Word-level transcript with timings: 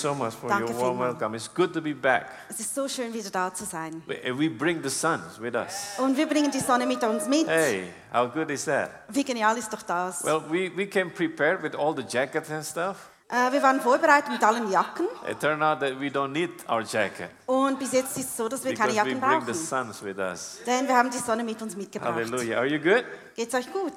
so 0.00 0.14
much 0.14 0.34
for 0.34 0.48
Danke 0.48 0.70
your 0.72 0.80
warm 0.80 0.96
vielmals. 0.96 1.14
welcome. 1.20 1.34
It's 1.36 1.52
good 1.52 1.72
to 1.74 1.80
be 1.80 1.94
back. 1.94 2.26
Es 2.48 2.60
ist 2.60 2.74
so 2.74 2.86
schön, 2.88 3.12
wieder 3.12 3.30
da 3.30 3.52
zu 3.52 3.64
sein. 3.64 4.02
We 4.06 4.36
we 4.36 4.48
bring 4.48 4.82
the 4.82 4.90
suns 4.90 5.40
with 5.40 5.54
us. 5.54 5.98
Und 5.98 6.16
wir 6.16 6.26
bringen 6.28 6.50
die 6.50 6.60
Sonne 6.60 6.86
mit 6.86 7.02
uns 7.02 7.26
mit. 7.26 7.46
Hey, 7.46 7.92
how 8.12 8.32
good 8.32 8.50
is 8.50 8.64
that? 8.66 8.90
Wie 9.08 9.24
genial 9.24 9.56
ist 9.58 9.72
doch 9.72 9.82
das? 9.82 10.24
Well, 10.24 10.42
we, 10.48 10.70
we 10.76 10.86
came 10.86 11.10
prepared 11.10 11.62
with 11.62 11.74
all 11.74 11.94
the 11.94 12.04
jackets 12.08 12.50
and 12.50 12.64
stuff. 12.64 12.96
Äh, 13.30 13.52
wir 13.52 13.62
waren 13.62 13.78
vorbereitet 13.82 14.30
mit 14.32 14.42
allen 14.42 14.70
Jacken. 14.70 15.06
It 15.30 15.38
turned 15.38 15.62
out 15.62 15.80
that 15.80 16.00
we 16.00 16.06
don't 16.06 16.28
need 16.32 16.50
our 16.66 16.80
jacket 16.80 17.28
Und 17.44 17.78
bis 17.78 17.92
jetzt 17.92 18.16
ist 18.16 18.30
es 18.30 18.36
so, 18.38 18.48
dass 18.48 18.64
wir 18.64 18.72
keine 18.74 18.92
because 18.92 19.04
we 19.04 19.10
Jacken 19.10 19.20
bring 19.20 19.40
the 19.40 19.52
brauchen. 19.52 19.86
suns 19.86 20.02
with 20.02 20.16
us. 20.16 20.58
Denn 20.66 20.88
wir 20.88 20.96
haben 20.96 21.10
die 21.10 21.18
Sonne 21.18 21.44
mit 21.44 21.60
uns 21.60 21.76
mitgebracht. 21.76 22.14
Hallelujah. 22.14 22.56
Are 22.56 22.66
you 22.66 22.78
good? 22.80 23.04
Geht's 23.36 23.54
euch 23.54 23.70
gut? 23.70 23.92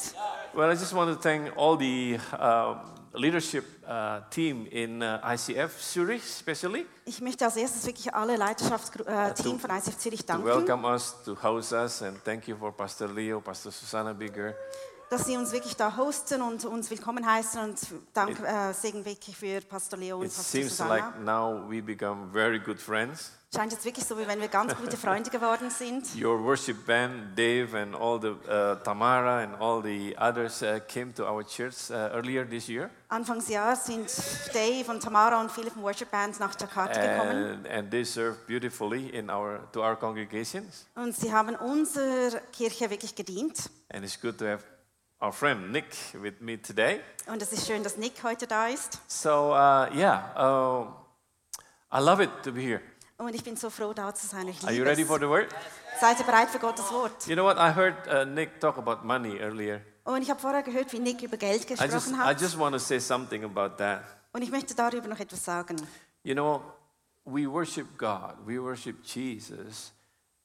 Well, 0.54 0.70
I 0.70 0.74
just 0.74 0.94
want 0.94 1.14
to 1.14 1.16
thank 1.18 1.50
all 1.56 1.78
the 1.80 2.20
uh, 2.34 2.76
leadership 3.14 3.66
uh, 3.88 4.22
team 4.30 4.68
in 4.72 5.02
uh, 5.02 5.20
ICF 5.24 5.78
Zurich, 5.80 6.24
especially, 6.24 6.86
Ich 7.06 7.20
möchte 7.22 7.46
als 7.46 7.58
erstes 7.58 7.86
wirklich 7.86 8.14
alle 8.14 8.38
Leiterschaftsteam 8.38 9.60
von 9.60 9.70
ICF 9.70 9.98
Zürich 9.98 10.22
to 10.22 10.28
danken, 10.28 10.46
welcome 10.46 10.88
us, 10.88 11.16
to 11.26 11.36
host 11.42 11.74
us, 11.74 12.02
and 12.02 12.24
thank 12.24 12.48
you 12.48 12.56
for 12.56 12.72
Pastor 12.72 13.08
Leo, 13.08 13.42
Pastor 13.42 13.72
Susanna 13.72 14.14
Bigger, 14.14 14.54
dass 15.12 15.26
sie 15.26 15.36
uns 15.36 15.52
wirklich 15.52 15.76
da 15.76 15.98
hosten 15.98 16.42
und 16.42 16.64
uns 16.64 16.90
willkommen 16.90 17.26
heißen. 17.26 17.62
Und 17.62 17.78
Dank, 18.14 18.40
äh, 18.40 18.72
Segen 18.72 19.04
wirklich 19.04 19.36
für 19.36 19.60
Pastor 19.60 20.00
Leo 20.00 20.16
und 20.16 20.26
It 20.26 20.30
Pastor 20.30 20.62
seems 20.62 20.78
Susanna. 20.78 20.96
like 20.96 21.20
now 21.20 21.70
we 21.70 21.82
become 21.82 22.30
very 22.32 22.58
good 22.60 22.80
friends. 22.80 23.32
Scheint 23.54 23.74
jetzt 23.74 23.84
wirklich 23.84 24.06
so, 24.06 24.18
wie 24.18 24.26
wenn 24.26 24.40
wir 24.40 24.48
ganz 24.48 24.74
gute 24.74 24.96
Freunde 24.96 25.30
geworden 25.30 25.70
sind. 25.70 26.06
Your 26.16 26.42
worship 26.42 26.86
band, 26.86 27.38
Dave, 27.38 27.78
and 27.78 27.94
all 27.94 28.22
the 28.22 28.30
uh, 28.50 28.76
Tamara 28.86 29.44
and 29.44 29.56
all 29.60 29.84
the 29.84 30.16
others 30.18 30.64
uh, 30.64 30.80
came 30.88 31.14
to 31.14 31.26
our 31.26 31.44
church 31.46 31.92
uh, 31.92 32.16
earlier 32.16 32.46
this 32.46 32.70
year, 32.70 32.90
Anfangsjahr 33.10 33.76
sind 33.76 34.10
Dave 34.54 34.90
und 34.90 35.04
Tamara 35.04 35.42
und 35.42 35.52
viele 35.52 35.70
vom 35.70 35.84
Worship 35.84 36.10
Band 36.10 36.40
nach 36.40 36.58
Jakarta 36.58 37.02
gekommen. 37.02 37.46
and, 37.56 37.68
and 37.68 37.92
they 37.92 38.06
serve 38.06 38.38
beautifully 38.48 39.10
in 39.10 39.30
our 39.30 39.60
to 39.74 39.82
our 39.84 39.98
congregations. 39.98 40.86
Und 40.96 41.14
sie 41.14 41.34
haben 41.34 41.58
unserer 41.58 42.40
Kirche 42.54 42.90
wirklich 42.90 43.14
gedient. 43.14 43.70
And 43.90 44.06
it's 44.06 44.18
good 44.18 44.38
to 44.38 44.46
have 44.46 44.64
our 45.22 45.32
friend 45.32 45.72
Nick 45.72 45.86
with 46.14 46.34
me 46.40 46.62
today. 46.62 47.02
Und 47.28 47.42
es 47.42 47.54
ist 47.54 47.68
schön, 47.68 47.84
dass 47.84 47.98
Nick 47.98 48.24
heute 48.24 48.48
da 48.48 48.68
ist. 48.68 49.00
So 49.08 49.52
uh, 49.52 49.88
yeah, 49.94 50.34
uh, 50.36 50.88
I 51.94 52.00
love 52.00 52.24
it 52.24 52.30
to 52.44 52.52
be 52.52 52.62
here. 52.62 52.82
Und 53.18 53.36
ich 53.36 53.44
bin 53.44 53.56
so 53.56 53.70
froh, 53.70 53.94
da 53.94 54.14
zu 54.16 54.26
sein. 54.26 54.48
Ich 54.48 54.64
Are 54.64 54.74
you 54.74 54.84
ready 54.84 55.06
for 55.06 55.20
the 55.20 55.28
word? 55.28 55.48
Seid 56.00 56.20
ihr 56.20 56.26
bereit 56.26 56.50
für 56.50 56.58
Gottes 56.58 56.92
Wort? 56.92 57.28
You 57.28 57.36
know 57.36 57.46
what? 57.46 57.58
I 57.58 57.72
heard 57.72 57.96
uh, 58.08 58.26
Nick 58.26 58.60
talk 58.60 58.78
about 58.78 59.06
money 59.06 59.38
earlier. 59.40 59.82
Und 60.04 60.24
ich 60.24 60.30
habe 60.32 60.40
vorher 60.40 60.64
gehört, 60.64 60.92
wie 60.94 61.00
Nick 61.00 61.22
über 61.22 61.38
Geld 61.38 61.64
I 61.70 61.70
just, 61.70 61.80
gesprochen 61.80 62.16
I 62.16 62.24
hat. 62.24 62.42
just 62.42 62.58
want 62.58 62.74
to 62.74 62.80
say 62.80 63.00
something 63.00 63.44
about 63.44 63.78
that. 63.78 64.04
Und 64.34 64.42
ich 64.42 64.50
möchte 64.50 64.74
darüber 64.74 65.08
noch 65.08 65.20
etwas 65.20 65.46
sagen. 65.46 65.76
You 66.24 66.34
know, 66.34 66.64
we 67.26 67.46
worship 67.46 67.98
God, 67.98 68.36
we 68.46 68.60
worship 68.60 69.04
Jesus, 69.04 69.94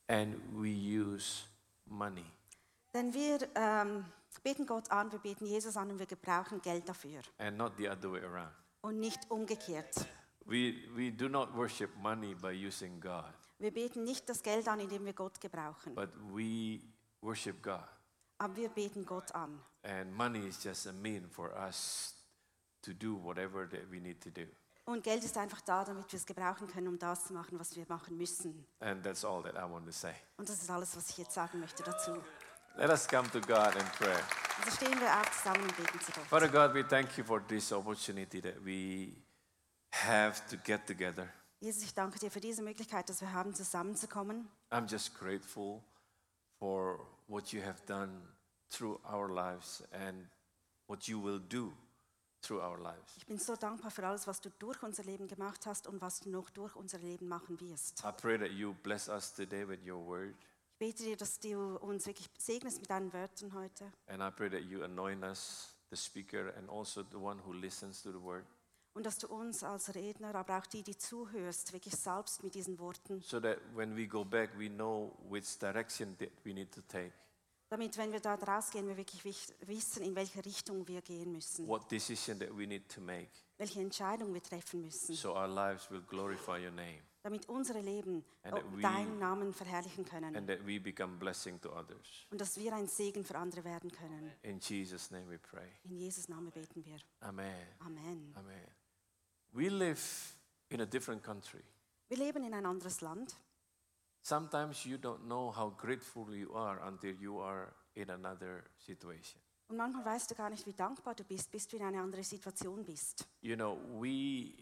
and 0.09 0.37
we 0.53 0.69
use 0.69 1.45
money. 1.87 2.27
Denn 2.93 3.15
wir 3.15 3.39
ähm, 4.39 4.43
beten 4.43 4.67
Gott 4.67 4.91
an, 4.91 5.11
wir 5.13 5.19
beten 5.19 5.47
Jesus 5.47 5.77
an 5.77 5.91
und 5.91 5.99
wir 5.99 6.07
gebrauchen 6.07 6.61
Geld 6.63 6.89
dafür. 6.89 7.21
and 7.39 7.57
not 7.57 7.73
the 7.79 7.89
other 7.89 8.11
way 8.13 8.23
around. 8.25 8.53
Und 8.83 9.01
nicht 9.01 9.31
umgekehrt. 9.31 9.95
We, 10.45 10.75
we 10.95 11.11
do 11.11 11.29
not 11.29 11.53
worship 11.55 11.91
money 11.97 12.35
by 12.35 12.53
using 12.53 13.01
God, 13.01 13.25
Wir 13.59 13.73
beten 13.73 14.05
nicht 14.05 14.29
das 14.29 14.43
Geld 14.43 14.69
an, 14.69 14.79
indem 14.81 15.05
wir 15.05 15.13
Gott 15.13 15.41
gebrauchen. 15.41 15.95
but 15.95 16.11
we 16.33 16.81
worship 17.21 17.63
God. 17.63 17.83
Aber 18.39 18.55
wir 18.57 18.69
beten 18.69 19.05
Gott 19.05 19.35
an. 19.35 19.61
And 19.83 20.13
money 20.15 20.47
is 20.47 20.63
just 20.63 20.87
a 20.87 20.93
mean 20.93 21.29
for 21.29 21.51
us 21.57 22.15
to 22.83 22.93
do 22.93 23.17
whatever 23.23 23.69
that 23.69 23.91
we 23.91 23.99
need 23.99 24.23
to 24.23 24.31
do. 24.31 24.43
Und 24.85 25.03
Geld 25.03 25.25
ist 25.25 25.37
einfach 25.37 25.61
da, 25.63 25.83
damit 25.85 26.13
wir 26.13 26.17
es 26.17 26.25
gebrauchen 26.27 26.69
können, 26.69 26.87
um 26.87 26.99
das 26.99 27.25
zu 27.27 27.33
machen, 27.33 27.59
was 27.59 27.75
wir 27.75 27.85
machen 27.89 28.17
müssen. 28.17 28.65
And 28.79 29.03
that's 29.03 29.25
all 29.25 29.43
that 29.43 29.55
I 29.55 29.69
want 29.69 29.85
to 29.87 29.91
say. 29.93 30.15
Und 30.37 30.49
das 30.49 30.63
ist 30.63 30.71
alles, 30.71 30.97
was 30.97 31.11
ich 31.11 31.19
jetzt 31.19 31.33
sagen 31.35 31.59
möchte 31.59 31.83
dazu. 31.83 32.23
Let 32.79 32.91
us 32.91 33.07
come 33.07 33.29
to 33.31 33.41
God 33.41 33.75
and 33.75 33.91
pray. 33.99 34.17
Also 34.59 34.71
stehen 34.77 35.01
wir 35.01 35.11
auf 35.11 35.31
zusammen 35.33 35.63
und 35.63 35.77
beten 35.77 35.99
zu 36.01 36.13
Gott. 36.13 36.27
Father 36.27 36.49
God, 36.49 36.75
we 36.75 36.87
thank 36.87 37.17
you 37.17 37.25
for 37.25 37.41
this 37.47 37.73
opportunity 37.73 38.41
that 38.43 38.63
we 38.63 39.13
have 39.93 40.47
to 40.51 40.57
get 40.63 40.87
together. 40.87 41.29
Jesus, 41.61 41.85
ich 41.85 41.95
danke 41.95 42.19
dir 42.19 42.31
für 42.31 42.41
diese 42.41 42.63
Möglichkeit, 42.63 43.09
dass 43.09 43.23
wir 43.23 43.33
haben, 43.33 43.55
zusammenzukommen. 43.55 44.49
I'm 44.71 44.87
just 44.91 45.19
grateful 45.19 45.83
for 46.59 47.01
what 47.29 47.53
you 47.53 47.63
have 47.63 47.81
done 47.87 48.11
through 48.69 49.01
our 49.11 49.31
lives 49.31 49.83
and 49.93 50.29
what 50.87 51.09
you 51.09 51.19
will 51.23 51.41
do 51.41 51.73
through 52.43 52.61
our 52.61 52.79
lives. 52.79 53.17
Ich 53.17 53.27
bin 53.27 53.39
so 53.39 53.57
dankbar 53.57 53.91
für 53.91 54.07
alles, 54.07 54.27
was 54.27 54.41
du 54.43 54.51
durch 54.59 54.83
unser 54.83 55.03
Leben 55.05 55.29
gemacht 55.29 55.65
hast 55.65 55.87
und 55.87 56.01
was 56.03 56.21
du 56.21 56.31
noch 56.31 56.51
durch 56.51 56.77
unser 56.77 56.99
Leben 56.99 57.27
machen 57.27 57.59
wirst. 57.61 58.05
I 58.05 58.13
pray 58.13 58.39
that 58.39 58.51
you 58.51 58.75
bless 58.83 59.09
us 59.09 59.33
today 59.33 59.67
with 59.67 59.81
your 59.87 60.05
word, 60.07 60.35
Ich 60.79 60.79
bete 60.79 61.05
dir, 61.05 61.17
dass 61.17 61.41
du 61.41 61.77
uns 61.79 62.05
wirklich 62.07 62.29
segnest 62.37 62.81
mit 62.83 62.91
deinen 62.91 63.11
Wörtern 63.15 63.55
heute. 63.55 63.91
and 64.09 64.21
I 64.23 64.31
pray 64.31 64.51
that 64.51 64.61
you 64.61 64.83
anoint 64.85 65.25
us, 65.25 65.71
the 65.89 65.97
speaker, 65.97 66.53
and 66.55 66.69
also 66.69 67.03
the 67.11 67.17
one 67.17 67.41
who 67.47 67.55
listens 67.55 68.03
to 68.03 68.13
the 68.13 68.21
word, 68.21 68.45
Und 68.93 69.07
dass 69.07 69.17
du 69.17 69.27
uns 69.29 69.63
als 69.65 69.95
Redner, 69.95 70.35
aber 70.35 70.59
auch 70.59 70.67
die, 70.67 70.83
die 70.83 70.95
zuhörst, 70.99 71.73
wirklich 71.73 71.95
salbst 71.97 72.43
mit 72.43 72.55
diesen 72.55 72.79
Worten. 72.79 73.23
so 73.23 73.41
that 73.41 73.57
when 73.75 73.97
we 73.97 74.07
go 74.07 74.23
back, 74.23 74.51
we 74.59 74.69
know 74.69 75.17
which 75.31 75.59
direction 75.59 76.15
that 76.19 76.29
we 76.45 76.53
need 76.53 76.71
to 76.75 76.83
take, 76.83 77.13
Damit, 77.71 77.97
wenn 77.97 78.13
wir 78.13 78.21
da 78.21 78.35
rausgehen, 78.35 78.87
wir 78.87 78.99
wirklich 78.99 79.25
wissen, 79.67 80.03
in 80.03 80.15
welche 80.15 80.45
Richtung 80.45 80.87
wir 80.87 81.01
gehen 81.01 81.33
müssen. 81.33 81.67
what 81.67 81.91
decision 81.91 82.39
that 82.39 82.51
we 82.55 82.67
need 82.67 82.87
to 82.95 83.01
make, 83.01 83.31
Welche 83.57 83.81
Entscheidung 83.81 84.35
wir 84.35 84.43
treffen 84.43 84.83
müssen. 84.83 85.15
so 85.15 85.35
our 85.35 85.49
lives 85.49 85.91
will 85.91 86.03
glorify 86.03 86.63
your 86.63 86.71
name, 86.73 87.01
Damit 87.27 87.49
unsere 87.49 87.81
Leben 87.81 88.25
we- 88.45 88.81
deinen 88.81 89.19
Namen 89.19 89.53
verherrlichen 89.53 90.05
können. 90.05 90.37
and 90.37 90.47
that 90.47 90.65
we 90.65 90.79
become 90.79 91.17
blessing 91.19 91.61
to 91.61 91.73
others. 91.77 92.25
Und 92.31 92.41
dass 92.41 92.57
wir 92.57 92.73
ein 92.73 92.87
Segen 92.87 93.25
für 93.25 93.37
andere 93.37 93.65
werden 93.65 93.91
können. 93.91 94.31
In 94.43 94.61
Jesus' 94.61 95.11
name 95.11 95.29
we 95.29 95.37
pray. 95.37 95.69
In 95.83 95.97
Jesus' 95.97 96.29
Namen 96.29 96.53
beten 96.53 96.85
wir. 96.85 96.99
Amen. 97.19 97.67
Amen. 97.81 98.33
Amen. 98.37 98.69
We 99.51 99.69
live 99.69 100.37
in 100.69 100.81
a 100.83 100.87
different 100.87 101.25
country. 101.25 101.65
Wir 102.09 102.19
leben 102.19 102.45
in 102.45 102.55
ein 102.55 102.65
anderes 102.65 103.01
Land. 103.01 103.37
Sometimes 104.23 104.85
you 104.85 104.97
don't 104.97 105.25
know 105.25 105.51
how 105.53 105.71
grateful 105.77 106.33
you 106.33 106.55
are 106.55 106.81
until 106.87 107.21
you 107.21 107.41
are 107.41 107.73
in 107.95 108.09
another 108.09 108.63
situation. 108.79 109.43
Und 109.69 109.79
manchmal 109.79 110.05
weißt 110.05 110.31
du 110.31 110.37
gar 110.37 110.49
nicht, 110.51 110.65
wie 110.65 110.73
dankbar 110.75 111.17
du 111.17 111.25
bist, 111.25 111.51
bis 111.51 111.67
du 111.67 111.77
in 111.77 111.83
eine 111.83 112.01
andere 112.01 112.23
Situation 112.23 112.85
bist. 112.85 113.27
You 113.41 113.57
know, 113.57 113.79
we 114.01 114.53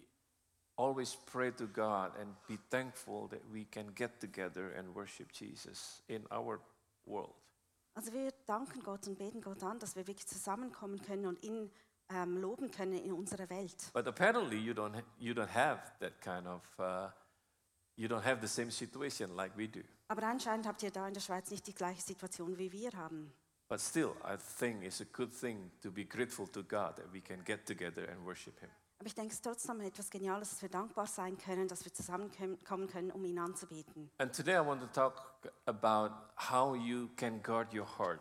always 0.85 1.17
pray 1.27 1.51
to 1.53 1.67
God 1.67 2.13
and 2.21 2.35
be 2.47 2.59
thankful 2.71 3.29
that 3.29 3.41
we 3.53 3.65
can 3.65 3.87
get 3.95 4.21
together 4.21 4.73
and 4.77 4.95
worship 4.95 5.33
Jesus 5.33 6.03
in 6.09 6.27
our 6.31 6.61
world. 7.07 7.35
Also 7.97 8.13
wir 8.13 8.33
danken 8.47 8.83
Gott 8.83 9.07
und 9.07 9.19
beten 9.19 9.41
Gott 9.41 9.63
an, 9.63 9.79
dass 9.79 9.95
wir 9.95 10.07
wirklich 10.07 10.27
zusammenkommen 10.27 11.01
können 11.01 11.27
und 11.27 11.43
ihn 11.45 11.71
ähm, 12.11 12.37
loben 12.39 12.71
können 12.71 12.99
in 12.99 13.13
unserer 13.13 13.49
Welt. 13.51 13.91
But 13.93 14.07
apparently 14.07 14.59
you 14.59 14.75
don't 14.75 15.03
you 15.19 15.33
don't 15.33 15.55
have 15.55 15.81
that 16.01 16.21
kind 16.21 16.47
of 16.47 16.63
uh, 16.79 17.11
you 17.97 18.09
don't 18.09 18.25
have 18.25 18.41
the 18.41 18.49
same 18.49 18.71
situation 18.71 19.35
like 19.37 19.57
we 19.57 19.69
do. 19.69 19.81
Aber 20.09 20.25
anscheinend 20.25 20.67
habt 20.67 20.83
ihr 20.83 20.91
da 20.91 21.07
in 21.07 21.15
der 21.15 21.21
Schweiz 21.21 21.51
nicht 21.51 21.67
die 21.67 21.75
gleiche 21.75 22.03
Situation, 22.03 22.59
wie 22.59 22.71
wir 22.73 22.91
haben. 22.93 23.33
But 23.69 23.81
still, 23.81 24.15
I 24.23 24.37
think 24.59 24.83
it's 24.83 25.01
a 25.01 25.07
good 25.11 25.33
thing 25.33 25.71
to 25.83 25.91
be 25.91 26.05
grateful 26.05 26.47
to 26.49 26.63
God 26.63 26.97
that 26.97 27.13
we 27.13 27.21
can 27.21 27.43
get 27.45 27.65
together 27.65 28.09
and 28.11 28.25
worship 28.27 28.61
Him. 28.61 28.71
Aber 28.99 29.07
ich 29.07 29.15
denke, 29.15 29.31
es 29.31 29.35
ist 29.35 29.45
trotzdem 29.45 29.81
etwas 29.81 30.09
Geniales, 30.09 30.51
dass 30.51 30.63
wir 30.63 30.69
dankbar 30.69 31.07
sein 31.07 31.37
können, 31.37 31.69
dass 31.69 31.85
wir 31.85 31.93
zusammenkommen 31.93 32.87
können, 32.89 33.11
um 33.11 33.25
ihn 33.25 33.39
anzubeten. 33.39 34.11
And 34.19 34.35
today 34.35 34.55
I 34.55 34.65
want 34.67 34.81
to 34.81 34.87
talk 34.89 35.23
about 35.67 36.15
how 36.51 36.75
you 36.77 37.09
can 37.17 37.43
guard 37.43 37.75
your 37.75 37.87
heart, 37.99 38.21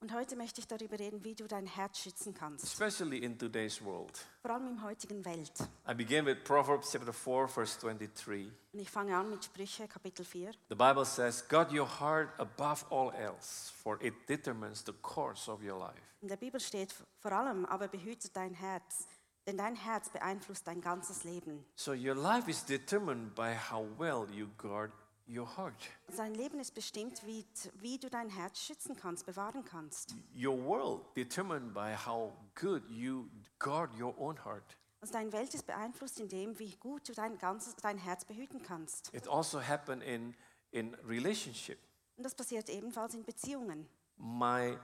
Und 0.00 0.12
heute 0.12 0.34
möchte 0.36 0.60
ich 0.60 0.66
darüber 0.66 0.98
reden, 0.98 1.22
wie 1.24 1.34
du 1.34 1.46
dein 1.46 1.64
Herz 1.66 1.98
schützen 1.98 2.34
kannst. 2.34 2.64
especially 2.64 3.18
in 3.18 3.38
today's 3.38 3.82
world. 3.82 4.12
Vor 4.42 4.50
allem 4.50 4.66
im 4.66 4.82
heutigen 4.82 5.24
Welt. 5.24 5.52
I 5.88 5.94
begin 5.94 6.26
with 6.26 6.38
Proverbs 6.44 6.90
chapter 6.92 7.12
4, 7.12 7.48
verse 7.48 7.78
23. 7.80 8.50
Und 8.72 8.80
ich 8.80 8.90
fange 8.90 9.16
an 9.16 9.30
mit 9.30 9.44
Sprüche, 9.44 9.86
Kapitel 9.88 10.24
4. 10.24 10.50
The 10.68 10.74
Bible 10.74 11.04
says, 11.04 11.46
Guard 11.48 11.72
your 11.72 11.88
heart 12.00 12.28
above 12.38 12.84
all 12.90 13.12
else, 13.14 13.70
for 13.72 13.96
it 14.02 14.14
determines 14.28 14.84
the 14.84 14.92
course 15.02 15.48
of 15.50 15.62
your 15.62 15.78
life. 15.78 16.00
In 16.20 16.28
der 16.28 16.36
Bibel 16.36 16.60
steht 16.60 16.92
vor 17.20 17.32
allem, 17.32 17.64
aber 17.66 17.88
behüte 17.88 18.28
dein 18.30 18.54
Herz, 18.54 19.06
denn 19.46 19.56
dein 19.56 19.74
Herz 19.74 20.10
beeinflusst 20.10 20.66
dein 20.66 20.80
ganzes 20.80 21.24
Leben. 21.24 21.64
So 21.74 21.92
your 21.92 22.14
life 22.14 22.48
is 22.48 22.64
determined 22.64 23.34
by 23.34 23.54
how 23.54 23.86
well 23.98 24.26
you 24.30 24.48
guard 24.56 24.92
your 25.28 25.46
heart. 25.56 25.74
Sein 26.08 26.34
Leben 26.34 26.60
ist 26.60 26.74
bestimmt, 26.74 27.24
wie, 27.26 27.44
wie 27.80 27.98
du 27.98 28.10
dein 28.10 28.28
Herz 28.28 28.60
schützen 28.60 28.96
kannst, 28.96 29.26
bewahren 29.26 29.64
kannst. 29.64 30.14
Your 30.34 30.56
world 30.56 31.04
determined 31.16 31.72
by 31.74 31.94
how 31.94 32.32
good 32.54 32.82
you 32.88 33.28
guard 33.58 33.90
your 33.98 34.14
own 34.18 34.36
heart. 34.44 34.76
Also 35.00 35.14
deine 35.14 35.32
Welt 35.32 35.52
ist 35.52 35.66
beeinflusst 35.66 36.20
in 36.20 36.28
dem, 36.28 36.58
wie 36.60 36.76
gut 36.76 37.08
du 37.08 37.12
dein, 37.12 37.36
ganzes, 37.36 37.74
dein 37.76 37.98
Herz 37.98 38.24
behüten 38.24 38.62
kannst. 38.62 39.12
It 39.12 39.26
also 39.26 39.60
happened 39.60 40.02
in, 40.04 40.34
in 40.70 40.94
relationship. 41.06 41.78
Und 42.16 42.24
das 42.24 42.34
passiert 42.34 42.68
ebenfalls 42.68 43.14
in 43.14 43.24
Beziehungen. 43.24 43.88
My 44.16 44.78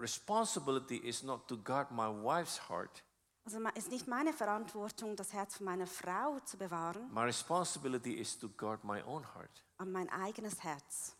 responsibility 0.00 0.96
is 0.96 1.22
not 1.22 1.46
to 1.46 1.56
guard 1.56 1.92
my 1.92 2.08
wife's 2.08 2.68
heart, 2.68 3.04
Also 3.46 3.60
es 3.76 3.84
ist 3.84 3.90
nicht 3.92 4.08
meine 4.08 4.32
Verantwortung, 4.32 5.14
das 5.14 5.32
Herz 5.32 5.56
von 5.56 5.66
meiner 5.66 5.86
Frau 5.86 6.40
zu 6.40 6.56
bewahren, 6.58 7.08
My 7.12 7.20
responsibility 7.22 8.14
is 8.14 8.36
to 8.38 8.48
guard 8.48 8.82
my 8.82 9.00
own 9.04 9.22
heart. 9.34 9.62
aber 9.78 9.88
mein 9.90 10.08
eigenes 10.10 10.64
Herz. 10.64 11.14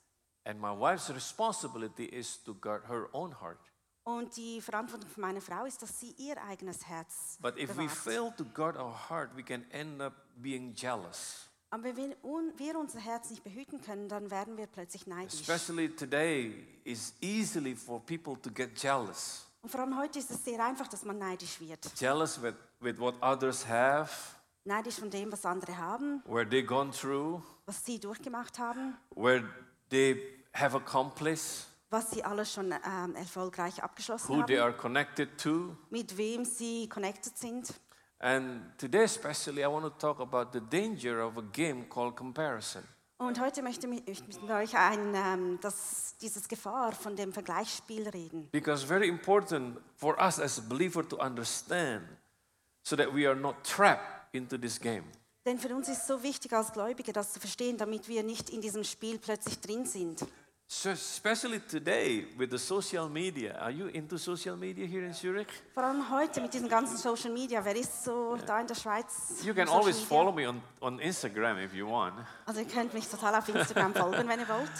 And 0.44 0.61
my 0.61 0.70
wife's 0.76 1.08
responsibility 1.08 2.05
is 2.06 2.43
to 2.43 2.52
guard 2.55 2.88
her 2.88 3.08
own 3.12 3.40
heart. 3.40 3.61
Und 4.02 4.37
die 4.37 4.61
Verantwortung 4.61 5.08
von 5.08 5.20
meiner 5.20 5.40
Frau 5.40 5.64
ist, 5.67 5.82
dass 5.82 6.00
sie 6.00 6.14
ihr 6.19 6.37
eigenes 6.43 6.87
Herz 6.88 7.38
But 7.40 7.56
if 7.58 7.70
we 7.76 7.84
bewahrt. 7.84 7.90
fail 7.93 8.32
to 8.37 8.44
guard 8.44 8.76
our 8.76 9.08
heart, 9.08 9.37
we 9.37 9.44
can 9.44 9.69
end 9.70 10.02
up 10.02 10.14
being 10.37 10.75
jealous. 10.75 11.49
Aber 11.70 11.84
wenn 11.96 12.14
wir 12.56 12.78
unser 12.78 13.00
Herz 13.00 13.31
nicht 13.31 13.44
behüten 13.44 13.81
können, 13.81 14.08
dann 14.08 14.31
werden 14.32 14.56
wir 14.56 14.67
plötzlich 14.67 15.06
neidisch. 15.06 15.40
Especially 15.40 15.88
today, 15.94 16.67
is 16.82 17.14
easily 17.20 17.76
for 17.76 18.00
people 18.00 18.37
to 18.40 18.50
get 18.50 18.76
jealous. 18.81 19.45
Und 19.66 19.70
vor 19.72 19.80
allem 19.80 19.98
heute 19.98 20.20
ist 20.20 20.30
es 20.30 20.44
sehr 20.44 20.64
einfach, 20.64 20.86
dass 20.86 21.04
man 21.04 21.18
neidisch 21.18 21.58
wird. 21.60 21.80
Jealous 21.98 22.40
with, 22.40 22.54
with 22.78 23.00
what 23.00 23.20
others 23.20 23.66
have, 23.66 24.08
Neidisch 24.64 24.94
von 24.94 25.10
dem, 25.10 25.32
was 25.32 25.44
andere 25.44 25.76
haben, 25.76 26.22
where 26.24 26.48
they've 26.48 26.64
gone 26.64 26.92
through, 26.92 27.42
was 27.66 27.84
sie 27.84 27.98
durchgemacht 27.98 28.60
haben, 28.60 28.96
where 29.16 29.42
they 29.90 30.22
have 30.54 30.76
accomplished, 30.76 31.66
was 31.90 32.12
sie 32.12 32.22
alles 32.22 32.52
schon 32.52 32.70
ähm, 32.70 33.16
erfolgreich 33.16 33.82
abgeschlossen 33.82 34.28
who 34.28 34.44
they 34.44 34.56
haben, 34.56 34.66
are 34.68 34.72
connected 34.72 35.36
to. 35.36 35.76
mit 35.90 36.16
wem 36.16 36.44
sie 36.44 36.88
connected 36.88 37.36
sind. 37.36 37.74
And 38.20 38.78
today, 38.78 39.02
especially, 39.02 39.64
I 39.64 39.66
want 39.66 39.84
to 39.84 39.90
talk 39.90 40.20
about 40.20 40.52
the 40.56 40.60
danger 40.60 41.24
of 41.24 41.36
a 41.38 41.42
game 41.42 41.88
called 41.88 42.14
comparison. 42.14 42.84
Und 43.18 43.40
heute 43.40 43.62
möchte 43.62 43.88
ich 44.04 44.22
mit 44.26 44.50
euch 44.50 44.76
ein, 44.76 45.14
ähm, 45.14 45.58
das, 45.62 46.16
dieses 46.20 46.48
Gefahr 46.48 46.92
von 46.92 47.16
dem 47.16 47.32
Vergleichsspiel 47.32 48.06
reden. 48.08 48.48
Because 48.52 48.86
very 48.86 49.08
important 49.08 49.78
for 49.96 50.18
us 50.20 50.38
as 50.38 50.58
a 50.58 50.62
believer 50.68 51.06
to 51.08 51.16
understand 51.16 52.02
so 52.82 52.94
that 52.94 53.14
we 53.14 53.26
are 53.26 53.34
not 53.34 53.64
trapped 53.64 54.34
into 54.34 54.58
this 54.58 54.78
game. 54.78 55.04
Denn 55.46 55.58
für 55.58 55.74
uns 55.74 55.88
ist 55.88 56.00
es 56.00 56.06
so 56.08 56.22
wichtig 56.22 56.52
als 56.52 56.72
Gläubige, 56.72 57.12
das 57.12 57.32
zu 57.32 57.40
verstehen, 57.40 57.78
damit 57.78 58.06
wir 58.08 58.22
nicht 58.22 58.50
in 58.50 58.60
diesem 58.60 58.84
Spiel 58.84 59.18
plötzlich 59.18 59.60
drin 59.60 59.86
sind. 59.86 60.26
So 60.68 60.90
especially 60.90 61.60
today 61.60 62.24
with 62.36 62.50
the 62.50 62.58
social 62.58 63.08
media. 63.08 63.56
Are 63.60 63.70
you 63.70 63.86
into 63.86 64.18
social 64.18 64.56
media 64.56 64.84
here 64.84 65.04
in 65.04 65.14
Zurich? 65.14 65.46
Vor 65.72 65.84
allem 65.84 66.10
heute 66.10 66.40
mit 66.40 66.52
diesen 66.52 66.68
ganzen 66.68 66.96
Social 66.96 67.30
Media. 67.32 67.64
Wer 67.64 67.76
ist 67.76 68.02
so 68.02 68.36
da 68.44 68.60
in 68.60 68.66
der 68.66 68.74
Schweiz? 68.74 69.44
You 69.44 69.54
can 69.54 69.68
always 69.68 69.94
Media? 69.94 70.08
follow 70.08 70.32
me 70.32 70.48
on, 70.48 70.60
on 70.80 70.98
Instagram 70.98 71.58
if 71.58 71.72
you 71.72 71.88
want. 71.88 72.14
Also 72.46 72.60
ihr 72.60 72.66
könnt 72.66 72.92
mich 72.94 73.06
total 73.08 73.36
auf 73.36 73.48
Instagram 73.48 73.94
folgen, 73.94 74.28
wenn 74.28 74.40
ihr 74.40 74.48
wollt. 74.48 74.72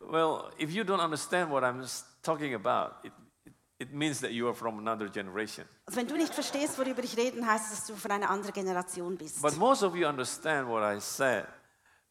Well, 0.00 0.50
if 0.58 0.70
you 0.70 0.84
don't 0.84 1.02
understand 1.04 1.50
what 1.50 1.62
I'm 1.62 1.84
talking 2.22 2.54
about, 2.54 2.94
it, 3.04 3.12
it, 3.44 3.52
it 3.78 3.92
means 3.92 4.20
that 4.20 4.32
you 4.32 4.46
are 4.48 4.54
from 4.54 4.78
another 4.78 5.08
generation. 5.10 5.66
Also 5.84 6.00
wenn 6.00 6.08
du 6.08 6.16
nicht 6.16 6.32
verstehst, 6.32 6.78
worüber 6.78 7.04
ich 7.04 7.14
rede, 7.14 7.44
heißt 7.44 7.72
es, 7.74 7.78
dass 7.80 7.86
du 7.88 7.96
von 7.96 8.10
einer 8.10 8.30
anderen 8.30 8.54
Generation 8.54 9.18
bist. 9.18 9.42
But 9.42 9.58
most 9.58 9.82
of 9.82 9.94
you 9.94 10.08
understand 10.08 10.66
what 10.66 10.82
I 10.82 10.98
said 10.98 11.44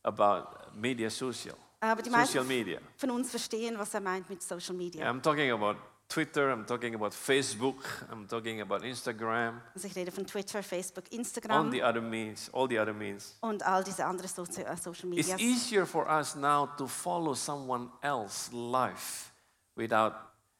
about 0.03 0.75
media 0.75 1.09
social, 1.09 1.55
Aber 1.91 2.01
die 2.01 2.09
social 2.09 2.21
meisten 2.43 2.47
media. 2.47 2.79
von 2.97 3.11
uns 3.11 3.29
verstehen, 3.29 3.77
was 3.77 3.93
er 3.93 4.01
meint 4.01 4.29
mit 4.29 4.41
Social 4.41 4.75
Media. 4.75 5.09
I'm 5.09 5.21
talking 5.21 5.51
about 5.51 5.77
Twitter, 6.07 6.51
I'm 6.53 6.65
talking 6.67 6.93
about 6.93 7.13
Facebook, 7.13 7.83
I'm 8.11 8.27
talking 8.27 8.61
about 8.61 8.83
Instagram, 8.83 9.59
Also 9.73 9.87
ich 9.87 9.95
rede 9.95 10.11
von 10.11 10.25
Twitter, 10.27 10.61
Facebook, 10.61 11.05
all 11.11 11.19
Instagram 11.19 11.71
the 11.71 11.81
other 11.83 12.01
means, 12.01 12.49
all 12.53 12.67
the 12.69 12.79
other 12.79 12.93
means. 12.93 13.35
und 13.41 13.65
all 13.65 13.83
diese 13.83 14.05
anderen 14.05 14.29
Sozi 14.29 14.61
äh, 14.61 14.77
Social 14.77 15.11
It's 15.13 15.29
Media. 15.29 15.35
easier 15.39 15.85
for 15.87 16.07
us 16.07 16.35
now 16.35 16.67
to 16.77 16.85
follow 16.87 17.33
someone 17.33 17.89
else's 18.01 18.51
life 18.53 19.31
without 19.75 20.13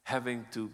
having 0.04 0.45
to 0.51 0.69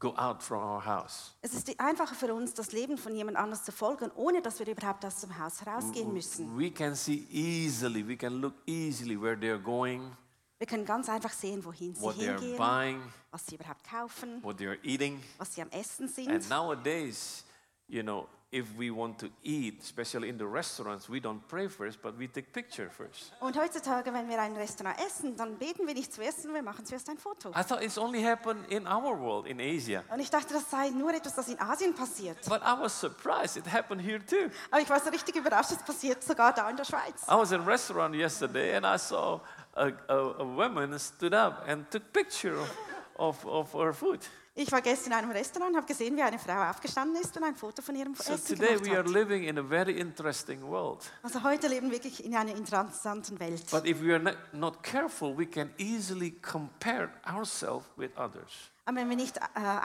go 0.00 0.14
out 0.16 0.42
from 0.42 0.62
our 0.62 0.84
house. 0.84 1.34
Es 1.42 1.54
ist 1.54 1.78
einfacher 1.78 2.14
für 2.14 2.34
uns, 2.34 2.54
das 2.54 2.72
Leben 2.72 2.98
von 2.98 3.14
jemand 3.14 3.36
anders 3.36 3.62
zu 3.64 3.70
folgen, 3.70 4.10
ohne 4.16 4.42
dass 4.42 4.58
wir 4.58 4.66
überhaupt 4.66 5.04
aus 5.04 5.20
dem 5.20 5.38
Haus 5.38 5.60
herausgehen 5.64 6.12
müssen. 6.12 6.58
We 6.58 6.70
can 6.70 6.94
see 6.94 7.26
easily, 7.30 8.06
we 8.06 8.16
can 8.16 8.40
look 8.40 8.54
easily 8.66 9.20
where 9.20 9.36
they're 9.36 9.62
going, 9.62 10.16
Wir 10.58 10.66
können 10.66 10.84
ganz 10.84 11.08
einfach 11.08 11.32
sehen, 11.32 11.64
wohin 11.64 11.94
sie 11.94 12.02
what 12.02 12.16
hingehen, 12.16 12.56
buying, 12.56 13.00
was 13.30 13.46
sie 13.46 13.54
überhaupt 13.54 13.84
kaufen, 13.88 14.42
what 14.42 14.58
they're 14.58 14.78
eating. 14.82 15.22
was 15.38 15.54
sie 15.54 15.62
am 15.62 15.70
Essen 15.70 16.08
sind. 16.08 16.28
And 16.28 16.48
nowadays, 16.50 17.44
you 17.86 18.02
know, 18.02 18.26
if 18.52 18.76
we 18.76 18.90
want 18.90 19.16
to 19.20 19.28
eat, 19.44 19.80
especially 19.80 20.28
in 20.28 20.36
the 20.36 20.46
restaurants, 20.46 21.08
we 21.08 21.20
don't 21.20 21.46
pray 21.46 21.68
first, 21.68 22.02
but 22.02 22.18
we 22.18 22.26
take 22.26 22.52
picture 22.52 22.90
first. 22.90 23.32
Und 23.40 23.56
heutzutage, 23.56 24.12
wenn 24.12 24.28
wir 24.28 24.40
ein 24.40 24.56
Restaurant 24.56 24.98
essen, 24.98 25.36
dann 25.36 25.56
beten 25.56 25.86
wir 25.86 25.94
nicht 25.94 26.12
zuerst, 26.12 26.42
sondern 26.42 26.64
wir 26.64 26.70
machen 26.70 26.84
zuerst 26.84 27.08
ein 27.08 27.18
Foto. 27.18 27.50
I 27.50 27.62
thought 27.62 27.82
it's 27.82 27.96
only 27.96 28.22
happened 28.22 28.68
in 28.68 28.88
our 28.88 29.16
world, 29.16 29.46
in 29.46 29.60
Asia. 29.60 30.02
Und 30.12 30.18
ich 30.18 30.30
dachte, 30.30 30.52
das 30.54 30.68
sei 30.68 30.90
nur 30.90 31.14
etwas, 31.14 31.36
das 31.36 31.48
in 31.48 31.60
Asien 31.60 31.94
passiert. 31.94 32.38
But 32.48 32.62
I 32.62 32.80
was 32.80 32.98
surprised 32.98 33.56
it 33.56 33.72
happened 33.72 34.02
here 34.02 34.18
too. 34.24 34.50
Aber 34.70 34.80
ich 34.80 34.90
war 34.90 34.98
so 34.98 35.10
richtig 35.10 35.36
überrascht, 35.36 35.70
es 35.70 35.82
passiert 35.84 36.24
sogar 36.24 36.52
da 36.52 36.68
in 36.68 36.76
der 36.76 36.84
Schweiz. 36.84 37.22
I 37.28 37.36
was 37.36 37.52
in 37.52 37.60
a 37.60 37.64
restaurant 37.64 38.16
yesterday 38.16 38.74
and 38.74 38.84
I 38.84 38.98
saw 38.98 39.40
a, 39.76 39.92
a, 40.08 40.34
a 40.40 40.44
woman 40.44 40.98
stood 40.98 41.34
up 41.34 41.68
and 41.68 41.88
took 41.90 42.12
picture 42.12 42.56
of, 42.58 42.68
of, 43.16 43.46
of 43.46 43.72
her 43.74 43.92
food. 43.92 44.20
Ich 44.54 44.70
war 44.72 44.82
gestern 44.82 45.12
in 45.12 45.18
einem 45.18 45.30
Restaurant 45.30 45.70
und 45.70 45.76
habe 45.76 45.86
gesehen, 45.86 46.16
wie 46.16 46.22
eine 46.22 46.38
Frau 46.38 46.68
aufgestanden 46.68 47.20
ist 47.22 47.36
und 47.36 47.44
ein 47.44 47.54
Foto 47.54 47.82
von 47.82 47.94
ihrem 47.94 48.14
So 48.16 48.32
Essen 48.32 48.56
today 48.56 48.74
gemacht 48.76 48.84
we 48.86 48.90
are 48.90 48.98
hat. 49.04 49.08
living 49.08 49.44
in 49.44 49.58
a 49.58 49.62
very 49.62 49.92
interesting 49.92 50.60
world. 50.62 51.08
Also 51.22 51.42
heute 51.44 51.68
leben 51.68 51.86
wir 51.90 51.96
wirklich 51.98 52.24
in 52.24 52.34
einer 52.34 52.54
interessanten 52.54 53.38
Welt. 53.38 53.64
But 53.70 53.86
if 53.86 54.02
we 54.02 54.12
are 54.12 54.18
not, 54.18 54.36
not 54.52 54.82
careful, 54.82 55.36
we 55.38 55.46
can 55.46 55.70
easily 55.78 56.32
compare 56.42 57.10
ourselves 57.24 57.86
with 57.96 58.10
others. 58.16 58.50
Aber 58.86 58.96
wenn 58.96 59.08
wir 59.08 59.16
nicht 59.16 59.36
äh, 59.36 59.40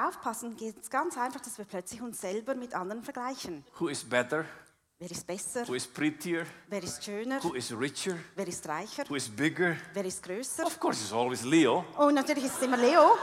aufpassen, 0.08 0.56
geht 0.58 0.82
es 0.82 0.90
ganz 0.90 1.16
einfach, 1.16 1.42
dass 1.42 1.60
wir 1.60 1.66
plötzlich 1.66 2.02
uns 2.02 2.20
selber 2.20 2.56
mit 2.56 2.74
anderen 2.74 3.04
vergleichen. 3.04 3.64
Who 3.80 3.88
is 3.90 4.04
better? 4.04 4.46
Wer 4.98 5.12
ist 5.12 5.28
besser? 5.28 5.68
Who 5.68 5.76
is 5.76 5.86
prettier? 5.86 6.48
Wer 6.70 6.82
ist 6.82 7.04
schöner? 7.04 7.44
Who 7.44 7.54
is 7.54 7.72
richer? 7.72 8.16
Wer 8.36 8.48
ist 8.48 8.68
reicher? 8.68 9.04
Who 9.08 9.16
is 9.16 9.30
bigger? 9.30 9.76
Wer 9.94 10.06
ist 10.06 10.24
größer? 10.24 10.66
Of 10.66 10.80
course, 10.80 11.02
it's 11.04 11.14
always 11.14 11.44
Leo. 11.44 11.86
Und 11.98 12.16
natürlich 12.16 12.46
ist 12.46 12.56
es 12.56 12.62
immer 12.64 12.78
Leo. 12.78 13.16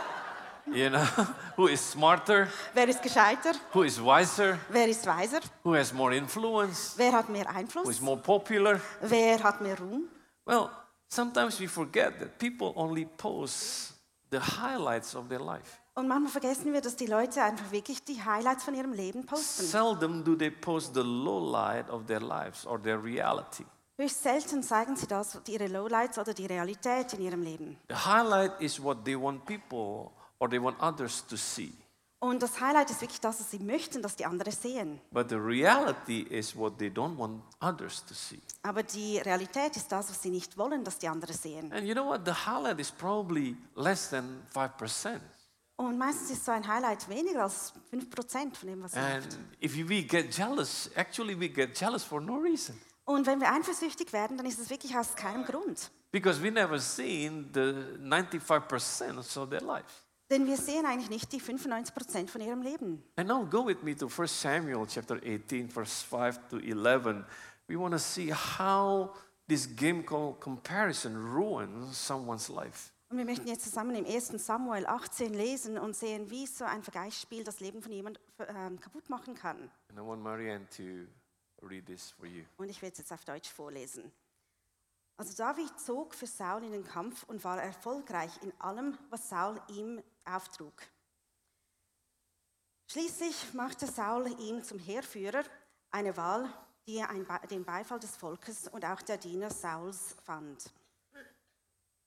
You 0.66 0.90
know, 0.90 1.04
who 1.56 1.66
is 1.68 1.80
smarter? 1.80 2.48
Wer 2.72 2.88
ist 2.88 3.02
gescheiter? 3.02 3.52
Who 3.72 3.82
is 3.82 3.98
wiser? 3.98 4.58
Wer 4.68 4.88
ist 4.88 5.04
weiser? 5.06 5.40
Who 5.64 5.74
has 5.74 5.92
more 5.92 6.14
influence? 6.14 6.94
Wer 6.96 7.12
hat 7.12 7.28
mehr 7.28 7.48
Einfluss? 7.48 7.86
Who 7.86 7.90
is 7.90 8.00
more 8.00 8.20
popular? 8.20 8.80
Wer 9.00 9.42
hat 9.42 9.60
mehr 9.60 9.78
Ruhm? 9.78 10.08
Well, 10.44 10.70
sometimes 11.08 11.60
we 11.60 11.68
forget 11.68 12.18
that 12.20 12.38
people 12.38 12.72
only 12.76 13.04
post 13.04 13.94
the 14.30 14.38
highlights 14.38 15.14
of 15.14 15.28
their 15.28 15.40
life. 15.40 15.78
Und 15.94 16.08
manchmal 16.08 16.30
vergessen 16.30 16.72
wir, 16.72 16.80
dass 16.80 16.96
die 16.96 17.06
Leute 17.06 17.42
einfach 17.42 17.70
wirklich 17.70 18.02
die 18.02 18.22
Highlights 18.24 18.64
von 18.64 18.74
ihrem 18.74 18.92
Leben 18.92 19.26
posten. 19.26 19.66
Seldom 19.66 20.24
do 20.24 20.34
they 20.34 20.50
post 20.50 20.94
the 20.94 21.02
low 21.02 21.38
light 21.38 21.90
of 21.90 22.06
their 22.06 22.20
lives 22.20 22.64
or 22.66 22.82
their 22.82 23.02
reality. 23.02 23.64
Höchst 23.98 24.22
selten 24.22 24.62
zeigen 24.62 24.96
sie 24.96 25.06
das, 25.06 25.38
ihre 25.46 25.66
Lowlights 25.66 26.18
oder 26.18 26.32
die 26.32 26.46
Realität 26.46 27.12
in 27.12 27.20
ihrem 27.20 27.42
Leben. 27.42 27.76
The 27.88 27.94
highlight 27.94 28.58
is 28.58 28.82
what 28.82 29.04
they 29.04 29.20
want 29.20 29.44
people 29.44 30.12
or 30.42 30.48
they 30.48 30.58
want 30.58 30.76
others 30.80 31.24
to 31.28 31.36
see. 31.36 31.72
Und 32.18 32.40
das 32.40 32.60
Highlight 32.60 32.90
ist 32.90 33.00
wirklich 33.00 33.20
das, 33.20 33.40
was 33.40 33.50
sie 33.50 33.58
möchten, 33.58 34.00
dass 34.00 34.14
die 34.14 34.24
anderen 34.24 34.52
sehen. 34.52 35.00
But 35.10 35.28
the 35.28 35.36
reality 35.36 36.20
is 36.20 36.56
what 36.56 36.78
they 36.78 36.88
don't 36.88 37.16
want 37.16 37.42
others 37.60 38.04
to 38.06 38.14
see. 38.14 38.40
Aber 38.62 38.82
die 38.82 39.18
Realität 39.18 39.76
ist 39.76 39.90
das, 39.90 40.10
was 40.10 40.22
sie 40.22 40.30
nicht 40.30 40.56
wollen, 40.56 40.84
dass 40.84 40.98
die 40.98 41.08
anderen 41.08 41.34
sehen. 41.36 41.72
And 41.72 41.84
you 41.86 41.94
know 41.94 42.06
what? 42.06 42.24
The 42.24 42.32
highlight 42.46 42.80
is 42.80 42.90
probably 42.90 43.56
less 43.74 44.10
than 44.10 44.42
5%. 44.54 45.20
Und 45.76 45.98
meistens 45.98 46.30
ist 46.30 46.44
so 46.44 46.52
ein 46.52 46.66
Highlight 46.66 47.08
weniger 47.08 47.44
als 47.44 47.72
5% 47.92 48.54
von 48.54 48.68
dem, 48.68 48.82
was 48.82 48.92
sie 48.92 48.98
And 48.98 49.38
if 49.60 49.76
we 49.76 50.02
get 50.02 50.36
jealous, 50.36 50.90
actually 50.94 51.38
we 51.38 51.48
get 51.48 51.76
jealous 51.76 52.04
for 52.04 52.20
no 52.20 52.36
reason. 52.36 52.78
Und 53.04 53.26
wenn 53.26 53.40
wir 53.40 53.52
eifersüchtig 53.52 54.12
werden, 54.12 54.36
dann 54.36 54.46
ist 54.46 54.60
es 54.60 54.70
wirklich 54.70 54.96
aus 54.96 55.16
keinem 55.16 55.44
Grund. 55.44 55.90
Because 56.12 56.40
we 56.40 56.52
never 56.52 56.78
seen 56.78 57.50
the 57.52 57.74
95% 58.00 59.18
of 59.18 59.50
their 59.50 59.62
life. 59.62 60.01
Denn 60.32 60.46
wir 60.46 60.56
sehen 60.56 60.86
eigentlich 60.86 61.10
nicht 61.10 61.30
die 61.30 61.42
95% 61.42 62.26
von 62.28 62.40
ihrem 62.40 62.62
Leben. 62.62 63.04
And 63.16 63.28
now 63.28 63.44
go 63.44 63.66
with 63.66 63.82
me 63.82 63.94
to 63.94 64.08
1 64.08 64.40
Samuel 64.40 64.86
chapter 64.86 65.16
18, 65.22 65.68
verse 65.68 66.02
5 66.02 66.48
to 66.48 66.56
11. 66.56 67.22
We 67.68 67.78
want 67.78 67.92
to 67.92 67.98
see 67.98 68.32
how 68.32 69.14
this 69.46 69.68
game 69.76 70.02
called 70.02 70.40
comparison 70.40 71.14
ruins 71.14 71.94
someone's 71.94 72.48
life. 72.48 72.92
Und 73.10 73.18
wir 73.18 73.26
möchten 73.26 73.46
jetzt 73.46 73.64
zusammen 73.64 73.94
im 73.94 74.06
1. 74.06 74.28
Samuel 74.42 74.86
18 74.86 75.34
lesen 75.34 75.76
und 75.76 75.94
sehen, 75.94 76.30
wie 76.30 76.46
so 76.46 76.64
ein 76.64 76.82
Vergleichsspiel 76.82 77.44
das 77.44 77.60
Leben 77.60 77.82
von 77.82 77.92
jemandem 77.92 78.22
ähm, 78.38 78.80
kaputt 78.80 79.10
machen 79.10 79.34
kann. 79.34 79.70
And 79.90 79.98
I 79.98 80.00
want 80.00 80.22
Marianne 80.22 80.66
to 80.78 81.04
read 81.68 81.84
this 81.84 82.12
for 82.12 82.24
you. 82.24 82.44
Und 82.56 82.70
ich 82.70 82.80
werde 82.80 82.92
es 82.92 83.00
jetzt 83.00 83.12
auf 83.12 83.26
Deutsch 83.26 83.50
vorlesen. 83.50 84.10
Also 85.18 85.36
David 85.36 85.78
zog 85.78 86.14
für 86.14 86.26
Saul 86.26 86.64
in 86.64 86.72
den 86.72 86.84
Kampf 86.84 87.22
und 87.24 87.44
war 87.44 87.62
erfolgreich 87.62 88.32
in 88.42 88.52
allem, 88.58 88.96
was 89.10 89.28
Saul 89.28 89.60
ihm 89.68 90.02
auftrug. 90.24 90.74
Schließlich 92.88 93.54
machte 93.54 93.86
Saul 93.86 94.28
ihn 94.40 94.62
zum 94.62 94.78
Heerführer, 94.78 95.44
eine 95.90 96.16
Wahl, 96.16 96.52
die 96.86 97.02
den 97.50 97.64
Beifall 97.64 98.00
des 98.00 98.16
Volkes 98.16 98.68
und 98.68 98.84
auch 98.84 99.00
der 99.02 99.16
Diener 99.16 99.50
Sauls 99.50 100.16
fand. 100.24 100.70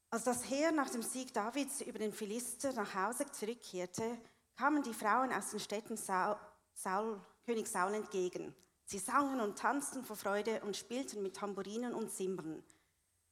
Als 0.09 0.23
das 0.23 0.49
Heer 0.49 0.71
nach 0.71 0.89
dem 0.89 1.01
Sieg 1.01 1.33
Davids 1.33 1.81
über 1.81 1.99
den 1.99 2.13
Philister 2.13 2.71
nach 2.73 2.93
Hause 2.93 3.25
zurückkehrte, 3.31 4.17
kamen 4.55 4.83
die 4.83 4.93
Frauen 4.93 5.33
aus 5.33 5.51
den 5.51 5.59
Städten 5.59 5.97
Sau- 5.97 6.39
Saul, 6.73 7.19
König 7.45 7.67
Saul 7.67 7.95
entgegen. 7.95 8.55
Sie 8.85 8.99
sangen 8.99 9.39
und 9.39 9.57
tanzten 9.57 10.05
vor 10.05 10.15
Freude 10.15 10.61
und 10.61 10.77
spielten 10.77 11.23
mit 11.23 11.35
Tamburinen 11.35 11.93
und 11.93 12.11
Zimbeln. 12.11 12.63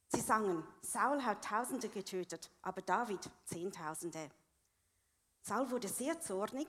Sie 0.08 0.20
sangen, 0.20 0.66
Saul 0.82 1.24
hat 1.24 1.44
Tausende 1.44 1.88
getötet, 1.88 2.50
aber 2.62 2.82
David 2.82 3.30
Zehntausende. 3.44 4.30
Saul 5.46 5.70
wurde 5.70 5.88
sehr 5.88 6.20
zornig, 6.20 6.66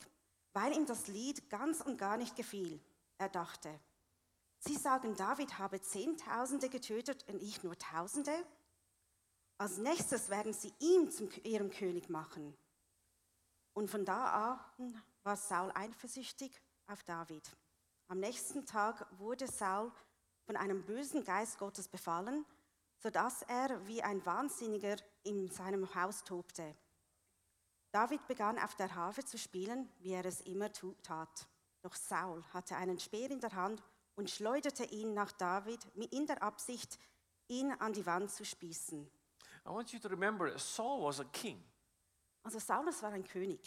weil 0.54 0.74
ihm 0.74 0.86
das 0.86 1.08
Lied 1.08 1.50
ganz 1.50 1.80
und 1.82 1.98
gar 1.98 2.18
nicht 2.18 2.36
gefiel. 2.36 2.82
Er 3.18 3.30
dachte, 3.30 3.80
Sie 4.60 4.76
sagen, 4.76 5.16
David 5.16 5.60
habe 5.60 5.82
Zehntausende 5.82 6.70
getötet 6.70 7.24
und 7.30 7.42
ich 7.42 7.64
nur 7.64 7.78
Tausende? 7.78 8.34
Als 9.58 9.78
nächstes 9.78 10.30
werden 10.30 10.54
sie 10.54 10.74
ihn 10.80 11.10
zu 11.10 11.30
ihrem 11.44 11.70
König 11.70 12.10
machen. 12.10 12.58
Und 13.74 13.90
von 13.90 14.04
da 14.04 14.60
an 14.78 15.04
war 15.24 15.38
Saul 15.38 15.72
eifersüchtig 15.74 16.52
auf 16.88 17.04
David. 17.04 17.56
Am 18.08 18.20
nächsten 18.20 18.66
Tag 18.66 19.08
wurde 19.20 19.48
Saul 19.48 19.92
von 20.46 20.58
einem 20.58 20.84
bösen 20.84 21.24
Geist 21.24 21.60
Gottes 21.60 21.88
befallen, 21.88 22.46
sodass 22.98 23.44
er 23.44 23.86
wie 23.88 24.04
ein 24.04 24.26
Wahnsinniger 24.26 24.98
in 25.24 25.50
seinem 25.50 25.94
Haus 25.96 26.24
tobte. 26.24 26.76
David 27.96 28.28
begann 28.28 28.60
auf 28.60 28.76
der 28.76 28.94
Harfe 28.94 29.24
zu 29.24 29.38
spielen, 29.38 29.90
wie 30.02 30.12
er 30.12 30.26
es 30.26 30.42
immer 30.42 30.70
tat. 30.70 31.48
Doch 31.82 31.96
Saul 31.96 32.44
hatte 32.52 32.76
einen 32.76 33.00
Speer 33.00 33.32
in 33.32 33.40
der 33.40 33.54
Hand 33.54 33.82
und 34.16 34.30
schleuderte 34.30 34.84
ihn 34.84 35.14
nach 35.14 35.32
David 35.32 35.80
in 36.12 36.26
der 36.26 36.44
Absicht, 36.44 37.00
ihn 37.48 37.72
an 37.80 37.94
die 37.94 38.06
Wand 38.06 38.30
zu 38.32 38.44
spießen. 38.44 39.10
I 39.66 39.70
want 39.70 39.94
you 39.94 40.00
to 40.00 40.10
remember 40.10 40.60
Saul 40.60 41.08
was 41.08 41.22
a 41.22 41.24
king. 41.24 41.64
Also 42.44 42.60
Saulus 42.60 43.02
war 43.02 43.14
ein 43.14 43.24
König. 43.24 43.62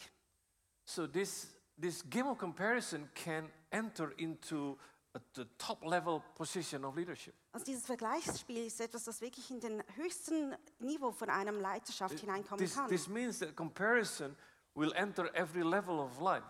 So 0.84 1.06
this, 1.06 1.54
this 1.80 2.04
game 2.10 2.26
of 2.26 2.36
comparison 2.36 3.08
can 3.14 3.50
enter 3.70 4.12
into 4.18 4.76
a, 5.18 5.22
the 5.34 5.44
top 5.58 5.84
level 5.84 6.22
position 6.34 6.84
of 6.84 6.96
leadership. 6.96 7.34
Also 7.52 7.64
dieses 7.66 7.84
Vergleichsspiel 7.86 8.66
ist 8.66 8.80
etwas, 8.80 9.04
das 9.04 9.20
wirklich 9.20 9.50
in 9.50 9.60
den 9.60 9.82
höchsten 9.96 10.54
Niveau 10.78 11.12
von 11.12 11.28
einem 11.30 11.60
Leiterschaft 11.60 12.18
hineinkommen 12.18 12.64
This, 12.64 12.74
kann. 12.74 12.88
this 12.88 13.08
means 13.08 13.38
that 13.40 13.54
comparison 13.56 14.36
will 14.74 14.92
enter 14.94 15.32
every 15.34 15.62
level 15.62 15.98
of 15.98 16.20
life, 16.20 16.44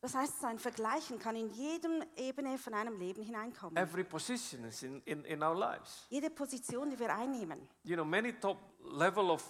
Das 0.00 0.14
heißt, 0.14 0.44
ein 0.44 0.58
Vergleichen 0.58 1.18
kann 1.18 1.34
in 1.36 1.48
jedem 1.50 2.02
Ebene 2.16 2.56
von 2.58 2.74
einem 2.74 2.98
Leben 2.98 3.22
hineinkommen. 3.22 3.76
every 3.76 4.04
position 4.04 4.64
is 4.64 4.82
in, 4.82 5.00
in, 5.04 5.24
in 5.24 5.42
our 5.42 5.56
lives. 5.56 6.06
Jede 6.08 6.30
Position, 6.30 6.90
die 6.90 6.98
wir 6.98 7.14
einnehmen. 7.14 7.68
You 7.84 7.94
know, 7.96 8.04
many 8.04 8.32
top 8.32 8.58
level 8.80 9.30
of 9.30 9.42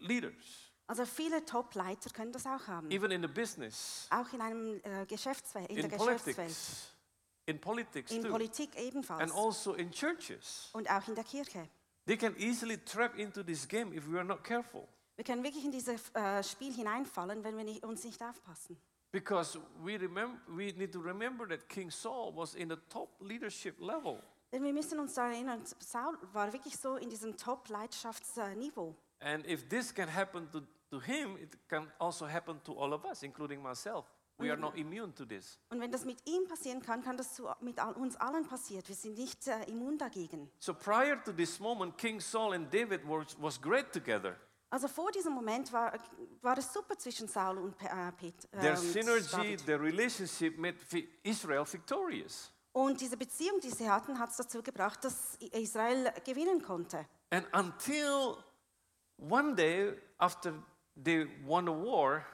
leaders, 0.00 0.32
Also 0.86 1.06
viele 1.06 1.42
Top-Leiter 1.44 2.10
können 2.10 2.32
das 2.32 2.44
auch 2.46 2.66
haben. 2.66 2.90
even 2.90 3.10
in 3.10 3.22
the 3.22 3.28
business, 3.28 4.06
Auch 4.10 4.30
in 4.34 4.40
einem 4.42 4.80
äh, 4.84 5.06
Geschäftsfeld, 5.06 5.70
in, 5.70 5.78
in 5.78 5.88
der 5.88 5.98
Geschäftswelt. 5.98 6.54
In 7.46 7.58
politics 7.60 8.10
In 8.10 8.22
too, 8.22 8.30
Politik 8.30 8.76
ebenfalls. 8.76 9.20
and 9.22 9.32
also 9.32 9.74
in 9.74 9.90
churches. 9.90 10.70
Und 10.72 10.90
auch 10.90 11.06
in 11.08 11.14
der 11.14 11.24
Kirche. 11.24 11.68
They 12.06 12.16
can 12.16 12.34
easily 12.38 12.76
trap 12.78 13.18
into 13.18 13.42
this 13.42 13.66
game 13.66 13.92
if 13.92 14.06
we 14.06 14.16
are 14.16 14.24
not 14.24 14.42
careful. 14.44 14.86
Wir 15.16 15.24
können 15.24 15.44
wirklich 15.44 15.64
in 15.64 15.70
dieses 15.70 16.10
äh, 16.14 16.42
Spiel 16.42 16.72
hineinfallen, 16.72 17.44
wenn 17.44 17.56
wir 17.56 17.64
nicht, 17.64 17.84
uns 17.84 18.04
nicht 18.04 18.20
aufpassen. 18.22 18.76
Because 19.12 19.58
we, 19.82 19.96
remember, 19.96 20.40
we 20.48 20.72
need 20.72 20.92
to 20.92 20.98
remember 21.00 21.46
that 21.48 21.68
King 21.68 21.90
Saul 21.90 22.34
was 22.34 22.54
in 22.54 22.68
the 22.68 22.76
top 22.88 23.10
leadership 23.20 23.78
level. 23.78 24.20
Denn 24.50 24.62
wir 24.64 24.72
müssen 24.72 24.98
uns 24.98 25.14
daran 25.14 25.32
erinnern, 25.32 25.62
Saul 25.78 26.18
war 26.32 26.52
wirklich 26.52 26.76
so 26.76 26.96
in 26.96 27.10
diesem 27.10 27.36
Top-Leiterschaftsniveau. 27.36 28.94
And 29.20 29.46
if 29.46 29.68
this 29.68 29.92
can 29.94 30.08
happen 30.08 30.50
to, 30.50 30.60
to 30.90 31.00
him, 31.00 31.36
it 31.36 31.56
can 31.68 31.90
also 31.98 32.26
happen 32.26 32.60
to 32.64 32.72
all 32.72 32.92
of 32.92 33.04
us, 33.04 33.22
including 33.22 33.62
myself. 33.62 34.06
We 34.38 34.50
are 34.50 34.58
not 34.58 34.76
immune 34.76 35.14
to 35.14 35.24
this. 35.24 35.58
Und 35.70 35.80
wenn 35.80 35.92
das 35.92 36.04
mit 36.04 36.18
ihm 36.26 36.46
passieren 36.48 36.82
kann, 36.82 37.02
kann 37.02 37.16
das 37.16 37.34
zu, 37.34 37.48
mit 37.60 37.78
all, 37.78 37.94
uns 37.94 38.16
allen 38.16 38.46
passieren. 38.46 38.82
Wir 38.86 38.94
sind 38.96 39.16
nicht 39.16 39.46
äh, 39.46 39.62
immun 39.70 39.96
dagegen. 39.96 40.50
So 40.58 40.74
prior 40.74 41.22
to 41.22 41.32
this 41.32 41.60
moment, 41.60 41.96
King 41.96 42.20
Saul 42.20 42.54
and 42.54 42.72
David 42.72 43.02
was, 43.06 43.36
was 43.40 43.60
great 43.60 43.92
together. 43.92 44.36
Also 44.70 44.88
vor 44.88 45.12
diesem 45.12 45.32
Moment 45.32 45.72
war, 45.72 45.92
war 46.42 46.58
es 46.58 46.72
super 46.72 46.98
zwischen 46.98 47.28
Saul 47.28 47.58
und 47.58 47.80
äh, 47.80 48.10
Pet, 48.12 48.34
äh, 48.50 48.60
Their 48.60 48.72
und 48.72 48.78
synergy, 48.78 49.30
David. 49.30 49.66
their 49.66 49.80
relationship 49.80 50.58
made 50.58 50.76
Israel 51.22 51.64
victorious. 51.64 52.50
Und 52.72 53.00
diese 53.00 53.16
Beziehung, 53.16 53.60
die 53.60 53.70
sie 53.70 53.88
hatten, 53.88 54.18
hat 54.18 54.30
es 54.30 54.36
dazu 54.36 54.60
gebracht, 54.60 55.04
dass 55.04 55.36
Israel 55.52 56.12
gewinnen 56.24 56.60
konnte. 56.60 57.06
And 57.30 57.46
until 57.54 58.36
one 59.16 59.54
day 59.54 59.92
after 60.18 60.54
they 61.00 61.28
won 61.46 61.66
the 61.66 61.72
war, 61.72 62.26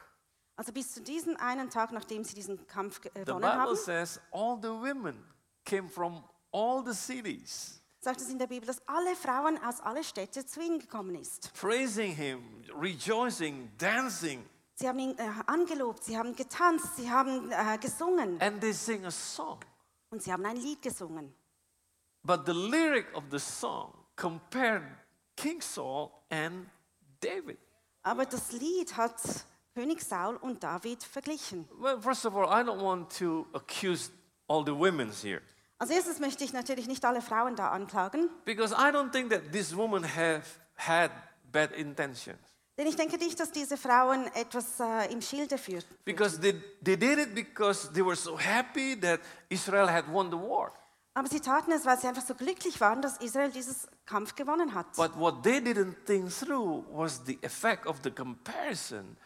Also 0.61 0.75
bis 0.75 0.93
zu 0.93 1.00
diesem 1.00 1.38
einen 1.38 1.71
Tag, 1.71 1.90
nachdem 1.90 2.23
sie 2.23 2.35
diesen 2.35 2.67
Kampf 2.67 3.00
the 3.02 3.09
gewonnen 3.09 3.40
Bible 3.40 3.50
haben, 3.50 3.76
says 3.76 4.21
all 4.31 4.59
the 4.61 4.69
women 4.69 5.17
came 5.64 5.88
from 5.88 6.23
all 6.52 6.85
the 6.85 6.93
cities. 6.93 7.81
sagt 8.00 8.21
es 8.21 8.29
in 8.29 8.38
der 8.38 8.47
Bibel, 8.47 8.67
dass 8.67 8.87
alle 8.87 9.17
Frauen 9.17 9.57
aus 9.64 9.81
alle 9.81 10.05
Städte 10.05 10.45
zu 10.45 10.61
ihm 10.61 10.79
gekommen 10.79 11.14
ist. 11.14 11.50
praising 11.55 12.14
him, 12.14 12.43
rejoicing, 12.79 13.71
dancing, 13.79 14.45
Sie 14.75 14.87
haben 14.87 14.99
ihn 14.99 15.17
äh, 15.17 15.31
angelobt, 15.47 16.05
sie 16.05 16.19
haben 16.19 16.37
getanzt, 16.37 16.95
sie 16.97 17.11
haben 17.11 17.50
äh, 17.52 17.79
gesungen 17.79 18.38
and 18.43 18.61
they 18.61 18.75
sing 18.75 19.07
a 19.07 19.11
song. 19.11 19.61
und 20.11 20.23
sie 20.23 20.31
haben 20.31 20.45
ein 20.45 20.57
Lied 20.57 20.83
gesungen. 20.83 21.35
But 22.23 22.45
the 22.45 22.52
lyric 22.52 23.07
of 23.17 23.25
the 23.31 23.38
song 23.38 23.95
compared 24.14 24.83
King 25.37 25.62
Saul 25.62 26.11
and 26.29 26.69
David. 27.23 27.57
Aber 28.02 28.26
das 28.26 28.52
Lied 28.52 28.95
hat 28.95 29.47
König 29.75 30.03
Saul 30.03 30.37
und 30.37 30.62
David 30.62 31.03
verglichen. 31.03 31.69
Well, 31.79 32.00
first 32.00 32.27
of 32.27 32.35
all, 32.35 32.47
I 32.47 32.65
don't 32.65 32.81
want 32.83 33.17
to 33.19 33.47
accuse 33.53 34.11
all 34.49 34.65
the 34.65 34.73
women 34.77 35.11
here 35.12 35.41
Als 35.79 35.91
erstes 35.91 36.19
möchte 36.19 36.45
ich 36.45 36.53
natürlich 36.53 36.89
nicht 36.89 37.05
alle 37.05 37.23
Frauen 37.23 37.57
da 37.57 37.71
anklagen, 37.71 38.29
because 38.45 38.75
I 38.75 38.91
don't 38.93 39.11
think 39.12 39.31
that 39.31 39.53
these 39.53 39.75
women 39.75 40.05
have 40.05 40.43
had 40.77 41.11
bad 41.50 41.73
intentions. 41.73 42.39
denn 42.77 42.87
ich 42.87 42.97
denke 42.97 43.17
nicht, 43.17 43.39
dass 43.41 43.50
diese 43.53 43.77
Frauen 43.77 44.27
etwas 44.35 44.81
äh, 44.81 45.12
im 45.12 45.23
Schilde 45.23 45.57
führen. 45.57 45.85
Because 46.05 46.39
they, 46.41 46.53
they 46.85 46.97
did 46.97 47.19
it 47.19 47.35
because 47.35 47.91
they 47.93 48.05
were 48.05 48.17
so 48.17 48.39
happy 48.39 48.99
that 49.00 49.21
Israel 49.49 49.91
had 49.91 50.05
won 50.12 50.31
the 50.31 50.37
war. 50.37 50.73
Aber 51.15 51.29
sie 51.29 51.41
taten 51.41 51.73
es, 51.73 51.85
weil 51.87 51.99
sie 51.99 52.07
einfach 52.07 52.25
so 52.25 52.35
glücklich 52.35 52.81
waren, 52.81 53.03
dass 53.03 53.17
Israel 53.19 53.50
dieses 53.50 53.89
Kampf 54.07 54.35
gewonnen 54.35 54.75
hat. 54.75 54.87
But 54.97 55.19
what 55.19 55.43
they 55.43 55.59
didn't 55.59 55.95
think 56.07 56.31
through 56.31 56.85
was 56.91 57.23
the 57.27 57.39
effect 57.43 57.87
of 57.87 58.00
the 58.05 58.11
comparison 58.11 59.17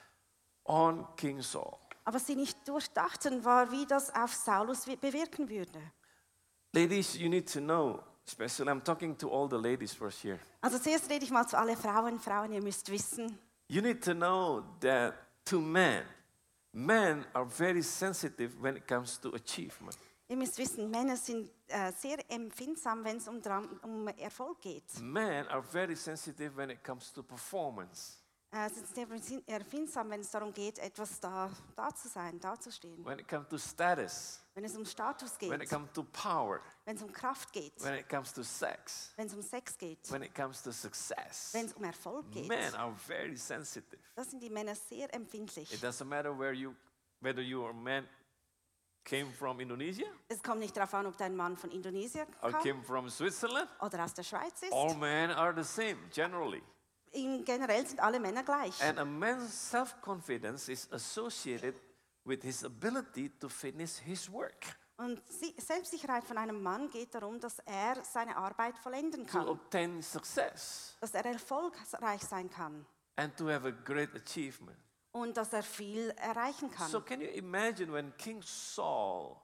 on 0.65 1.07
King 1.17 1.41
Saul. 1.43 1.77
Aber 2.05 2.19
sie 2.19 2.37
nicht 2.37 2.67
durchdachten, 2.69 3.45
war, 3.45 3.71
wie 3.71 3.87
das 3.87 4.15
auf 4.15 4.35
Saulus 4.35 4.87
wi- 4.87 4.97
bewirken 4.97 5.49
würde. 5.49 5.81
Ladies, 6.73 7.15
you 7.17 7.29
need 7.29 7.51
to 7.53 7.61
know, 7.61 8.03
especially 8.27 8.69
I'm 8.71 8.83
talking 8.83 9.17
to 9.19 9.29
all 9.31 9.49
the 9.49 9.57
ladies 9.57 9.93
first 9.95 10.23
here. 10.23 10.39
Also 10.61 10.79
zuerst 10.79 11.09
rede 11.09 11.25
ich 11.25 11.31
mal 11.31 11.47
zu 11.47 11.57
alle 11.57 11.77
Frauen. 11.77 12.19
Frauen, 12.19 12.53
ihr 12.53 12.63
müsst 12.63 12.91
wissen, 12.91 13.39
You 13.69 13.81
need 13.81 14.03
to 14.05 14.13
know 14.13 14.63
that 14.81 15.15
to 15.47 15.59
men, 15.61 16.05
men 16.73 17.25
are 17.33 17.47
very 17.47 17.83
sensitive 17.83 18.53
when 18.61 18.77
it 18.77 18.87
comes 18.87 19.19
to 19.21 19.33
achievement. 19.35 19.97
ihr 20.29 20.37
müsst 20.37 20.59
wissen, 20.59 20.91
Männer 20.91 21.17
sind 21.17 21.51
äh, 21.69 21.93
sehr 21.93 22.19
empfindsam, 22.31 23.03
wenn 23.05 23.17
es 23.19 23.29
um, 23.29 23.41
um 23.83 24.09
Erfolg 24.09 24.61
geht. 24.61 24.85
Men 25.01 25.47
are 25.49 25.63
very 25.63 25.95
sensitive 25.97 26.55
when 26.57 26.71
it 26.71 26.83
comes 26.85 27.11
to 27.13 27.23
performance, 27.23 28.19
Äh, 28.55 28.71
sie 28.71 28.85
sind 29.21 29.49
empfindsam, 29.49 30.11
wenn 30.11 30.21
es 30.21 30.31
darum 30.31 30.53
geht, 30.55 30.79
etwas 30.79 31.19
da, 31.19 31.51
da 31.75 31.93
zu 31.93 32.07
sein, 32.07 32.39
da 32.39 32.59
zu 32.59 32.71
stehen. 32.71 33.05
when 33.05 33.19
it 33.19 33.27
comes 33.27 33.49
to 33.49 33.59
status, 33.59 34.41
Wenn 34.55 34.65
es 34.65 34.77
um 34.77 34.85
Status 34.85 35.33
when 35.41 35.55
it 35.55 35.61
geht, 35.63 35.71
comes 35.71 35.91
to 35.93 36.05
power, 36.05 36.61
wenn 36.85 36.95
es 36.95 37.03
um 37.03 37.13
Kraft 37.13 37.53
geht, 37.53 37.73
when 37.83 37.95
it 37.95 38.09
comes 38.09 38.33
to 38.33 38.45
sex, 38.45 39.13
wenn 39.17 39.27
es 39.27 39.35
um 39.35 39.43
Sex 39.43 39.77
geht, 39.77 40.09
when 40.09 40.23
it 40.23 40.33
comes 40.37 40.63
to 40.63 40.71
success. 40.71 41.53
wenn 41.53 41.67
es 41.67 41.73
um 41.73 41.83
Erfolg 41.83 42.31
geht. 42.31 42.47
Men 42.47 42.73
are 42.77 42.95
very 42.95 43.37
sensitive. 43.37 43.99
Das 44.15 44.31
sind 44.31 44.41
die 44.41 44.51
Männer 44.51 44.77
sehr 44.77 45.13
empfindlich. 45.13 45.73
It 45.73 45.83
doesn't 45.83 46.05
matter 46.05 46.39
where 46.39 46.53
you, 46.53 46.77
whether 47.21 47.43
you 47.43 47.61
or 47.61 47.73
man 47.73 48.09
came 49.05 49.33
from 49.33 49.59
Indonesia 49.59 50.07
Es 50.29 50.41
kommt 50.41 50.61
nicht 50.61 50.77
darauf 50.77 50.95
an, 50.95 51.07
ob 51.07 51.17
dein 51.17 51.35
Mann 51.35 51.57
von 51.57 51.73
Indonesien 51.73 52.29
or 52.41 52.53
kam 52.53 52.63
came 52.63 52.85
from 52.85 53.11
Switzerland. 53.11 53.69
oder 53.81 54.05
aus 54.05 54.15
der 54.15 54.23
Schweiz 54.23 54.63
ist. 54.63 54.73
All 54.73 54.95
men 54.95 55.33
are 55.33 55.53
the 55.53 55.65
same 55.65 55.97
generally. 56.13 56.63
In 57.15 57.45
generell 57.45 57.87
sind 57.87 58.01
alle 58.01 58.19
Männer 58.21 58.43
gleich. 58.43 58.83
And 58.83 58.99
a 58.99 59.05
man's 59.05 59.71
self-confidence 59.71 60.69
is 60.69 60.89
associated 60.93 61.75
with 62.25 62.43
his 62.43 62.65
ability 62.65 63.31
to 63.39 63.49
finish 63.49 63.99
his 63.99 64.31
work, 64.31 64.77
Und 64.97 65.21
Selbstsicherheit 65.59 66.25
von 66.25 66.39
einem 66.39 66.63
Mann 66.63 66.89
geht 66.89 67.15
darum, 67.15 67.41
dass 67.41 67.59
er 67.67 68.03
seine 68.05 68.37
Arbeit 68.37 68.79
vollenden 68.79 69.27
to 69.27 69.33
kann, 69.33 69.49
obtain 69.49 70.01
success, 70.03 70.97
dass 71.01 71.13
er 71.15 71.25
erfolgreich 71.27 72.23
sein 72.23 72.49
kann 72.49 72.87
and 73.17 73.37
to 73.37 73.49
have 73.49 73.67
a 73.67 73.71
great 73.73 74.15
achievement. 74.15 74.77
und 75.13 75.37
dass 75.37 75.53
er 75.53 75.63
viel 75.65 76.11
erreichen 76.17 76.71
kann. 76.71 76.89
So 76.91 77.01
can 77.01 77.21
you 77.21 77.29
imagine 77.29 77.93
when 77.93 78.17
King 78.17 78.41
Saul 78.43 79.37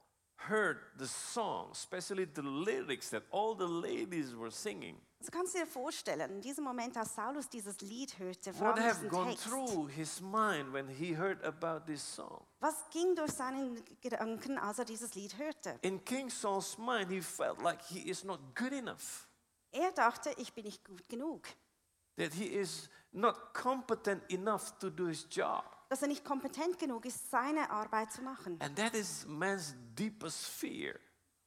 heard 0.49 0.79
the 0.99 1.07
song, 1.07 1.69
especially 1.73 2.27
the 2.27 2.43
lyrics 2.43 3.11
that 3.11 3.23
all 3.31 3.55
the 3.55 3.67
ladies 3.67 4.35
were 4.35 4.51
singing, 4.51 4.97
Also 5.21 5.31
kannst 5.31 5.55
du 5.55 5.59
dir 5.59 5.67
vorstellen, 5.67 6.31
in 6.31 6.41
diesem 6.41 6.65
Moment, 6.65 6.97
als 6.97 7.15
Saulus 7.15 7.49
dieses 7.51 7.79
Lied 7.83 8.19
hörte, 8.19 8.55
vor 8.55 8.69
what 8.69 8.77
allem 8.79 8.85
have 8.85 9.01
diesen 9.01 9.09
gone 9.11 9.31
Text, 9.31 9.45
through 9.49 9.87
his 9.89 10.21
mind 10.23 10.73
when 10.73 10.89
he 10.89 11.15
heard 11.15 11.45
about 11.45 11.85
this 11.87 12.03
song? 12.03 12.43
was 12.61 12.75
ging 12.91 13.15
durch 13.15 13.33
seinen 13.33 13.83
Gedanken, 14.01 14.57
als 14.59 14.79
er 14.79 14.87
dieses 14.87 15.15
Lied 15.15 15.37
hörte? 15.39 15.79
In 15.83 16.03
King 16.05 16.31
Saul's 16.31 16.79
mind, 16.79 17.11
he 17.11 17.21
felt 17.21 17.61
like 17.63 17.83
he 17.83 18.09
is 18.09 18.25
not 18.25 18.41
good 18.55 18.73
enough, 18.73 19.27
Er 19.73 19.93
dachte, 19.93 20.33
ich 20.39 20.53
bin 20.55 20.65
nicht 20.65 20.83
gut 20.85 21.07
genug, 21.09 21.47
that 22.17 22.33
he 22.33 22.47
is 22.47 22.89
not 23.13 23.53
competent 23.55 24.23
enough 24.33 24.73
to 24.79 24.89
do 24.91 25.07
his 25.07 25.27
job. 25.31 25.65
Dass 25.91 26.03
er 26.03 26.09
nicht 26.09 26.25
kompetent 26.25 26.79
genug 26.79 27.05
ist, 27.05 27.31
seine 27.31 27.69
Arbeit 27.69 28.13
zu 28.13 28.23
machen. 28.23 28.59
And 28.63 28.77
that 28.77 28.95
is 28.95 29.27
man's 29.27 29.75
deepest 29.95 30.47
fear, 30.47 30.95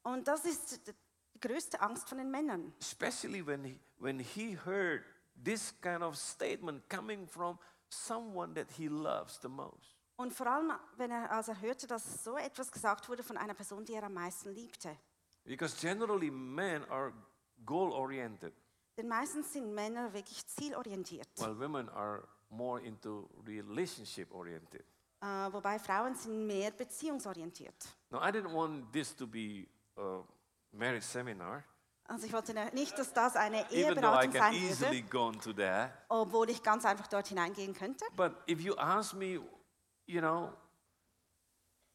Und 0.03 0.27
das 0.27 0.43
ist 0.45 0.85
die 0.85 1.39
größte 1.39 1.79
Angst 1.81 2.07
von 2.09 2.17
den 2.19 2.29
Männern. 2.29 2.73
especially 2.79 3.43
when 3.45 3.63
he, 3.63 3.79
when 3.97 4.19
he 4.19 4.55
heard 4.65 5.03
this 5.43 5.73
kind 5.81 6.03
of 6.03 6.15
statement 6.17 6.87
coming 6.89 7.25
from 7.27 7.57
someone 7.89 8.53
that 8.53 8.69
he 8.71 8.87
loves 8.89 9.39
the 9.41 9.47
most. 9.47 9.95
Und 10.17 10.33
vor 10.33 10.45
allem, 10.47 10.73
wenn 10.97 11.09
er, 11.09 11.31
als 11.31 11.47
er 11.47 11.59
hörte, 11.61 11.87
dass 11.87 12.23
so 12.23 12.37
etwas 12.37 12.71
gesagt 12.71 13.07
wurde 13.09 13.23
von 13.23 13.37
einer 13.37 13.53
Person, 13.53 13.83
die 13.85 13.93
er 13.93 14.03
am 14.03 14.13
meisten 14.13 14.51
liebte. 14.53 14.95
Because 15.45 15.75
generally, 15.79 16.29
men 16.29 16.83
are 16.89 17.13
goal 17.65 17.91
oriented, 17.93 18.53
Denn 18.97 19.07
meistens 19.07 19.53
sind 19.53 19.73
Männer 19.73 20.13
wirklich 20.13 20.45
zielorientiert, 20.47 21.27
while 21.37 21.57
women 21.57 21.87
are 21.89 22.27
more 22.53 22.81
into 22.81 23.29
relationship 23.45 24.31
oriented. 24.33 24.83
äh, 25.21 25.25
wobei 25.53 25.79
Frauen 25.79 26.15
sind 26.15 26.45
mehr 26.47 26.71
beziehungsorientiert. 26.71 27.75
Now, 28.09 28.19
I 28.21 28.29
didn't 28.31 28.53
want 28.53 28.91
this 28.91 29.15
to 29.15 29.25
be 29.27 29.67
a 29.97 30.21
marriage 30.71 31.05
seminar, 31.05 31.63
Also 32.05 32.25
ich 32.27 32.33
wollte 32.33 32.53
nicht, 32.73 32.97
dass 32.97 33.13
das 33.13 33.35
eine 33.37 33.65
Eheberatung 33.71 34.31
sein 34.33 34.53
würde, 34.53 35.55
that. 35.55 35.91
obwohl 36.09 36.49
ich 36.49 36.61
ganz 36.61 36.83
einfach 36.85 37.07
dort 37.07 37.27
hineingehen 37.27 37.73
könnte. 37.73 38.03
But 38.15 38.33
if 38.49 38.59
you 38.59 38.75
ask 38.77 39.13
me, 39.13 39.39
you 40.05 40.19
know, 40.19 40.51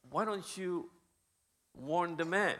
why 0.09 0.23
don't 0.25 0.57
you 0.57 0.89
warn 1.73 2.17
the 2.17 2.25
man 2.25 2.55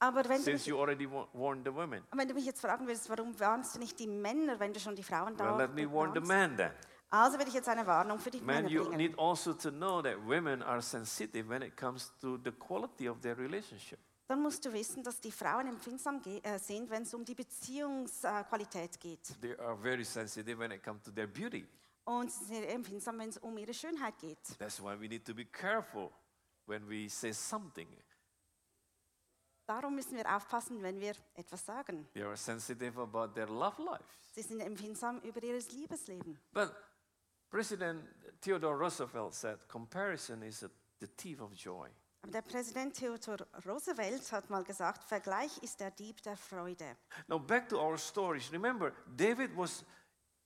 Aber 0.00 0.22
wenn 0.28 0.38
du, 0.38 0.44
since 0.44 0.50
mich, 0.62 0.66
you 0.68 0.78
already 0.78 1.10
wa- 1.10 1.26
warned 1.32 1.64
the 1.66 1.74
women? 1.74 2.04
wenn 2.14 2.28
du 2.28 2.34
mich 2.34 2.44
jetzt 2.46 2.60
fragen 2.60 2.86
würdest, 2.86 3.10
warum 3.10 3.38
warnst 3.40 3.74
du 3.74 3.80
nicht 3.80 3.98
die 3.98 4.06
Männer, 4.06 4.60
wenn 4.60 4.72
du 4.72 4.78
schon 4.78 4.94
die 4.94 5.02
Frauen 5.02 5.36
da 5.36 5.44
Well, 5.56 5.66
let 5.66 5.74
me 5.74 5.92
warn 5.92 6.10
the 6.14 6.20
warnst? 6.20 6.28
man 6.28 6.56
then. 6.56 6.72
Also 7.10 7.38
will 7.38 7.48
ich 7.48 7.54
jetzt 7.54 7.68
eine 7.68 7.86
Warnung 7.86 8.18
für 8.18 8.30
die 8.30 8.40
Man, 8.40 8.56
Männer 8.56 8.68
you 8.68 8.84
bringen. 8.84 8.98
need 8.98 9.18
also 9.18 9.54
to 9.54 9.70
know 9.70 10.02
that 10.02 10.16
women 10.26 10.62
are 10.62 10.82
sensitive 10.82 11.48
when 11.48 11.62
it 11.62 11.76
comes 11.76 12.12
to 12.20 12.38
the 12.44 12.52
quality 12.52 13.08
of 13.08 13.20
their 13.20 13.36
relationship. 13.36 13.98
Dann 14.26 14.42
musst 14.42 14.62
du 14.66 14.72
wissen, 14.74 15.02
dass 15.02 15.18
die 15.20 15.32
Frauen 15.32 15.68
empfindsam 15.68 16.20
äh, 16.42 16.58
sind, 16.58 16.90
wenn 16.90 17.04
es 17.04 17.14
um 17.14 17.24
die 17.24 17.34
Beziehungsqualität 17.34 19.00
geht. 19.00 19.40
They 19.40 19.56
are 19.58 19.74
very 19.78 20.04
sensitive 20.04 20.58
when 20.58 20.70
it 20.70 20.82
comes 20.84 21.02
to 21.04 21.10
their 21.10 21.26
beauty. 21.26 21.66
Und 22.04 22.30
sie 22.30 22.44
sind 22.44 22.64
empfindsam, 22.64 23.18
wenn 23.18 23.30
es 23.30 23.38
um 23.38 23.56
ihre 23.56 23.72
Schönheit 23.72 24.18
geht. 24.18 24.38
That's 24.58 24.82
why 24.82 24.98
we 25.00 25.08
need 25.08 25.24
to 25.24 25.34
be 25.34 25.46
careful 25.46 26.10
when 26.66 26.86
we 26.86 27.08
say 27.08 27.32
something. 27.32 27.88
Darum 29.66 29.94
müssen 29.94 30.16
wir 30.16 30.34
aufpassen, 30.34 30.82
wenn 30.82 31.00
wir 31.00 31.14
etwas 31.34 31.64
sagen. 31.64 32.08
They 32.12 32.22
are 32.22 32.36
sensitive 32.36 33.00
about 33.00 33.34
their 33.34 33.46
love 33.48 33.82
life. 33.82 34.04
Sie 34.32 34.42
sind 34.42 34.60
empfindsam 34.60 35.20
über 35.20 35.42
ihr 35.42 35.58
Liebesleben. 35.58 36.38
But 36.52 36.74
President 37.50 38.02
Theodore 38.40 38.76
Roosevelt 38.76 39.34
said 39.34 39.58
comparison 39.68 40.42
is 40.42 40.62
a, 40.62 40.70
the 41.00 41.08
thief 41.16 41.40
of 41.40 41.54
joy. 41.54 41.88
Aber 42.22 42.32
der 42.32 42.42
Präsident 42.42 42.94
Theodor 42.94 43.46
Roosevelt 43.64 44.32
hat 44.32 44.50
mal 44.50 44.64
gesagt, 44.64 45.04
Vergleich 45.04 45.56
ist 45.62 45.80
der 45.80 45.90
Dieb 45.90 46.20
der 46.22 46.36
Freude. 46.36 46.96
Now, 47.28 47.38
back 47.38 47.68
to 47.68 47.78
our 47.78 47.96
stories. 47.96 48.52
Remember, 48.52 48.92
David 49.16 49.56
was 49.56 49.84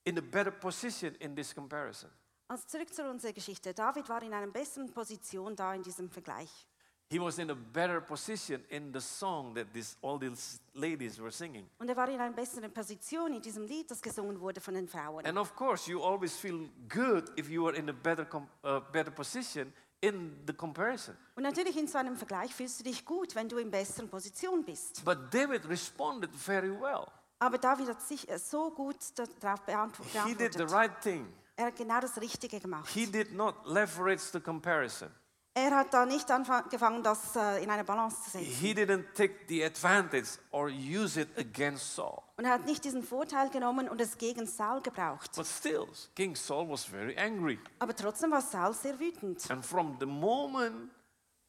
in 0.05 0.19
a 0.19 0.21
better 0.21 0.51
position 0.51 1.15
in 1.17 1.35
this 1.35 1.55
comparison. 1.55 2.11
Also 2.49 2.67
zurück 2.67 2.93
zu 2.93 3.09
unserer 3.09 3.33
Geschichte. 3.33 3.73
David 3.73 4.09
war 4.09 4.23
in 4.23 4.35
einer 4.35 4.47
besseren 4.49 4.93
Position 4.93 5.57
da 5.57 5.75
in 5.75 5.83
diesem 5.83 6.11
Vergleich. 6.11 6.69
He 7.13 7.21
was 7.21 7.39
in 7.39 7.51
a 7.51 7.55
better 7.55 8.01
position 8.01 8.65
in 8.71 8.91
the 8.93 9.01
song 9.01 9.55
that 9.55 9.71
this, 9.75 9.99
all 10.03 10.19
these 10.19 10.61
ladies 10.73 11.19
were 11.21 11.31
singing. 11.31 11.69
Und 11.79 11.89
er 11.91 11.97
war 11.97 12.09
in 12.09 12.19
einer 12.19 12.35
besseren 12.35 12.73
Position 12.73 13.35
in 13.35 13.43
diesem 13.43 13.67
Lied, 13.67 13.91
das 13.91 14.01
gesungen 14.01 14.41
wurde 14.41 14.61
von 14.63 14.73
den 14.73 14.89
Frauen. 14.89 15.27
And 15.27 15.37
of 15.39 15.55
course, 15.55 15.91
you 15.91 16.01
always 16.03 16.35
feel 16.37 16.71
good 16.89 17.31
if 17.39 17.51
you 17.51 17.67
are 17.69 17.77
in 17.77 17.91
a 17.91 17.93
better, 17.93 18.27
uh, 18.65 18.81
better 18.93 19.11
position 19.11 19.73
in 20.01 20.39
the 20.47 20.55
comparison. 20.55 21.15
Und 21.37 21.43
natürlich 21.43 21.77
in 21.77 21.87
so 21.87 21.99
einem 21.99 22.17
Vergleich 22.17 22.55
fühlst 22.55 22.81
du 22.81 22.85
dich 22.85 23.05
gut, 23.05 23.35
wenn 23.35 23.49
du 23.49 23.59
in 23.59 23.71
besseren 23.71 24.09
Position 24.09 24.65
bist. 24.65 25.05
But 25.05 25.33
David 25.35 25.69
responded 25.69 26.35
very 26.35 26.71
well. 26.71 27.07
Aber 27.41 27.59
David 27.59 27.89
hat 27.89 28.01
sich 28.01 28.27
äh, 28.31 28.39
so 28.39 28.71
gut 28.71 28.97
darauf 29.17 29.61
beantw- 29.67 30.03
He 30.25 30.35
did 30.35 30.55
the 30.55 30.59
beantwortet. 30.61 30.73
right 30.73 31.01
thing. 31.03 31.27
Er 31.57 31.67
hat 31.67 31.77
genau 31.77 32.01
das 32.01 32.19
Richtige 32.21 32.59
gemacht. 32.59 32.89
He 32.89 33.05
did 33.07 33.35
not 33.35 33.55
leverage 33.67 34.23
the 34.33 34.41
comparison. 34.41 35.11
Er 35.55 35.77
hat 35.77 35.93
da 35.93 36.07
nicht 36.07 36.31
angefangen, 36.31 37.03
das 37.03 37.37
äh, 37.37 37.63
in 37.63 37.71
eine 37.71 37.85
Balance 37.85 38.23
zu 38.23 38.31
setzen. 38.31 38.47
He 38.47 38.73
didn't 38.73 39.13
take 39.15 39.35
the 39.49 39.63
advantage 39.63 40.39
or 40.51 40.69
use 40.69 41.21
it 41.21 41.29
against 41.37 41.95
Saul. 41.95 42.23
Und 42.39 42.47
er 42.47 42.53
hat 42.53 42.65
nicht 42.65 42.83
diesen 42.85 43.03
Vorteil 43.03 43.51
genommen 43.51 43.87
und 43.89 44.01
es 44.01 44.17
gegen 44.17 44.47
Saul 44.47 44.81
gebraucht. 44.81 45.31
But 45.37 45.47
still, 45.47 45.87
King 46.15 46.35
Saul 46.37 46.71
was 46.71 46.85
very 46.85 47.15
angry. 47.19 47.59
Aber 47.81 47.95
trotzdem 47.95 48.31
war 48.31 48.41
Saul 48.41 48.73
sehr 48.73 48.99
wütend. 48.99 49.51
And 49.51 49.65
from 49.65 49.99
the 50.01 50.07
moment 50.07 50.91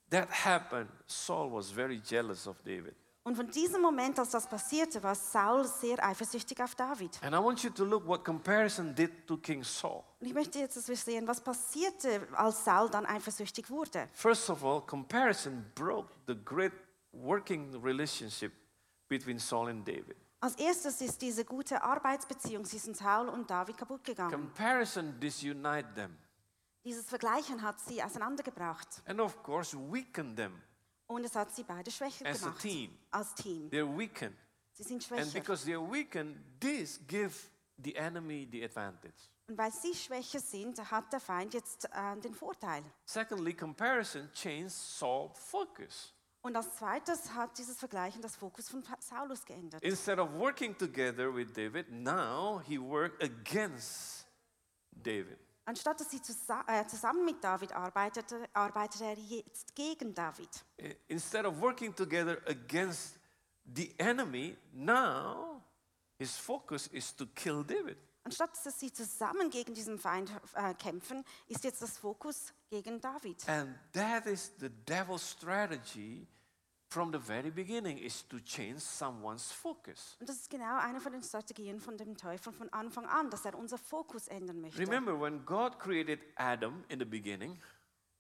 that 0.09 0.27
happened, 0.45 0.89
Saul 1.07 1.53
was 1.53 1.71
very 1.71 2.01
jealous 2.03 2.45
of 2.45 2.61
David. 2.63 2.95
Und 3.25 3.37
von 3.37 3.49
diesem 3.49 3.81
Moment, 3.81 4.19
als 4.19 4.31
das 4.31 4.47
passierte, 4.47 5.01
war 5.01 5.15
Saul 5.15 5.65
sehr 5.65 6.03
eifersüchtig 6.05 6.61
auf 6.61 6.75
David. 6.75 7.23
And 7.23 7.33
I 7.33 7.37
want 7.37 7.63
you 7.63 7.69
to 7.69 7.85
look 7.85 8.05
what 8.05 8.25
comparison 8.25 8.93
did 8.93 9.25
to 9.27 9.37
King 9.37 9.63
Saul. 9.63 10.03
Und 10.19 10.27
ich 10.27 10.33
möchte 10.33 10.59
jetzt, 10.59 10.75
dass 10.75 10.89
wir 10.89 10.97
sehen, 10.97 11.25
was 11.25 11.39
passierte, 11.39 12.27
als 12.33 12.65
Saul 12.65 12.89
dann 12.89 13.05
eifersüchtig 13.05 13.69
wurde. 13.69 14.09
First 14.11 14.49
of 14.49 14.63
all, 14.65 14.81
comparison 14.81 15.65
broke 15.73 16.09
the 16.27 16.35
great 16.35 16.73
working 17.13 17.73
relationship 17.81 18.51
between 19.07 19.39
Saul 19.39 19.69
and 19.69 19.87
David. 19.87 20.17
Als 20.41 20.55
erstes 20.55 20.99
ist 20.99 21.21
diese 21.21 21.45
gute 21.45 21.81
Arbeitsbeziehung 21.81 22.65
zwischen 22.65 22.93
Saul 22.93 23.29
und 23.29 23.49
David 23.49 23.77
kaputt 23.77 24.03
gegangen. 24.03 24.31
Comparison 24.31 25.17
disunited 25.21 25.95
them 25.95 26.17
Dieses 26.83 27.05
Vergleichen 27.05 27.61
hat 27.61 27.79
sie 27.79 28.03
auseinandergebracht 28.03 29.01
and, 29.05 29.21
of 29.21 29.41
course, 29.41 29.77
weakened 29.77 30.35
them 30.35 30.61
und 31.15 31.23
es 31.25 31.35
hat 31.35 31.53
sie 31.55 31.63
beide 31.63 31.89
schwächer 31.91 32.25
as 32.25 32.41
a 32.43 32.45
gemacht. 32.47 32.61
team. 32.61 32.97
Als 33.11 33.33
Team. 33.35 33.69
They're 33.69 33.97
weakened. 33.97 34.35
Sie 34.73 34.83
sind 34.83 34.95
And 35.11 35.21
schwächer. 35.21 35.33
because 35.39 35.65
they're 35.65 35.91
weakened, 35.91 36.35
this 36.59 36.99
gives 37.07 37.49
the 37.77 37.95
enemy 37.95 38.47
the 38.51 38.63
advantage. 38.63 39.13
Und 39.47 39.57
weil 39.57 39.71
sie 39.71 39.93
schwächer 39.93 40.39
sind, 40.39 40.79
hat 40.89 41.11
der 41.11 41.19
Feind 41.19 41.53
jetzt 41.53 41.85
äh, 41.91 42.17
den 42.21 42.33
Vorteil. 42.33 42.83
Secondly, 43.05 43.53
comparison 43.53 44.31
changed 44.33 44.71
Saul's 44.71 45.37
focus. 45.37 46.13
Und 46.41 46.55
als 46.55 46.75
zweites 46.75 47.33
hat 47.33 47.57
dieses 47.57 47.77
Vergleichen 47.77 48.21
das 48.21 48.35
Fokus 48.35 48.69
von 48.69 48.83
Saulus 48.99 49.45
geändert. 49.45 49.81
Instead 49.83 50.19
of 50.19 50.31
working 50.33 50.77
together 50.77 51.33
with 51.33 51.53
David, 51.53 51.89
now 51.91 52.61
he 52.65 52.77
worked 52.77 53.21
against 53.23 54.25
David. 54.91 55.37
Anstatt 55.65 55.99
dass 55.99 56.09
sie 56.11 56.21
äh, 56.67 56.85
zusammen 56.87 57.23
mit 57.23 57.41
David 57.43 57.71
arbeitete, 57.71 58.49
arbeitete 58.53 59.05
er 59.05 59.17
jetzt 59.17 59.73
gegen 59.75 60.13
David. 60.13 60.49
Instead 61.07 61.45
of 61.45 61.59
working 61.61 61.95
together 61.95 62.41
against 62.47 63.17
the 63.73 63.93
enemy, 63.97 64.57
now 64.73 65.63
his 66.17 66.35
focus 66.35 66.87
is 66.87 67.15
to 67.15 67.25
kill 67.27 67.63
David. 67.63 67.97
Anstatt 68.25 68.51
dass 68.65 68.79
sie 68.79 68.91
zusammen 68.91 69.49
gegen 69.49 69.73
diesen 69.73 69.99
Feind 69.99 70.31
äh, 70.53 70.73
kämpfen, 70.75 71.25
ist 71.47 71.63
jetzt 71.63 71.81
das 71.81 71.97
Fokus 71.97 72.53
gegen 72.69 72.99
David. 73.01 73.47
And 73.47 73.75
that 73.93 74.25
is 74.25 74.51
the 74.59 74.69
devil's 74.69 75.29
strategy 75.29 76.27
from 76.93 77.11
the 77.11 77.19
very 77.19 77.49
beginning 77.49 77.97
is 77.97 78.25
to 78.27 78.39
change 78.39 78.79
someone's 78.79 79.51
focus. 79.51 80.15
Und 80.19 80.29
das 80.29 80.37
ist 80.37 80.49
genau 80.49 80.77
eine 80.77 80.99
von 80.99 81.11
den 81.11 81.23
Strategien 81.23 81.79
von 81.79 81.97
dem 81.97 82.15
Teufel 82.15 82.53
von 82.53 82.71
Anfang 82.71 83.07
an, 83.07 83.29
dass 83.31 83.45
er 83.45 83.55
unser 83.57 83.79
Fokus 83.79 84.27
ändern 84.27 84.61
möchte. 84.61 84.79
Remember 84.79 85.19
when 85.19 85.43
God 85.43 85.79
created 85.79 86.19
Adam 86.35 86.83
in 86.89 86.99
the 86.99 87.05
beginning, 87.05 87.59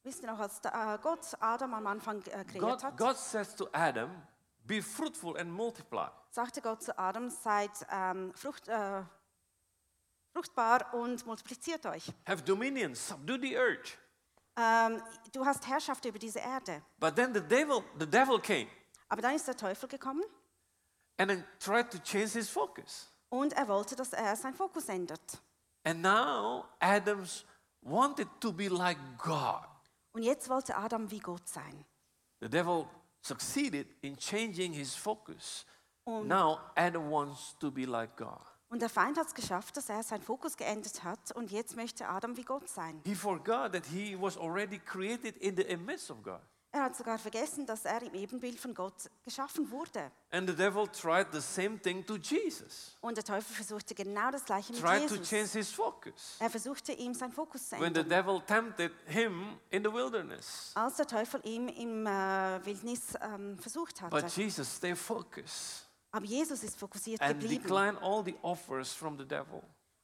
Wisst 0.03 0.21
ihr 0.21 0.27
noch, 0.27 0.39
als 0.39 0.59
äh, 0.65 0.97
Gott 1.01 1.25
Adam 1.39 1.73
am 1.75 1.87
Anfang 1.87 2.21
äh, 2.23 2.43
kreiert 2.43 2.83
hat, 2.83 2.97
God 2.97 3.15
says 3.15 3.55
to 3.55 3.69
Adam, 3.71 4.09
be 4.65 4.81
fruitful 4.81 5.37
and 5.37 5.49
multiply. 5.49 6.09
sagte 6.29 6.61
Gott 6.61 6.83
zu 6.83 6.97
Adam, 6.97 7.29
seid 7.29 7.71
ähm, 7.89 8.33
Frucht, 8.33 8.67
äh, 8.67 9.03
fruchtbar 10.33 10.93
und 10.93 11.25
multipliziert 11.25 11.85
euch. 11.85 12.11
Have 12.27 12.43
dominion, 12.43 12.95
subdue 12.95 13.39
the 13.39 13.55
earth. 13.55 13.97
Ähm, 14.55 15.01
du 15.31 15.45
hast 15.45 15.67
Herrschaft 15.67 16.05
über 16.05 16.19
diese 16.19 16.39
Erde. 16.39 16.81
But 16.99 17.15
then 17.15 17.33
the 17.33 17.41
devil, 17.41 17.83
the 17.99 18.05
devil 18.05 18.39
came 18.39 18.67
Aber 19.09 19.21
dann 19.21 19.35
ist 19.35 19.47
der 19.47 19.57
Teufel 19.57 19.87
gekommen 19.89 20.23
and 21.17 21.29
then 21.29 21.43
tried 21.59 21.89
to 21.91 21.97
change 21.99 22.33
his 22.33 22.49
focus. 22.49 23.09
und 23.29 23.53
er 23.53 23.67
wollte, 23.67 23.95
dass 23.95 24.13
er 24.13 24.35
seinen 24.35 24.53
Fokus 24.55 24.89
ändert. 24.89 25.41
And 25.85 26.01
now 26.01 26.65
Adam's 26.79 27.45
wanted 27.81 28.27
to 28.39 28.51
be 28.53 28.67
like 28.69 28.97
God. 29.17 29.65
Und 30.13 30.23
jetzt 30.23 30.47
wollte 30.49 30.75
Adam 30.77 31.09
wie 31.09 31.19
Gott 31.19 31.47
sein. 31.47 31.83
The 32.41 32.49
devil 32.49 32.87
succeeded 33.21 33.87
in 34.01 34.15
changing 34.17 34.73
his 34.73 34.95
focus. 34.95 35.65
Now 36.05 36.59
Adam 36.75 37.09
wants 37.09 37.57
to 37.59 37.71
be 37.71 37.85
like 37.85 38.15
God. 38.17 38.45
Und 38.73 38.81
der 38.81 38.89
Feind 38.89 39.19
hat 39.19 39.27
es 39.27 39.35
geschafft, 39.35 39.77
dass 39.77 39.87
er 39.87 40.01
seinen 40.01 40.23
Fokus 40.23 40.57
geändert 40.57 41.03
hat 41.03 41.31
und 41.33 41.51
jetzt 41.51 41.75
möchte 41.75 42.07
Adam 42.09 42.35
wie 42.37 42.41
Gott 42.41 42.67
sein. 42.67 42.99
He 43.05 43.13
forgot 43.13 43.71
that 43.71 43.85
he 43.85 44.19
was 44.19 44.35
already 44.35 44.79
created 44.79 45.37
in 45.37 45.55
the 45.55 45.61
image 45.61 46.09
of 46.09 46.23
God. 46.23 46.39
Er 46.71 46.85
hat 46.85 46.95
sogar 46.95 47.19
vergessen, 47.19 47.67
dass 47.67 47.85
er 47.85 48.01
im 48.01 48.15
Ebenbild 48.15 48.59
von 48.59 48.73
Gott 48.73 48.95
geschaffen 49.23 49.69
wurde. 49.69 50.11
And 50.31 50.49
the 50.49 50.55
devil 50.55 50.87
tried 50.87 51.27
the 51.31 51.39
same 51.39 51.79
thing 51.79 52.03
to 52.03 52.15
Jesus, 52.15 52.97
Und 52.99 53.15
der 53.15 53.23
Teufel 53.23 53.53
versuchte 53.55 53.93
genau 53.93 54.31
das 54.31 54.43
Gleiche 54.43 54.73
mit 54.73 54.81
tried 54.81 55.07
to 55.07 55.13
Jesus. 55.17 55.29
change 55.29 55.49
his 55.51 55.69
focus. 55.69 56.37
Er 56.39 56.49
versuchte 56.49 56.93
ihm 56.93 57.13
seinen 57.13 57.31
Fokus 57.31 57.69
zu 57.69 57.79
When 57.79 57.93
the 57.93 57.99
ändern. 57.99 58.25
devil 58.25 58.41
tempted 58.41 58.91
him 59.05 59.59
in 59.69 59.83
the 59.83 59.93
wilderness. 59.93 60.71
Als 60.73 60.95
der 60.95 61.05
Teufel 61.05 61.41
ihm 61.43 61.67
im 61.67 62.07
äh, 62.07 62.65
Wildnis 62.65 63.01
ähm, 63.21 63.55
versucht 63.59 64.01
But 64.09 64.23
hatte. 64.23 64.41
Jesus 64.41 64.77
stayed 64.77 64.97
focused 64.97 65.82
Aber 66.13 66.25
Jesus 66.25 66.63
ist 66.63 66.77
fokussiert 66.79 67.19
and 67.21 67.39
geblieben. 67.41 67.97
all 68.01 68.23
the 68.23 68.35
offers 68.43 68.93
from 68.93 69.17
the 69.17 69.25
devil. 69.27 69.61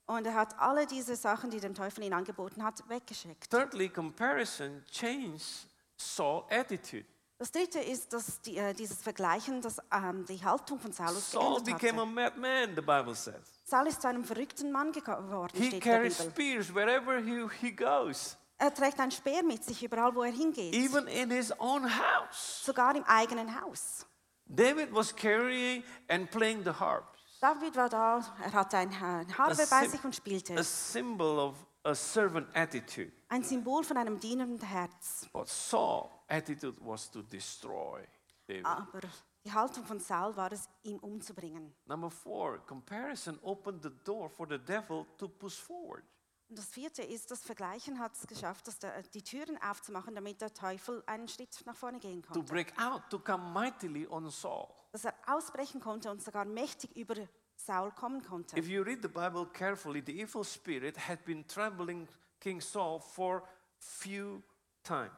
Und 0.07 0.25
er 0.25 0.33
hat 0.33 0.57
alle 0.59 0.87
diese 0.87 1.15
Sachen, 1.15 1.51
die 1.51 1.59
dem 1.59 1.75
Teufel 1.75 2.03
ihn 2.03 2.13
angeboten 2.13 2.63
hat, 2.63 2.83
weggeschickt. 2.89 3.49
Thirdly, 3.49 3.89
comparison 3.89 4.83
changed 4.91 5.67
Saul's 5.95 6.45
attitude. 6.51 7.05
Das 7.37 7.51
dritte 7.51 7.79
ist, 7.79 8.11
dass 8.11 8.41
die, 8.41 8.57
äh, 8.57 8.73
dieses 8.73 9.01
Vergleichen 9.01 9.61
das, 9.61 9.77
ähm, 9.93 10.25
die 10.25 10.43
Haltung 10.43 10.79
von 10.79 10.91
Saulus 10.91 11.31
Saul 11.31 11.61
geändert 11.63 11.79
became 11.79 12.01
a 12.01 12.05
hatte. 12.05 12.11
madman, 12.15 12.69
the 12.75 12.81
Bible 12.81 13.15
says. 13.15 13.35
Saul 13.65 13.87
ist 13.87 14.01
zu 14.01 14.07
einem 14.09 14.25
verrückten 14.25 14.71
Mann 14.71 14.91
geworden, 14.91 15.51
He 15.53 15.67
steht 15.67 15.73
in 15.75 15.79
der 15.79 15.93
carries 15.93 16.17
Bibel. 16.17 16.31
spears 16.63 16.73
wherever 16.75 17.19
he, 17.21 17.47
he 17.61 17.71
goes, 17.71 18.35
Er 18.57 18.73
trägt 18.73 18.99
ein 18.99 19.11
Speer 19.11 19.43
mit 19.43 19.63
sich 19.63 19.81
überall, 19.83 20.13
wo 20.15 20.23
er 20.23 20.31
hingeht. 20.33 20.73
even 20.73 21.07
in 21.07 21.29
his 21.31 21.53
own 21.59 21.85
house. 21.85 22.65
Sogar 22.65 22.93
im 22.95 23.03
eigenen 23.05 23.61
Haus. 23.61 24.05
David 24.49 24.91
was 24.91 25.13
carrying 25.15 25.83
and 26.09 26.29
playing 26.31 26.63
the 26.63 26.71
harp, 26.73 27.05
David 27.41 27.75
war 27.75 27.88
da, 27.88 28.17
er 28.43 28.51
hatte 28.51 28.77
ein 28.77 28.91
Ha- 28.99 29.23
Harfe 29.38 29.63
A 29.63 29.65
bei 29.69 29.88
sich 29.88 30.03
und 30.03 30.13
spielte. 30.15 30.55
a 30.57 30.63
symbol 30.63 31.39
of 31.39 31.55
a 31.85 31.93
servant 31.95 32.47
attitude. 32.53 33.12
Ein 33.29 33.43
Symbol 33.43 33.83
von 33.83 33.95
einem 33.97 34.19
dienenden 34.19 34.59
Herz. 34.62 35.25
But 35.31 35.47
Saul's 35.47 36.09
attitude 36.27 36.75
was 36.81 37.09
to 37.12 37.21
destroy 37.21 38.01
David. 38.47 38.65
Aber 38.65 38.99
die 39.45 39.53
Haltung 39.53 39.85
von 39.85 39.99
Saul 40.01 40.35
war 40.35 40.51
es, 40.51 40.67
ihn 40.83 40.99
umzubringen. 40.99 41.73
Number 41.85 42.09
four, 42.09 42.57
comparison 42.65 43.39
opened 43.43 43.81
the 43.83 43.91
door 44.03 44.29
for 44.29 44.45
the 44.49 44.57
devil 44.57 45.05
to 45.17 45.29
push 45.29 45.57
forward. 45.57 46.03
Und 46.49 46.57
das 46.57 46.65
vierte 46.65 47.03
ist, 47.03 47.29
das 47.29 47.41
Vergleichen 47.43 47.99
hat 47.99 48.15
es 48.15 48.25
geschafft, 48.25 48.67
dass 48.67 48.79
der, 48.79 49.03
die 49.03 49.21
Türen 49.21 49.62
aufzumachen, 49.62 50.15
damit 50.15 50.41
der 50.41 50.51
Teufel 50.51 51.03
einen 51.05 51.27
Schritt 51.27 51.63
nach 51.65 51.75
vorne 51.75 51.99
gehen 51.99 52.23
to 52.23 52.33
konnte. 52.33 52.51
break 52.51 52.73
out, 52.81 53.03
to 53.12 53.19
come 53.19 53.51
mightily 53.53 54.07
on 54.07 54.29
Saul. 54.31 54.67
Dass 54.91 55.05
er 55.05 55.13
ausbrechen 55.27 55.79
konnte 55.79 56.09
und 56.09 56.23
sogar 56.23 56.45
mächtig 56.45 56.95
über 56.95 57.15
Saul 57.55 57.91
kommen 57.91 58.23
konnte. 58.23 58.57
If 58.57 58.67
you 58.67 58.81
read 58.81 59.03
the 59.03 59.07
Bible 59.07 59.45
carefully, 59.53 60.01
the 60.03 60.19
evil 60.19 60.43
spirit 60.43 60.97
had 61.07 61.23
been 61.23 61.47
troubling 61.47 62.07
King 62.39 62.59
Saul 62.62 62.99
for 62.99 63.47
few 63.77 64.41
times. 64.83 65.12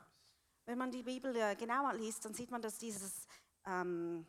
Wenn 0.66 0.78
man 0.78 0.92
die 0.92 1.04
Bibel 1.04 1.34
äh, 1.36 1.56
genauer 1.56 1.94
liest, 1.94 2.26
dann 2.26 2.34
sieht 2.34 2.52
man, 2.52 2.62
dass 2.62 2.78
dieses, 2.78 3.26
ähm, 3.66 4.26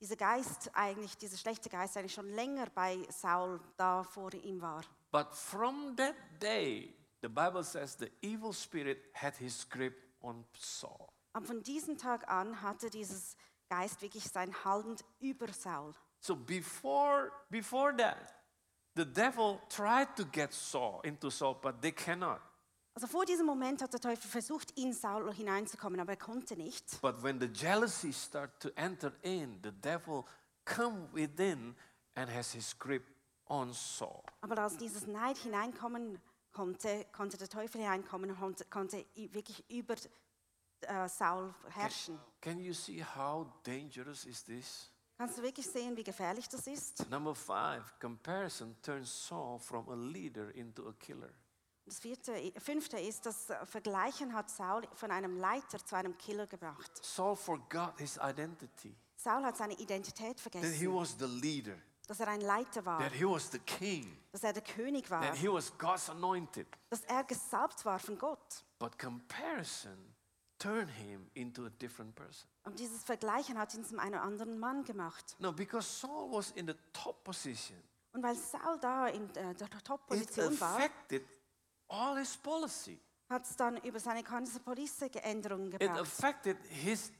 dieser 0.00 0.16
Geist 0.16 0.70
eigentlich, 0.74 1.18
dieser 1.18 1.36
schlechte 1.36 1.68
Geist 1.68 1.96
eigentlich 1.96 2.14
schon 2.14 2.28
länger 2.28 2.70
bei 2.70 3.06
Saul 3.10 3.60
da 3.76 4.02
vor 4.02 4.32
ihm 4.32 4.62
war. 4.62 4.82
But 5.14 5.32
from 5.32 5.94
that 5.94 6.16
day, 6.40 6.88
the 7.22 7.28
Bible 7.28 7.62
says 7.62 7.94
the 7.94 8.10
evil 8.20 8.52
spirit 8.52 8.98
had 9.12 9.36
his 9.36 9.64
grip 9.70 9.94
on 10.20 10.44
Saul. 10.58 11.08
Aber 11.32 11.46
von 11.46 11.62
diesem 11.62 11.96
Tag 11.96 12.28
an 12.28 12.60
hatte 12.60 12.90
dieses 12.90 13.36
Geist 13.70 14.02
wirklich 14.02 14.24
sein 14.24 14.52
Halten 14.64 14.96
über 15.20 15.52
Saul. 15.52 15.94
So 16.18 16.34
before 16.34 17.30
before 17.48 17.96
that, 17.96 18.34
the 18.96 19.04
devil 19.04 19.60
tried 19.68 20.16
to 20.16 20.24
get 20.24 20.52
Saul 20.52 21.00
into 21.04 21.30
Saul, 21.30 21.54
but 21.62 21.80
they 21.80 21.92
cannot. 21.92 22.40
Also 22.96 23.06
vor 23.06 23.24
diesem 23.24 23.46
Moment 23.46 23.82
hat 23.82 23.92
der 23.92 24.00
Teufel 24.00 24.28
versucht, 24.28 24.72
in 24.76 24.92
Saul 24.92 25.32
hineinzukommen, 25.32 26.00
aber 26.00 26.14
er 26.14 26.18
konnte 26.18 26.56
nicht. 26.56 27.00
But 27.00 27.22
when 27.22 27.38
the 27.38 27.46
jealousy 27.46 28.12
start 28.12 28.58
to 28.58 28.70
enter 28.74 29.12
in, 29.22 29.60
the 29.62 29.70
devil 29.70 30.24
come 30.64 31.08
within 31.12 31.76
and 32.16 32.28
has 32.28 32.52
his 32.52 32.76
grip. 32.76 33.13
Aber 33.46 34.58
als 34.58 34.76
dieses 34.76 35.06
Neid 35.06 35.36
hineinkommen 35.38 36.18
konnte, 36.52 37.06
konnte 37.12 37.36
der 37.36 37.48
Teufel 37.48 37.80
hineinkommen 37.80 38.30
und 38.30 38.70
konnte, 38.70 39.04
wirklich 39.14 39.68
über 39.70 39.94
äh, 40.80 41.08
Saul 41.08 41.54
herrschen. 41.70 42.18
Can 42.40 42.58
you 42.58 42.72
see 42.72 43.04
how 43.04 43.46
dangerous 43.62 44.24
is 44.24 44.44
this? 44.44 44.90
Kannst 45.16 45.38
du 45.38 45.42
wirklich 45.42 45.66
sehen, 45.66 45.96
wie 45.96 46.02
gefährlich 46.02 46.48
das 46.48 46.66
ist? 46.66 47.08
Number 47.08 47.34
five, 47.34 47.82
comparison 48.00 48.74
turns 48.82 49.26
Saul 49.28 49.58
from 49.58 49.88
a 49.88 49.94
leader 49.94 50.52
into 50.54 50.88
a 50.88 50.92
killer. 50.92 51.30
Das 51.86 52.00
vierte, 52.00 52.32
fünfte 52.58 52.98
ist, 52.98 53.26
das 53.26 53.50
äh, 53.50 53.66
Vergleichen 53.66 54.34
hat 54.34 54.50
Saul 54.50 54.88
von 54.94 55.10
einem 55.10 55.36
Leiter 55.36 55.78
zu 55.84 55.94
einem 55.94 56.16
Killer 56.16 56.46
gebracht. 56.46 56.90
Saul 57.04 57.36
forgot 57.36 57.98
his 57.98 58.18
identity, 58.22 58.96
Saul 59.16 59.44
hat 59.44 59.56
seine 59.56 59.74
Identität 59.74 60.36
that 60.36 60.52
he 60.52 60.60
vergessen, 60.60 60.94
was 60.94 61.16
the 61.18 61.26
leader, 61.26 61.76
dass 62.06 62.20
er 62.20 62.28
ein 62.28 62.40
Leiter 62.40 62.84
war, 62.84 62.98
that 62.98 63.12
he 63.12 63.24
was 63.24 63.50
the 63.50 63.58
king, 63.60 64.16
dass 64.32 64.42
er 64.44 64.52
der 64.52 64.62
König 64.62 65.10
war, 65.10 65.22
that 65.22 65.36
he 65.36 65.48
was 65.50 65.76
God's 65.78 66.08
anointed. 66.10 66.66
dass 66.90 67.02
er 67.02 67.24
gesalbt 67.24 67.84
war 67.84 67.98
von 67.98 68.18
Gott. 68.18 68.64
But 68.78 68.98
comparison 68.98 70.14
turned 70.58 70.90
him 70.90 71.28
into 71.34 71.66
a 71.66 71.70
different 71.70 72.14
person. 72.14 72.48
Und 72.64 72.78
dieses 72.78 73.02
Vergleichen 73.04 73.58
hat 73.58 73.74
ihn 73.74 73.84
zu 73.84 73.98
einem 73.98 74.20
anderen 74.20 74.58
Mann 74.58 74.84
gemacht. 74.84 75.36
No, 75.38 75.52
because 75.52 75.86
Saul 76.00 76.30
was 76.32 76.50
in 76.52 76.66
the 76.66 76.74
top 76.92 77.22
position, 77.24 77.76
Und 78.12 78.22
weil 78.22 78.36
Saul 78.36 78.78
da 78.80 79.08
in 79.08 79.28
äh, 79.34 79.54
der 79.54 79.66
it 79.66 79.84
Top-Position 79.84 80.60
war, 80.60 80.76
affected 80.76 81.24
all 81.88 82.16
his 82.18 82.36
policy. 82.36 82.98
hat 83.28 83.44
es 83.44 83.56
dann 83.56 83.76
über 83.78 83.98
seine 83.98 84.22
ganze 84.22 84.60
Police-Änderungen 84.60 85.72
It 85.72 85.80
gebracht. 85.80 85.98
affected 86.00 86.56
his 86.68 87.10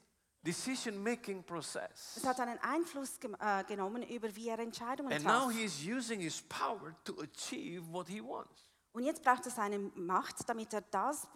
decision-making 0.44 1.42
process. 1.44 2.16
Es 2.16 2.24
hat 2.24 2.38
einen 2.40 2.58
Einfluss 2.58 3.18
gem- 3.18 3.36
äh, 3.40 3.64
genommen 3.64 4.02
über 4.02 4.34
wie 4.36 4.48
er 4.48 4.58
Entscheidungen 4.58 5.12
And 5.12 5.24
now 5.24 5.48
he 5.50 5.64
is 5.64 5.82
using 5.84 6.20
his 6.20 6.42
power 6.42 6.94
to 7.04 7.20
achieve 7.20 7.90
what 7.92 8.08
he 8.08 8.20
wants. 8.22 8.70
Und 8.92 9.04
jetzt 9.04 9.22
braucht 9.24 9.44
er 9.44 9.50
seine 9.50 9.78
Macht, 9.78 10.48
damit 10.48 10.72
er 10.72 10.82
das, 10.82 11.26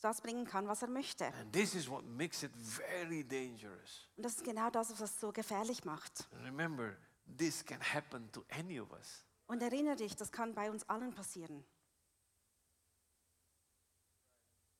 das 0.00 0.20
bringen 0.20 0.44
kann, 0.46 0.66
was 0.66 0.82
er 0.82 0.88
möchte. 0.88 1.26
And 1.34 1.52
this 1.52 1.74
is 1.74 1.88
what 1.88 2.04
makes 2.04 2.42
it 2.42 2.50
very 2.56 3.22
dangerous. 3.22 4.08
Und 4.16 4.24
das 4.24 4.34
ist 4.36 4.44
genau 4.44 4.68
das, 4.70 4.90
was 4.90 5.00
es 5.00 5.20
so 5.20 5.30
gefährlich 5.32 5.84
macht. 5.84 6.26
Remember, 6.42 6.96
this 7.38 7.64
can 7.64 7.80
happen 7.80 8.32
to 8.32 8.44
any 8.50 8.80
of 8.80 8.90
us. 8.92 9.24
Und 9.46 9.62
erinnere 9.62 9.94
dich, 9.94 10.16
das 10.16 10.32
kann 10.32 10.54
bei 10.54 10.68
uns 10.70 10.88
allen 10.88 11.14
passieren. 11.14 11.64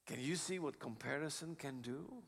Can 0.07 0.21
you 0.21 0.35
see 0.37 0.61
what 0.61 0.79
comparison 0.81 1.57
can 1.57 1.83
do? 1.83 2.23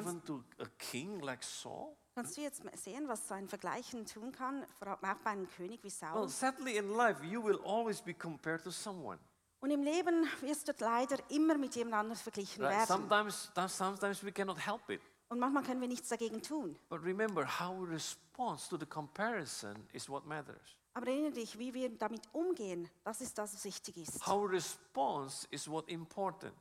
Even 0.00 0.24
to 0.24 0.44
a 0.58 0.66
king 0.78 1.20
like 1.20 1.42
Saul? 1.42 1.96
Kannst 2.14 2.36
du 2.36 2.42
jetzt 2.42 2.62
sehen, 2.74 3.08
was 3.08 3.26
so 3.26 3.34
ein 3.34 3.48
Vergleichen 3.48 4.04
tun 4.04 4.32
kann, 4.32 4.64
auch 4.80 4.98
bei 4.98 5.30
einem 5.30 5.48
König 5.48 5.82
wie 5.82 5.90
Saul? 5.90 6.20
Well, 6.22 6.28
sadly, 6.28 6.76
in 6.76 6.90
life, 6.90 7.24
you 7.24 7.42
will 7.42 7.58
always 7.64 8.02
be 8.02 8.12
compared 8.12 8.62
to 8.64 8.70
someone. 8.70 9.18
Und 9.60 9.70
im 9.70 9.82
Leben 9.82 10.26
wirst 10.40 10.68
du 10.68 10.72
leider 10.78 11.18
immer 11.30 11.56
mit 11.56 11.74
jemand 11.76 11.94
anderem 11.94 12.18
verglichen 12.18 12.62
Right? 12.64 12.88
werden. 12.88 13.08
Sometimes, 13.08 13.50
sometimes 13.68 14.24
we 14.24 14.32
cannot 14.32 14.58
help 14.58 14.88
it. 14.90 15.00
Und 15.28 15.38
manchmal 15.38 15.62
können 15.62 15.80
wir 15.80 15.88
nichts 15.88 16.08
dagegen 16.08 16.42
tun. 16.42 16.76
But 16.90 17.02
remember, 17.02 17.46
how 17.46 17.74
we 17.80 17.88
respond 17.88 18.60
to 18.68 18.76
the 18.76 18.84
comparison 18.84 19.88
is 19.92 20.08
what 20.08 20.26
matters. 20.26 20.76
Aber 20.94 21.06
erinnere 21.06 21.32
dich, 21.32 21.58
wie 21.58 21.72
wir 21.72 21.88
damit 21.96 22.22
umgehen, 22.34 22.90
das 23.04 23.22
ist 23.22 23.38
das, 23.38 23.54
was 23.54 23.64
wichtig 23.64 23.96
ist. 23.96 24.26
How 24.26 24.42
we 24.42 24.50
respond 24.56 25.48
is 25.50 25.66
what 25.70 25.88
important. 25.88 26.52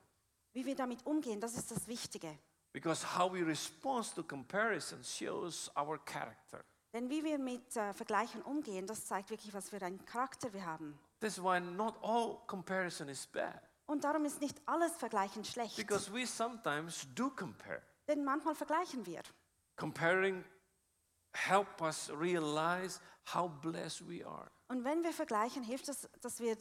Wie 0.53 0.65
wir 0.65 0.75
damit 0.75 1.05
umgehen, 1.05 1.41
das 1.41 1.55
ist 1.57 1.71
das 1.71 1.87
Wichtige. 1.87 2.37
Because 2.73 3.03
how 3.17 3.31
we 3.31 3.43
respond 3.43 4.13
to 4.15 4.23
comparison 4.23 5.03
shows 5.03 5.69
our 5.77 5.97
character. 6.05 6.63
Denn 6.93 7.10
wie 7.10 7.23
wir 7.23 7.38
mit 7.38 7.75
äh, 7.75 7.93
Vergleichen 7.93 8.41
umgehen, 8.41 8.86
das 8.86 9.05
zeigt 9.05 9.29
wirklich, 9.29 9.53
was 9.53 9.69
für 9.69 9.81
einen 9.81 10.03
Charakter 10.05 10.51
wir 10.53 10.65
haben. 10.65 10.97
That's 11.19 11.41
why 11.41 11.60
not 11.60 11.95
all 12.01 12.39
comparison 12.47 13.07
is 13.10 13.25
bad. 13.27 13.62
Und 13.86 14.03
darum 14.03 14.25
ist 14.25 14.41
nicht 14.41 14.62
alles 14.65 14.93
Vergleichen 14.93 15.43
schlecht. 15.43 15.75
Because 15.75 16.12
we 16.13 16.25
sometimes 16.25 17.07
do 17.13 17.29
compare. 17.29 17.81
Denn 18.07 18.23
manchmal 18.23 18.55
vergleichen 18.55 19.05
wir. 19.05 19.21
Comparing 19.77 20.43
help 21.34 21.81
us 21.81 22.10
realize 22.10 22.99
how 23.25 23.47
blessed 23.47 24.07
we 24.07 24.25
are. 24.25 24.49
Und 24.67 24.86
wenn 24.86 25.03
wir 25.03 25.12
vergleichen, 25.12 25.63
hilft 25.63 25.89
es, 25.89 26.07
dass 26.21 26.39
wir 26.39 26.53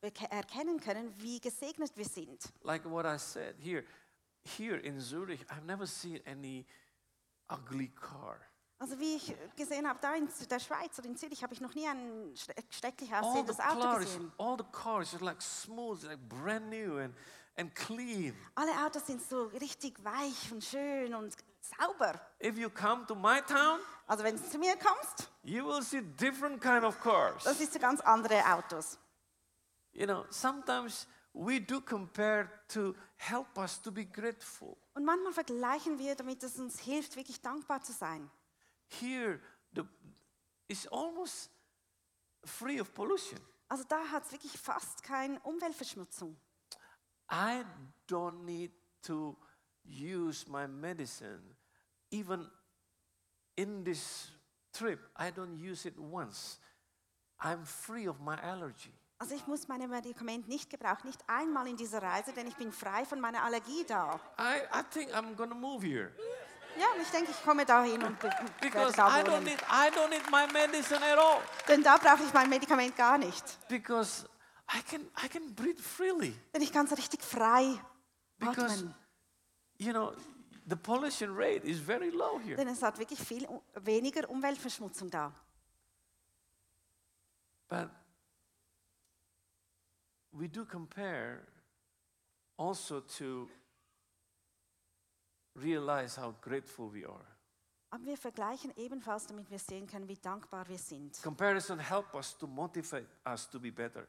äh, 0.00 0.10
erkennen 0.30 0.80
können, 0.80 1.12
wie 1.18 1.40
gesegnet 1.40 1.94
wir 1.96 2.06
sind. 2.06 2.40
Like 2.62 2.84
what 2.90 3.04
I 3.04 3.18
said 3.18 3.56
here. 3.58 3.84
Here 4.46 4.76
in 4.76 5.00
Zurich, 5.00 5.40
I've 5.50 5.64
never 5.64 5.86
seen 5.86 6.20
any 6.26 6.66
ugly 7.48 7.88
car. 7.88 8.36
Also 8.78 8.98
wie 8.98 9.16
ich 9.16 9.34
gesehen 9.56 9.88
habe, 9.88 9.98
da 10.02 10.14
in 10.14 10.28
der 10.50 10.58
Schweiz 10.58 10.98
oder 10.98 11.08
in 11.08 11.16
Zürich 11.16 11.42
habe 11.42 11.54
ich 11.54 11.60
noch 11.60 11.74
nie 11.74 11.86
ein 11.88 12.34
schre- 12.34 12.54
schrecklich 12.70 13.14
aussehendes 13.14 13.58
Auto 13.60 13.80
cars, 13.80 14.04
gesehen. 14.04 14.32
all 14.36 14.56
the 14.58 14.64
cars 14.72 15.14
are 15.14 15.24
like 15.24 15.40
smooth, 15.40 16.02
like 16.04 16.18
brand 16.28 16.68
new 16.68 16.98
and, 16.98 17.14
and 17.56 17.74
clean. 17.74 18.34
Alle 18.56 18.72
Autos 18.84 19.06
sind 19.06 19.22
so 19.22 19.44
richtig 19.44 20.02
weich 20.04 20.52
und 20.52 20.62
schön 20.62 21.14
und 21.14 21.34
sauber. 21.78 22.20
If 22.42 22.58
you 22.58 22.68
come 22.68 23.06
to 23.06 23.14
my 23.14 23.40
town, 23.42 23.80
Also 24.06 24.22
wenn 24.24 24.36
du 24.36 24.42
zu 24.50 24.58
mir 24.58 24.76
kommst, 24.76 25.30
you 25.44 25.64
will 25.64 25.80
see 25.82 26.02
different 26.02 26.60
kind 26.60 26.84
of 26.84 27.00
cars. 27.00 27.44
das 27.44 27.60
ist 27.60 27.80
ganz 27.80 28.00
andere 28.02 28.44
Autos. 28.52 28.98
You 29.92 30.04
know, 30.06 30.26
sometimes 30.28 31.06
we 31.34 31.58
do 31.58 31.80
compare 31.80 32.48
to 32.68 32.94
help 33.16 33.58
us 33.58 33.82
to 33.82 33.90
be 33.90 34.04
grateful. 34.04 34.76
Und 34.94 35.04
manchmal 35.04 35.32
vergleichen 35.32 35.98
wir, 35.98 36.14
damit 36.14 36.42
es 36.42 36.58
uns 36.58 36.78
hilft, 36.78 37.16
wirklich 37.16 37.40
dankbar 37.40 37.82
zu 37.82 37.92
sein. 37.92 38.30
Here, 38.86 39.40
the, 39.74 39.82
it's 40.68 40.86
almost 40.86 41.50
free 42.44 42.80
of 42.80 42.94
pollution. 42.94 43.40
Also 43.68 43.84
da 43.88 44.06
hat 44.10 44.24
es 44.24 44.32
wirklich 44.32 44.52
fast 44.52 45.02
keine 45.02 45.40
Umweltverschmutzung. 45.40 46.36
I 47.30 47.64
don't 48.06 48.44
need 48.44 48.70
to 49.02 49.36
use 49.84 50.48
my 50.48 50.68
medicine. 50.68 51.56
Even 52.10 52.48
in 53.56 53.84
this 53.84 54.30
trip, 54.72 55.00
I 55.16 55.30
don't 55.30 55.56
use 55.56 55.84
it 55.84 55.98
once. 55.98 56.60
I'm 57.40 57.64
free 57.64 58.06
of 58.06 58.20
my 58.20 58.36
allergy. 58.40 58.92
Also 59.18 59.34
ich 59.34 59.46
muss 59.46 59.68
meine 59.68 59.86
Medikamente 59.86 60.48
nicht 60.48 60.68
gebrauchen, 60.68 61.06
nicht 61.06 61.22
einmal 61.28 61.66
in 61.68 61.76
dieser 61.76 62.02
Reise, 62.02 62.32
denn 62.32 62.46
ich 62.46 62.56
bin 62.56 62.72
frei 62.72 63.04
von 63.04 63.20
meiner 63.20 63.42
Allergie 63.42 63.84
da. 63.86 64.20
I, 64.38 64.62
I 64.72 64.82
think 64.90 65.12
I'm 65.14 65.36
to 65.36 65.54
move 65.54 65.86
here 65.86 66.12
Ja, 66.76 66.86
und 66.94 67.00
ich 67.00 67.10
denke, 67.10 67.30
ich 67.30 67.42
komme 67.44 67.64
da 67.64 67.84
hin 67.84 68.02
und 68.02 68.18
because 68.60 68.96
da 68.96 69.20
I 69.20 69.22
don't, 69.22 69.40
need, 69.40 69.60
I 69.62 69.90
don't 69.90 70.08
need 70.10 70.28
my 70.30 70.46
medicine 70.52 71.00
at 71.00 71.16
all 71.18 71.40
Denn 71.68 71.82
da 71.82 71.96
brauche 71.96 72.24
ich 72.24 72.32
mein 72.32 72.48
Medikament 72.50 72.96
gar 72.96 73.16
nicht. 73.16 73.44
because 73.68 74.28
I 74.72 74.82
can, 74.82 75.02
I 75.22 75.28
can 75.28 75.54
breathe 75.54 75.80
freely. 75.80 76.34
Denn 76.52 76.62
ich 76.62 76.72
kann 76.72 76.86
so 76.86 76.94
richtig 76.96 77.22
frei 77.22 77.78
Because, 78.38 78.80
atmen. 78.80 78.94
you 79.78 79.92
know, 79.92 80.12
the 80.66 80.76
pollution 80.76 81.34
rate 81.36 81.64
is 81.64 81.78
very 81.78 82.10
low 82.10 82.40
here. 82.40 82.56
Denn 82.56 82.68
es 82.68 82.82
hat 82.82 82.98
wirklich 82.98 83.20
viel 83.20 83.46
weniger 83.74 84.28
Umweltverschmutzung 84.28 85.08
da. 85.10 85.32
But 87.68 87.90
we 90.38 90.48
do 90.48 90.64
compare 90.64 91.40
also 92.58 93.00
to 93.00 93.48
realize 95.54 96.16
how 96.16 96.34
grateful 96.40 96.88
we 96.88 97.04
are. 97.04 97.26
Aber 97.90 98.04
wir 98.06 98.16
vergleichen 98.16 98.72
ebenfalls, 98.76 99.26
damit 99.26 99.48
wir 99.50 99.58
sehen 99.58 99.86
können, 99.86 100.08
wie 100.08 100.16
dankbar 100.16 100.68
wir 100.68 100.78
sind. 100.78 101.22
Comparison 101.22 101.78
help 101.78 102.12
us 102.14 102.36
to 102.36 102.46
motivate 102.46 103.06
us 103.24 103.48
to 103.48 103.60
be 103.60 103.70
better. 103.70 104.06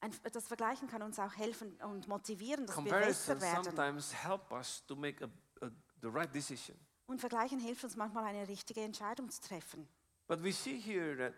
Ein, 0.00 0.12
das 0.30 0.46
Vergleichen 0.46 0.86
kann 0.88 1.00
uns 1.00 1.18
auch 1.18 1.34
helfen 1.34 1.72
und 1.80 2.06
motivieren, 2.06 2.66
dass 2.66 2.76
wir 2.76 2.82
Comparison 2.82 3.38
besser 3.38 3.40
werden. 3.40 3.64
sometimes 3.64 4.12
help 4.12 4.52
us 4.52 4.84
to 4.86 4.94
make 4.94 5.24
a, 5.24 5.64
a, 5.64 5.70
the 6.02 6.08
right 6.08 6.34
decision. 6.34 6.76
Und 7.06 7.18
Vergleichen 7.18 7.58
hilft 7.58 7.84
uns 7.84 7.96
manchmal, 7.96 8.24
eine 8.24 8.46
richtige 8.46 8.82
Entscheidung 8.82 9.30
zu 9.30 9.40
treffen. 9.40 9.88
But 10.26 10.42
we 10.42 10.52
see 10.52 10.78
here 10.78 11.16
that 11.16 11.34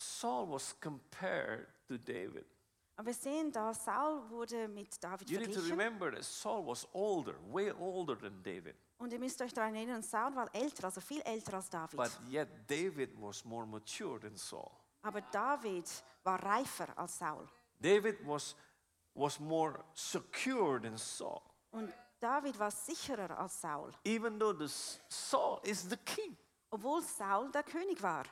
Saul 0.00 0.48
was 0.48 0.74
compared 0.80 1.68
to 1.98 1.98
David. 1.98 2.46
Aber 2.96 3.06
wir 3.06 3.14
sehen 3.14 3.50
da, 3.50 3.72
Saul 3.72 4.28
wurde 4.30 4.68
mit 4.68 5.02
David 5.02 5.30
You 5.30 5.38
need 5.38 5.46
to 5.54 5.60
verglichen. 5.60 5.78
remember 5.78 6.10
that 6.12 6.24
Saul 6.24 6.66
was 6.66 6.86
older, 6.92 7.34
way 7.50 7.70
older 7.72 8.16
than 8.18 8.42
David. 8.42 8.76
Und 8.98 9.12
ihr 9.12 9.18
müsst 9.18 9.40
euch 9.40 9.54
daran 9.54 9.74
erinnern, 9.74 10.02
Saul 10.02 10.34
war 10.36 10.54
älter, 10.54 10.84
also 10.84 11.00
viel 11.00 11.22
älter 11.22 11.54
als 11.54 11.70
David. 11.70 11.96
But 11.96 12.12
yet 12.28 12.48
David 12.68 13.10
was 13.20 13.42
more 13.44 13.66
mature 13.66 14.20
than 14.20 14.36
Saul. 14.36 14.70
Aber 15.02 15.22
David 15.32 15.86
war 16.22 16.42
reifer 16.44 16.88
als 16.98 17.16
Saul. 17.18 17.48
David 17.78 18.18
was, 18.26 18.54
was 19.14 19.40
more 19.40 19.82
secure 19.94 20.78
than 20.80 20.98
Saul, 20.98 21.40
Und 21.70 21.90
David 22.20 22.58
war 22.58 22.70
sicherer 22.70 23.38
als 23.38 23.58
Saul, 23.62 23.90
even 24.04 24.38
though 24.38 24.52
the, 24.52 24.64
S- 24.66 25.00
Saul 25.08 25.58
is 25.64 25.88
the 25.88 25.96
king. 26.04 26.36
obwohl 26.70 27.00
Saul 27.02 27.50
der 27.50 27.62
König 27.62 28.02
war. 28.02 28.24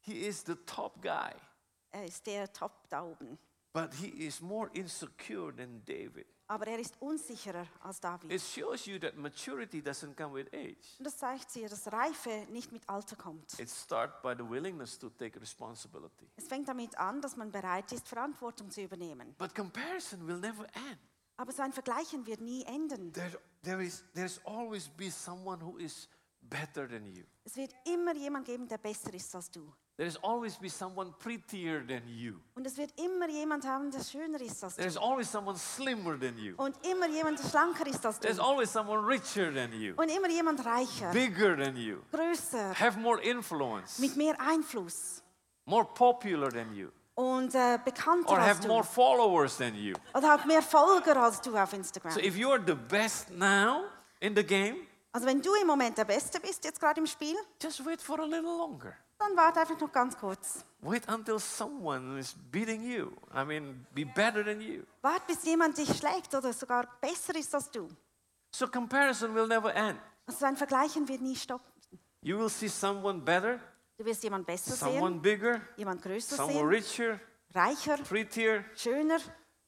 He 0.00 0.26
is 0.26 0.42
the 0.44 0.56
top 0.66 1.00
guy, 1.02 1.32
ist 2.04 2.26
der 2.26 2.52
Top 2.52 2.88
da 2.88 3.02
oben. 3.02 3.38
but 3.72 3.92
he 3.94 4.08
is 4.26 4.40
more 4.40 4.70
insecure 4.72 5.54
than 5.54 5.82
David. 5.84 6.26
Aber 6.50 6.66
er 6.66 6.78
ist 6.78 6.94
unsicherer 7.00 7.66
als 7.82 8.00
David. 8.00 8.32
It 8.32 8.40
shows 8.40 8.86
you 8.86 8.98
that 9.00 9.16
maturity 9.18 9.82
doesn't 9.82 10.14
come 10.16 10.32
with 10.32 10.46
age. 10.54 10.96
Und 10.98 11.04
das 11.04 11.18
zeigt 11.18 11.54
dir, 11.54 11.68
dass 11.68 11.92
Reife 11.92 12.46
nicht 12.50 12.72
mit 12.72 12.88
Alter 12.88 13.16
kommt. 13.16 13.58
It 13.60 13.68
starts 13.68 14.14
by 14.22 14.34
the 14.36 14.48
willingness 14.48 14.98
to 14.98 15.10
take 15.10 15.38
responsibility. 15.38 16.26
Es 16.36 16.46
fängt 16.46 16.66
damit 16.66 16.96
an, 16.98 17.20
dass 17.20 17.36
man 17.36 17.50
bereit 17.52 17.92
ist, 17.92 18.08
Verantwortung 18.08 18.70
zu 18.70 18.80
übernehmen. 18.82 19.34
But 19.36 19.54
comparison 19.54 20.26
will 20.26 20.38
never 20.38 20.64
end. 20.74 20.98
Aber 21.36 21.52
so 21.52 21.62
ein 21.62 21.72
Vergleichen 21.74 22.26
wird 22.26 22.40
nie 22.40 22.64
enden. 22.64 23.12
There, 23.12 23.38
there 23.62 23.84
is, 23.84 24.02
there's 24.14 24.40
always 24.46 24.88
be 24.88 25.10
someone 25.10 25.62
who 25.62 25.76
is 25.76 26.08
better 26.48 26.88
than 26.88 27.06
you. 27.06 27.24
Es 27.44 27.56
wird 27.56 27.72
immer 27.84 28.14
jemand 28.14 28.44
geben, 28.46 28.66
der 28.68 28.78
besser 28.78 29.12
ist 29.14 29.34
als 29.34 29.50
du. 29.50 29.72
There's 29.96 30.16
always 30.22 30.56
be 30.56 30.68
someone 30.68 31.12
prettier 31.18 31.84
than 31.84 32.06
you. 32.06 32.34
Und 32.54 32.66
es 32.66 32.76
wird 32.76 32.92
immer 33.00 33.28
jemand 33.28 33.66
haben, 33.66 33.90
der 33.90 34.04
schöner 34.04 34.40
ist 34.40 34.62
als 34.62 34.76
du. 34.76 34.82
There's 34.82 34.96
always 34.96 35.30
someone 35.30 35.58
slimmer 35.58 36.18
than 36.18 36.38
you. 36.38 36.54
Und 36.56 36.76
immer 36.86 37.08
jemand, 37.08 37.38
der 37.40 37.48
schlanker 37.48 37.86
ist 37.86 38.06
als 38.06 38.20
There's 38.20 38.36
du. 38.36 38.42
always 38.42 38.72
someone 38.72 39.06
richer 39.06 39.52
than 39.52 39.72
you, 39.72 39.94
Und 39.96 40.08
immer 40.08 40.28
jemand 40.28 40.64
reicher, 40.64 41.10
bigger 41.10 41.56
than 41.56 41.76
you, 41.76 41.98
größer, 42.12 42.78
have 42.78 42.98
more 42.98 43.20
influence, 43.22 43.98
mit 43.98 44.16
mehr 44.16 44.36
Einfluss 44.40 45.22
more 45.64 45.84
popular 45.84 46.48
than 46.50 46.72
you, 46.74 46.90
und 47.16 47.52
äh, 47.56 47.78
bekannter 47.84 48.30
or 48.30 48.38
have 48.40 48.68
more 48.68 48.84
followers 48.84 49.56
than 49.56 49.74
you. 49.74 49.94
Oder 50.14 50.28
hat 50.28 50.46
mehr 50.46 50.62
Folger 50.62 51.16
als 51.20 51.40
du 51.40 51.56
auf 51.56 51.72
Instagram. 51.72 52.12
So 52.12 52.20
if 52.20 52.36
you 52.36 52.48
are 52.52 52.62
the 52.64 52.74
best 52.76 53.30
now 53.30 53.82
in 54.20 54.36
the 54.36 54.44
game, 54.44 54.76
Also 55.18 55.26
wenn 55.26 55.42
du 55.42 55.52
im 55.60 55.66
Moment 55.66 55.98
der 55.98 56.04
Beste 56.04 56.38
bist, 56.38 56.64
jetzt 56.64 56.78
gerade 56.78 57.00
im 57.00 57.06
Spiel, 57.08 57.34
just 57.60 57.84
wait 57.84 58.00
for 58.00 58.20
a 58.20 58.24
little 58.24 58.56
longer. 58.56 58.94
dann 59.18 59.36
warte 59.36 59.58
einfach 59.58 59.76
noch 59.80 59.90
ganz 59.90 60.16
kurz. 60.16 60.64
Wait 60.80 61.08
until 61.08 61.40
someone 61.40 62.20
is 62.20 62.36
beating 62.52 62.84
you. 62.84 63.10
I 63.34 63.44
mean, 63.44 63.84
be 63.92 64.04
better 64.04 64.44
than 64.44 64.60
you. 64.60 64.84
Wart, 65.02 65.26
bis 65.26 65.42
jemand 65.42 65.76
dich 65.76 65.88
schlägt 65.98 66.32
oder 66.36 66.52
sogar 66.52 66.86
besser 67.00 67.34
ist 67.34 67.52
als 67.52 67.68
du. 67.68 67.88
So 68.54 68.68
comparison 68.68 69.34
will 69.34 69.48
never 69.48 69.74
end. 69.74 69.98
Also 70.24 70.46
ein 70.46 70.56
Vergleichen 70.56 71.08
wird 71.08 71.20
nie 71.20 71.34
stoppen. 71.34 71.66
You 72.22 72.38
will 72.38 72.48
see 72.48 72.68
someone 72.68 73.20
better, 73.20 73.58
Du 73.96 74.04
wirst 74.04 74.22
jemand 74.22 74.46
besser 74.46 74.76
someone 74.76 75.14
sehen, 75.14 75.22
bigger, 75.22 75.60
jemand 75.76 76.00
größer 76.00 76.36
someone 76.36 76.58
sehen, 76.58 76.68
richer, 76.68 77.20
reicher, 77.52 77.96
prettier. 78.04 78.64
schöner. 78.76 79.18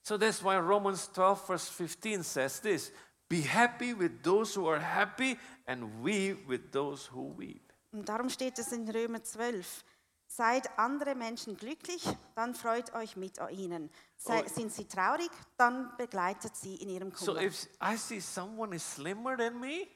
So 0.05 0.17
that's 0.17 0.45
why 0.45 0.59
Romans 0.59 1.11
12, 1.13 1.45
verse 1.45 1.69
15 1.69 2.23
says 2.23 2.61
this 2.61 2.93
Be 3.31 3.43
happy 3.43 3.95
with 3.97 4.23
those 4.25 4.55
who 4.59 4.69
are 4.69 4.81
happy, 4.81 5.39
and 5.67 6.03
weep 6.05 6.49
with 6.49 6.73
those 6.73 7.09
who 7.15 7.33
weep. 7.39 7.73
Und 7.93 8.09
darum 8.09 8.29
steht 8.29 8.59
es 8.59 8.73
in 8.73 8.89
Römer 8.89 9.23
12. 9.23 9.85
Seid 10.27 10.69
andere 10.79 11.15
Menschen 11.15 11.57
glücklich, 11.57 12.05
dann 12.35 12.55
freut 12.55 12.93
euch 12.95 13.17
mit 13.17 13.39
ihnen. 13.53 13.89
Sei, 14.17 14.43
Oh. 14.45 14.49
Sind 14.49 14.73
sie 14.73 14.85
traurig, 14.87 15.31
dann 15.57 15.97
begleitet 15.97 16.55
sie 16.57 16.75
in 16.77 16.89
ihrem 16.89 17.13
So 17.15 17.33
Kummer. 17.35 17.43
if 17.43 17.69
I 17.81 17.97
see 17.97 18.21
someone 18.21 18.75
is 18.75 18.83
slimmer 18.95 19.37
than 19.37 19.59
me, 19.61 19.87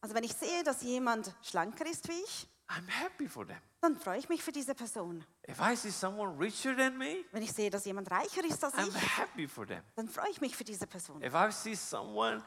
Also 0.00 0.14
wenn 0.14 0.24
ich 0.24 0.32
sehe, 0.34 0.62
dass 0.64 0.82
jemand 0.82 1.34
schlanker 1.42 1.84
ist 1.86 2.06
wie 2.08 2.12
ich, 2.24 2.48
I'm 2.68 2.86
happy 2.88 3.28
for 3.28 3.44
them. 3.46 3.58
dann 3.80 3.96
freue 3.96 4.18
ich 4.18 4.28
mich 4.28 4.42
für 4.42 4.52
diese 4.52 4.74
Person. 4.74 5.24
If 5.48 5.58
I 5.60 5.74
see 5.76 5.90
someone 5.90 6.36
richer 6.38 6.76
than 6.76 6.96
me, 6.98 7.24
Wenn 7.32 7.42
ich 7.42 7.52
sehe, 7.52 7.70
dass 7.70 7.84
jemand 7.84 8.08
reicher 8.10 8.44
ist 8.44 8.62
als 8.64 8.74
I'm 8.74 8.88
ich, 8.88 9.18
happy 9.18 9.46
for 9.48 9.66
them. 9.66 9.82
dann 9.96 10.08
freue 10.08 10.30
ich 10.30 10.40
mich 10.40 10.56
für 10.56 10.64
diese 10.64 10.86
Person. 10.88 11.22
If 11.22 11.34
I 11.34 11.50
see 11.52 11.74
someone 11.76 12.42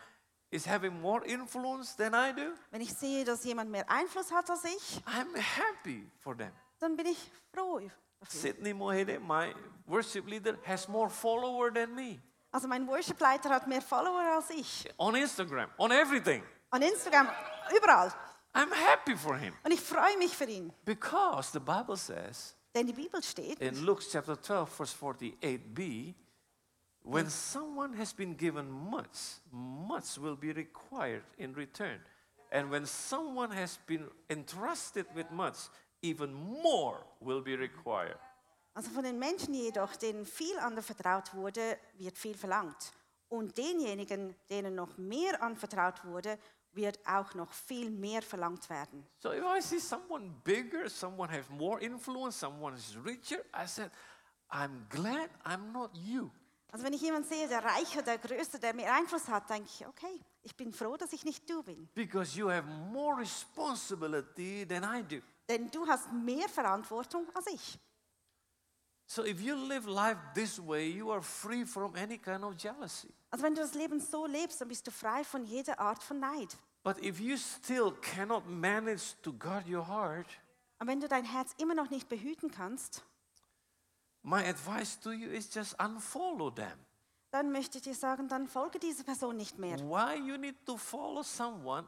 is 0.51 0.67
having 0.67 0.99
more 1.01 1.25
influence 1.25 1.95
than 1.95 2.13
I 2.13 2.33
do, 2.33 2.53
Wenn 2.71 2.81
ich 2.81 2.93
sehe, 2.93 3.23
dass 3.25 3.43
jemand 3.43 3.71
mehr 3.71 3.89
Einfluss 3.89 4.31
hat 4.31 4.49
als 4.49 4.63
ich, 4.65 5.01
I'm 5.05 5.35
happy 5.35 6.09
for 6.19 6.35
them. 6.37 6.51
dann 6.79 6.95
bin 6.95 7.07
ich 7.07 7.31
froh 7.53 7.79
dafür. 7.79 7.91
Sydney 8.27 8.73
Mohede, 8.73 9.19
my 9.19 9.53
worship 9.87 10.27
leader, 10.27 10.57
has 10.65 10.87
more 10.87 11.09
follower 11.09 11.73
than 11.73 11.95
me 11.95 12.19
Also 12.51 12.67
mein 12.67 12.85
Worship-Leiter 12.87 13.49
hat 13.49 13.65
mehr 13.65 13.81
Follower 13.81 14.35
als 14.35 14.49
ich. 14.51 14.87
on 14.97 15.15
Instagram, 15.15 15.69
on 15.77 15.91
everything. 15.91 16.43
An 16.69 16.81
Instagram, 16.81 17.27
überall. 17.75 18.11
I'm 18.53 18.71
happy 18.73 19.15
for 19.15 19.37
him 19.37 19.53
Und 19.63 19.71
ich 19.71 19.79
freue 19.79 20.17
mich 20.17 20.35
für 20.35 20.43
ihn. 20.45 20.71
because 20.83 21.51
the 21.53 21.59
Bible 21.59 21.95
says 21.95 22.55
Denn 22.75 22.85
die 22.87 22.93
Bibel 22.93 23.21
steht, 23.23 23.59
in 23.61 23.83
Luke 23.85 24.01
chapter 24.09 24.39
12, 24.41 24.69
verse 24.69 24.95
48b, 24.97 26.13
when 27.03 27.25
mm. 27.25 27.29
someone 27.29 27.93
has 27.93 28.13
been 28.13 28.35
given 28.35 28.69
much, 28.69 29.39
much 29.51 30.17
will 30.17 30.35
be 30.35 30.51
required 30.51 31.23
in 31.37 31.53
return. 31.53 31.99
And 32.51 32.69
when 32.69 32.85
someone 32.85 33.51
has 33.51 33.79
been 33.87 34.07
entrusted 34.29 35.05
with 35.15 35.31
much, 35.31 35.57
even 36.01 36.33
more 36.33 36.97
will 37.19 37.41
be 37.41 37.55
required. 37.55 38.17
also 38.73 38.89
von 38.91 39.03
den 39.03 39.19
Menschen 39.19 39.53
jedoch, 39.53 39.95
denen 39.95 40.25
viel 40.25 40.57
anvertraut 40.59 41.33
wurde, 41.33 41.77
wird 41.97 42.17
viel 42.17 42.35
verlangt. 42.35 42.93
Und 43.29 43.57
denjenigen, 43.57 44.35
denen 44.49 44.75
noch 44.75 44.97
mehr 44.97 45.41
anvertraut 45.41 46.03
wurde, 46.05 46.37
wird 46.73 46.99
auch 47.05 47.33
noch 47.33 47.51
viel 47.51 47.89
mehr 47.89 48.21
verlangt 48.21 48.69
werden. 48.69 49.05
So 49.19 49.31
if 49.33 49.43
I 49.43 49.61
see 49.61 49.79
someone 49.79 50.31
bigger, 50.43 50.89
someone 50.89 51.29
has 51.29 51.49
more 51.49 51.81
influence, 51.81 52.39
someone 52.39 52.75
is 52.75 52.95
richer, 53.05 53.39
I 53.53 53.65
said, 53.67 53.91
I'm 54.49 54.85
glad 54.89 55.29
I'm 55.45 55.71
not 55.71 55.91
you. 55.93 56.31
Also 56.71 56.85
wenn 56.85 56.93
ich 56.93 57.01
jemanden 57.01 57.27
sehe, 57.27 57.47
der 57.49 57.63
reicher, 57.63 58.01
der 58.01 58.17
größer, 58.17 58.57
der 58.57 58.73
mehr 58.73 58.93
Einfluss 58.93 59.27
hat, 59.27 59.49
denke 59.49 59.69
ich, 59.69 59.85
okay, 59.85 60.19
ich 60.41 60.55
bin 60.55 60.71
froh, 60.71 60.95
dass 60.95 61.11
ich 61.11 61.25
nicht 61.25 61.49
du 61.49 61.61
bin. 61.63 61.89
Because 61.93 62.37
you 62.37 62.49
have 62.49 62.65
more 62.65 63.19
responsibility 63.19 64.65
than 64.65 64.83
I 64.83 65.03
do. 65.03 65.21
Denn 65.49 65.69
du 65.69 65.85
hast 65.85 66.11
mehr 66.13 66.47
Verantwortung 66.47 67.27
als 67.33 67.47
ich. 67.47 67.79
So 69.05 69.25
if 69.25 69.41
you 69.41 69.55
live 69.55 69.85
life 69.85 70.17
this 70.33 70.57
way, 70.65 70.89
you 70.89 71.11
are 71.11 71.21
free 71.21 71.65
from 71.65 71.93
any 71.95 72.17
kind 72.17 72.45
of 72.45 72.55
jealousy. 72.55 73.13
Also 73.29 73.43
wenn 73.43 73.53
du 73.53 73.59
das 73.59 73.73
Leben 73.73 73.99
so 73.99 74.25
lebst, 74.25 74.61
dann 74.61 74.69
bist 74.69 74.87
du 74.87 74.91
frei 74.91 75.25
von 75.25 75.43
jeder 75.43 75.77
Art 75.77 76.01
von 76.01 76.19
Neid. 76.21 76.57
But 76.83 77.03
if 77.03 77.19
you 77.19 77.35
still 77.35 77.91
cannot 78.01 78.47
manage 78.47 79.15
to 79.23 79.33
guard 79.33 79.67
your 79.67 79.85
heart, 79.85 80.27
Und 80.79 80.87
wenn 80.87 81.01
du 81.01 81.09
dein 81.09 81.25
Herz 81.25 81.53
immer 81.57 81.75
noch 81.75 81.89
nicht 81.89 82.07
behüten 82.07 82.49
kannst, 82.49 83.03
my 84.23 84.43
advice 84.47 84.99
to 84.99 85.11
you 85.11 85.29
is 85.29 85.53
just 85.53 85.75
unfollow 85.79 86.49
them. 86.53 86.77
dann 87.31 87.51
möchte 87.51 87.77
ich 87.77 87.83
dir 87.85 87.95
sagen, 87.95 88.27
dann 88.27 88.47
folge 88.47 88.77
dieser 88.79 89.03
Person 89.03 89.37
nicht 89.37 89.57
mehr. 89.57 89.77
Why 89.79 90.15
you 90.15 90.37
need 90.37 90.65
to 90.65 90.75
follow 90.77 91.23
someone 91.23 91.87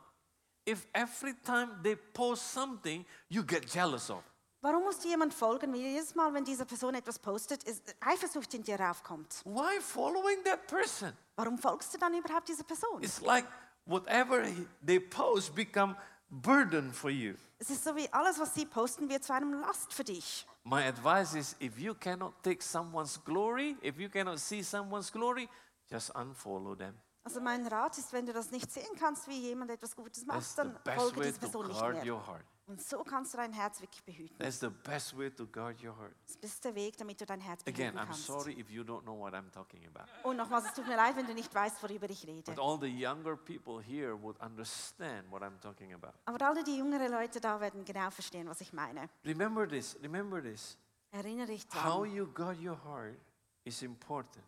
if 0.67 0.87
every 0.93 1.33
time 1.43 1.79
they 1.83 1.95
post 1.95 2.53
something 2.53 3.05
you 3.29 3.43
get 3.43 3.65
jealous 3.73 4.09
of? 4.09 4.23
Warum 4.61 4.83
musst 4.83 5.03
du 5.03 5.09
jemand 5.09 5.33
folgen, 5.33 5.73
wie 5.73 5.81
jedes 5.81 6.15
Mal, 6.15 6.33
wenn 6.33 6.45
diese 6.45 6.65
Person 6.65 6.95
etwas 6.95 7.19
postet, 7.19 7.63
ist 7.65 7.83
Eifersucht 7.99 8.53
in 8.53 8.63
dir 8.63 8.79
raufkommt? 8.79 9.41
Why 9.43 9.81
following 9.81 10.41
that 10.45 10.65
person? 10.67 11.11
Warum 11.35 11.57
folgst 11.57 11.93
du 11.93 11.97
dann 11.97 12.13
überhaupt 12.13 12.47
dieser 12.47 12.63
Person? 12.63 13.03
It's 13.03 13.19
like 13.19 13.45
whatever 13.85 14.45
he- 14.45 14.65
they 14.85 15.01
post 15.01 15.53
become 15.53 15.97
burden 16.29 16.93
for 16.93 17.09
you. 17.09 17.35
Es 17.59 17.69
ist 17.69 17.83
so 17.83 17.93
wie 17.97 18.07
alles, 18.13 18.39
was 18.39 18.53
sie 18.53 18.65
posten, 18.65 19.09
wird 19.09 19.25
zu 19.25 19.33
einem 19.33 19.53
Last 19.59 19.93
für 19.93 20.05
dich. 20.05 20.47
My 20.65 20.83
advice 20.83 21.35
is 21.35 21.55
if 21.59 21.79
you 21.79 21.93
cannot 21.93 22.41
take 22.43 22.61
someone's 22.61 23.17
glory, 23.17 23.75
if 23.81 23.99
you 23.99 24.07
cannot 24.07 24.39
see 24.39 24.63
someone's 24.63 25.09
glory, 25.09 25.49
just 25.89 26.13
unfollow 26.13 26.77
them. 26.77 26.95
Also 27.25 27.39
mein 27.39 27.65
Rat 27.67 27.97
ist, 27.97 28.11
wenn 28.11 28.25
du 28.25 28.33
das 28.33 28.51
nicht 28.51 28.69
sehen 28.71 28.95
kannst, 28.99 29.27
wie 29.29 29.39
jemand 29.39 29.71
etwas 29.71 29.95
Gutes 29.95 30.25
macht, 30.25 30.57
dann 30.57 30.77
folge 30.95 31.21
dieser 31.21 31.39
to 31.39 31.39
Person 31.39 31.67
nicht 31.67 32.03
mehr. 32.03 32.43
Und 32.65 32.81
so 32.81 33.03
kannst 33.03 33.33
du 33.33 33.37
dein 33.37 33.51
Herz 33.51 33.81
wirklich 33.81 34.03
behüten. 34.03 34.37
That's 34.39 34.59
the 34.59 34.69
best 34.69 35.17
way 35.17 35.29
to 35.29 35.45
guard 35.45 35.83
your 35.83 35.97
heart. 35.97 36.15
Das 36.23 36.35
ist 36.35 36.35
der 36.63 36.71
beste 36.71 36.75
Weg, 36.75 36.97
damit 36.97 37.19
du 37.19 37.25
dein 37.25 37.41
Herz 37.41 37.61
Again, 37.61 37.93
behüten 37.93 37.99
I'm 37.99 38.05
kannst. 38.05 38.25
sorry 38.25 38.53
if 38.57 38.69
you 38.69 38.83
don't 38.83 39.03
know 39.03 39.19
what 39.19 39.33
I'm 39.33 39.51
talking 39.51 39.85
about. 39.85 40.09
Und 40.27 40.37
nochmals, 40.37 40.65
es 40.65 40.73
tut 40.73 40.87
mir 40.87 40.95
leid, 40.95 41.15
wenn 41.17 41.27
du 41.27 41.33
nicht 41.33 41.53
weißt, 41.53 41.83
worüber 41.83 42.09
ich 42.09 42.25
rede. 42.25 42.51
But 42.51 42.59
all 42.59 42.79
the 42.79 42.87
younger 42.87 43.35
people 43.35 43.81
here 43.81 44.21
would 44.21 44.39
understand 44.41 45.29
what 45.29 45.41
I'm 45.41 45.59
talking 45.59 45.93
about. 45.93 46.13
Aber 46.25 46.45
alle 46.45 46.63
die 46.63 46.77
jüngeren 46.77 47.11
Leute 47.11 47.41
da 47.41 47.59
werden 47.59 47.83
genau 47.83 48.09
verstehen, 48.11 48.47
was 48.47 48.61
ich 48.61 48.71
meine. 48.71 49.09
Remember 49.25 49.67
this, 49.67 49.97
remember 50.01 50.41
this. 50.41 50.77
Erinnere 51.11 51.47
dich 51.47 51.65
How 51.73 51.83
daran, 51.83 52.15
you 52.15 52.27
guard 52.27 52.57
your 52.59 52.81
heart 52.85 53.17
is 53.65 53.81
important. 53.81 54.43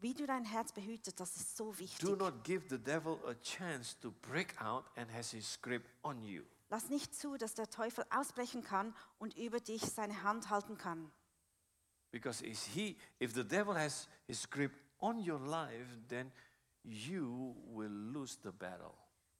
Wie 0.00 0.14
du 0.14 0.26
dein 0.26 0.44
Herz 0.44 0.72
behütet, 0.72 1.18
das 1.20 1.36
ist 1.36 1.56
so 1.56 1.78
wichtig. 1.78 1.98
Do 1.98 2.16
not 2.16 2.42
give 2.44 2.66
the 2.68 2.78
devil 2.78 3.18
a 3.26 3.34
chance 3.42 3.98
to 4.00 4.10
break 4.22 4.60
out 4.60 4.84
and 4.96 5.12
has 5.12 5.30
his 5.30 5.60
grip 5.60 5.84
on 6.02 6.22
you. 6.22 6.42
Lass 6.70 6.88
nicht 6.88 7.14
zu, 7.14 7.36
dass 7.36 7.54
der 7.54 7.68
Teufel 7.68 8.04
ausbrechen 8.10 8.62
kann 8.62 8.94
und 9.18 9.36
über 9.36 9.60
dich 9.60 9.82
seine 9.82 10.22
Hand 10.22 10.50
halten 10.50 10.78
kann. 10.78 11.10
Because 12.12 12.44
is 12.44 12.64
he, 12.64 12.96
if 13.20 13.34
the 13.34 13.44
devil 13.44 13.74
has 13.74 14.08
his 14.26 14.48
grip 14.48 14.72
on 15.00 15.18
your 15.18 15.40
life, 15.40 15.86
then 16.08 16.30
you 16.82 17.54
will 17.72 17.90
lose 17.90 18.38
the 18.42 18.50
battle. 18.50 18.92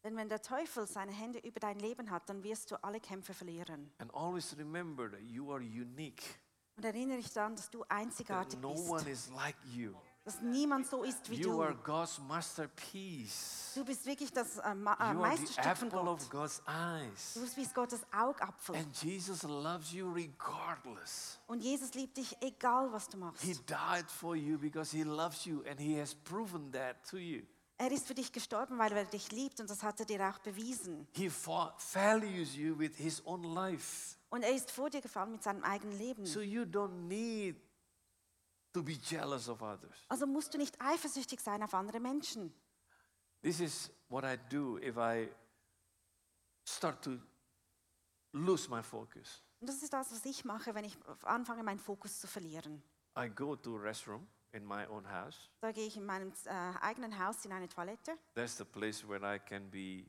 Denn 0.03 0.16
wenn 0.16 0.29
der 0.29 0.40
Teufel 0.40 0.87
seine 0.87 1.12
Hände 1.12 1.38
über 1.40 1.61
dein 1.61 1.79
Leben 1.79 2.11
hat, 2.11 2.29
dann 2.29 2.42
wirst 2.42 2.70
du 2.70 2.83
alle 2.83 3.01
Kämpfe 3.01 3.35
verlieren. 3.35 3.92
And 3.99 4.12
always 4.14 4.57
remember 4.57 5.11
that 5.11 5.20
you 5.20 5.53
are 5.53 5.61
unique. 5.61 6.23
Und 6.77 6.85
erinnere 6.85 7.18
dich 7.18 7.31
daran, 7.33 7.55
dass 7.57 7.70
du 7.70 7.81
That 7.81 7.90
einzigartig 7.90 8.59
no 8.61 8.73
bist. 8.73 8.88
one 8.88 9.11
is 9.11 9.29
like 9.31 9.57
you. 9.75 9.94
Dass 10.25 10.41
niemand 10.43 10.87
so 10.87 11.03
ist 11.03 11.31
wie 11.31 11.37
You 11.37 11.53
du. 11.53 11.63
are 11.63 11.75
God's 11.75 12.19
masterpiece. 12.19 13.73
Du 13.75 13.85
bist 13.85 14.05
wirklich 14.05 14.31
das 14.33 14.59
äh, 14.59 14.75
Ma 14.75 14.93
äh, 14.95 15.15
You 15.15 15.23
are 15.23 15.37
the 15.37 15.43
Meisterstück 15.43 15.77
von 15.77 15.89
Gott. 15.91 16.09
of 16.09 16.31
God's 16.31 16.63
eyes. 16.67 17.35
Du 17.35 17.41
bist 17.41 17.75
Gottes 17.75 18.01
Augapfel. 18.13 18.77
And 18.77 19.03
Jesus 19.03 19.43
loves 19.43 19.93
you 19.93 20.13
regardless. 20.13 21.39
Und 21.47 21.63
Jesus 21.63 21.95
liebt 21.95 22.17
dich, 22.19 22.37
egal 22.43 22.93
was 22.93 23.09
du 23.09 23.17
machst. 23.17 23.43
He 23.43 23.55
died 23.55 24.11
for 24.11 24.37
you 24.37 24.59
because 24.59 24.95
he 24.95 25.05
loves 25.05 25.45
you 25.47 25.63
and 25.69 25.81
he 25.81 25.99
has 25.99 26.15
proven 26.15 26.71
that 26.73 26.97
to 27.09 27.17
you. 27.17 27.43
Er 27.79 27.91
ist 27.91 28.07
für 28.07 28.15
dich 28.15 28.31
gestorben, 28.31 28.79
weil 28.79 28.93
er 28.93 29.07
dich 29.07 29.33
liebt 29.33 29.59
und 29.59 29.71
das 29.71 29.83
hat 29.83 30.01
er 30.01 30.05
dir 30.05 30.29
auch 30.29 30.39
bewiesen. 30.41 31.09
He 31.13 31.31
values 31.31 32.55
you 32.55 32.79
with 32.79 32.95
his 32.97 33.25
own 33.25 33.43
life. 33.43 34.17
Und 34.29 34.43
er 34.43 34.55
ist 34.55 34.71
vor 34.71 34.91
dir 34.91 35.01
gefallen 35.01 35.33
mit 35.33 35.43
seinem 35.43 35.65
eigenen 35.65 35.97
Leben. 35.97 36.27
So 36.27 36.41
you 36.41 36.65
don't 36.65 37.07
need 37.09 37.57
to 38.73 38.83
be 38.83 38.97
jealous 38.99 39.49
of 39.49 39.63
others. 39.63 39.97
Also 40.09 40.27
musst 40.27 40.55
du 40.55 40.59
nicht 40.59 40.81
eifersüchtig 40.81 41.41
sein 41.41 41.63
auf 41.63 41.75
andere 41.75 42.01
Menschen. 42.01 42.53
This 43.43 43.61
is 43.61 43.91
what 44.09 44.25
I 44.25 44.37
do 44.51 44.79
if 44.79 44.97
I 44.97 45.29
start 46.67 47.03
to 47.05 47.19
lose 48.33 48.69
my 48.71 48.83
focus. 48.83 49.43
Und 49.61 49.69
das 49.69 49.83
ist 49.83 49.93
das, 49.93 50.11
was 50.13 50.25
ich 50.25 50.45
mache, 50.45 50.75
wenn 50.75 50.85
ich 50.85 50.97
anfange, 51.23 51.63
meinen 51.63 51.79
Fokus 51.79 52.19
zu 52.19 52.27
verlieren. 52.27 52.83
I 53.19 53.29
go 53.29 53.57
to 53.57 53.77
a 53.77 53.81
restroom 53.81 54.27
in 54.53 54.65
my 54.65 54.87
own 54.87 55.09
house. 55.11 55.51
Da 55.61 55.73
gehe 55.73 55.87
ich 55.87 55.97
in 55.97 56.07
meinem 56.07 56.33
äh, 56.45 56.51
eigenen 56.81 57.19
Haus 57.19 57.45
in 57.45 57.53
eine 57.53 57.69
Toilette 57.69 58.17
That's 58.35 58.57
the 58.57 58.65
place 58.65 59.07
where 59.07 59.23
I 59.23 59.39
can 59.39 59.71
be 59.71 60.07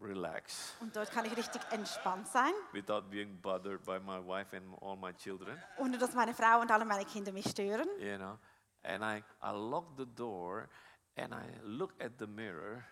relaxed 0.00 0.74
und 0.80 0.94
dort 0.94 1.10
kann 1.10 1.24
ich 1.24 1.36
richtig 1.36 1.60
entspannt 1.70 2.26
sein, 2.28 2.52
without 2.72 3.02
being 3.10 3.40
bothered 3.40 3.82
by 3.84 3.98
my 3.98 4.18
wife 4.18 4.54
and 4.56 4.64
all 4.82 4.96
my 4.96 5.12
children. 5.14 5.58
ohne 5.78 5.98
dass 5.98 6.14
meine 6.14 6.34
Frau 6.34 6.60
und 6.60 6.70
alle 6.70 6.84
meine 6.84 7.04
Kinder 7.04 7.32
mich 7.32 7.48
stören. 7.50 7.88
You 7.98 8.16
know, 8.16 8.38
and 8.82 9.02
I, 9.02 9.22
I 9.42 9.50
lock 9.52 9.96
the 9.96 10.06
door 10.06 10.68
and 11.16 11.32
I 11.34 11.46
look 11.62 11.92
at 12.02 12.12
the 12.18 12.26
mirror, 12.26 12.84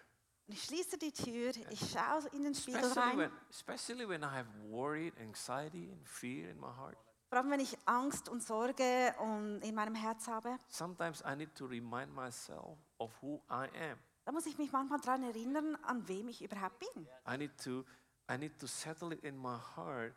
Und 0.47 0.55
ich 0.55 0.63
schließe 0.65 0.99
die 0.99 1.13
Tür, 1.13 1.53
ich 1.71 1.81
schaue 1.91 2.29
in 2.33 2.45
den 2.45 2.55
Spiegel 2.55 2.81
especially 2.85 3.17
when, 3.17 3.31
rein. 3.31 3.41
especially 3.51 4.09
when 4.09 4.23
I 4.23 4.27
have 4.37 4.47
worried, 4.69 5.15
anxiety, 5.19 5.91
and 5.91 6.07
fear 6.07 6.51
in 6.51 6.59
my 6.61 6.69
heart. 6.77 6.97
Vor 7.31 7.39
allem, 7.39 7.51
wenn 7.51 7.61
ich 7.61 7.77
Angst 7.87 8.29
und 8.29 8.43
Sorge 8.43 9.15
und 9.19 9.61
in 9.63 9.75
meinem 9.75 9.95
Herz 9.95 10.29
habe, 10.29 10.57
Sometimes 10.69 11.23
I 11.27 11.35
need 11.35 11.55
to 11.57 11.65
remind 11.67 12.15
myself 12.15 12.79
of 12.99 13.11
who 13.23 13.43
I 13.51 13.69
am. 13.91 13.99
Da 14.25 14.33
muss 14.33 14.47
ich 14.47 14.57
mich 14.59 14.73
manchmal 14.73 15.01
daran 15.01 15.23
erinnern, 15.23 15.77
an 15.83 16.07
wem 16.09 16.29
ich 16.29 16.43
überhaupt 16.43 16.79
bin. 16.79 17.07
I 17.29 17.37
need 17.37 17.53
to, 17.63 17.85
I 18.31 18.39
need 18.39 18.59
to 18.59 18.67
settle 18.67 19.13
it 19.13 19.23
in 19.25 19.37
my 19.37 19.59
heart 19.77 20.15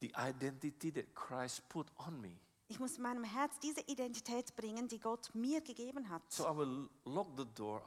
the 0.00 0.12
identity 0.16 0.92
that 0.92 1.14
Christ 1.14 1.68
put 1.68 1.88
on 1.98 2.20
me. 2.20 2.38
Ich 2.68 2.78
muss 2.78 2.96
in 2.96 3.02
meinem 3.02 3.24
Herz 3.24 3.58
diese 3.58 3.80
Identität 3.82 4.54
bringen, 4.54 4.86
die 4.86 5.00
Gott 5.00 5.34
mir 5.34 5.60
gegeben 5.60 6.08
hat. 6.08 6.22
So 6.30 6.44
I 6.44 6.56
will 6.56 6.88
lock 7.04 7.36
the 7.36 7.44
door. 7.54 7.82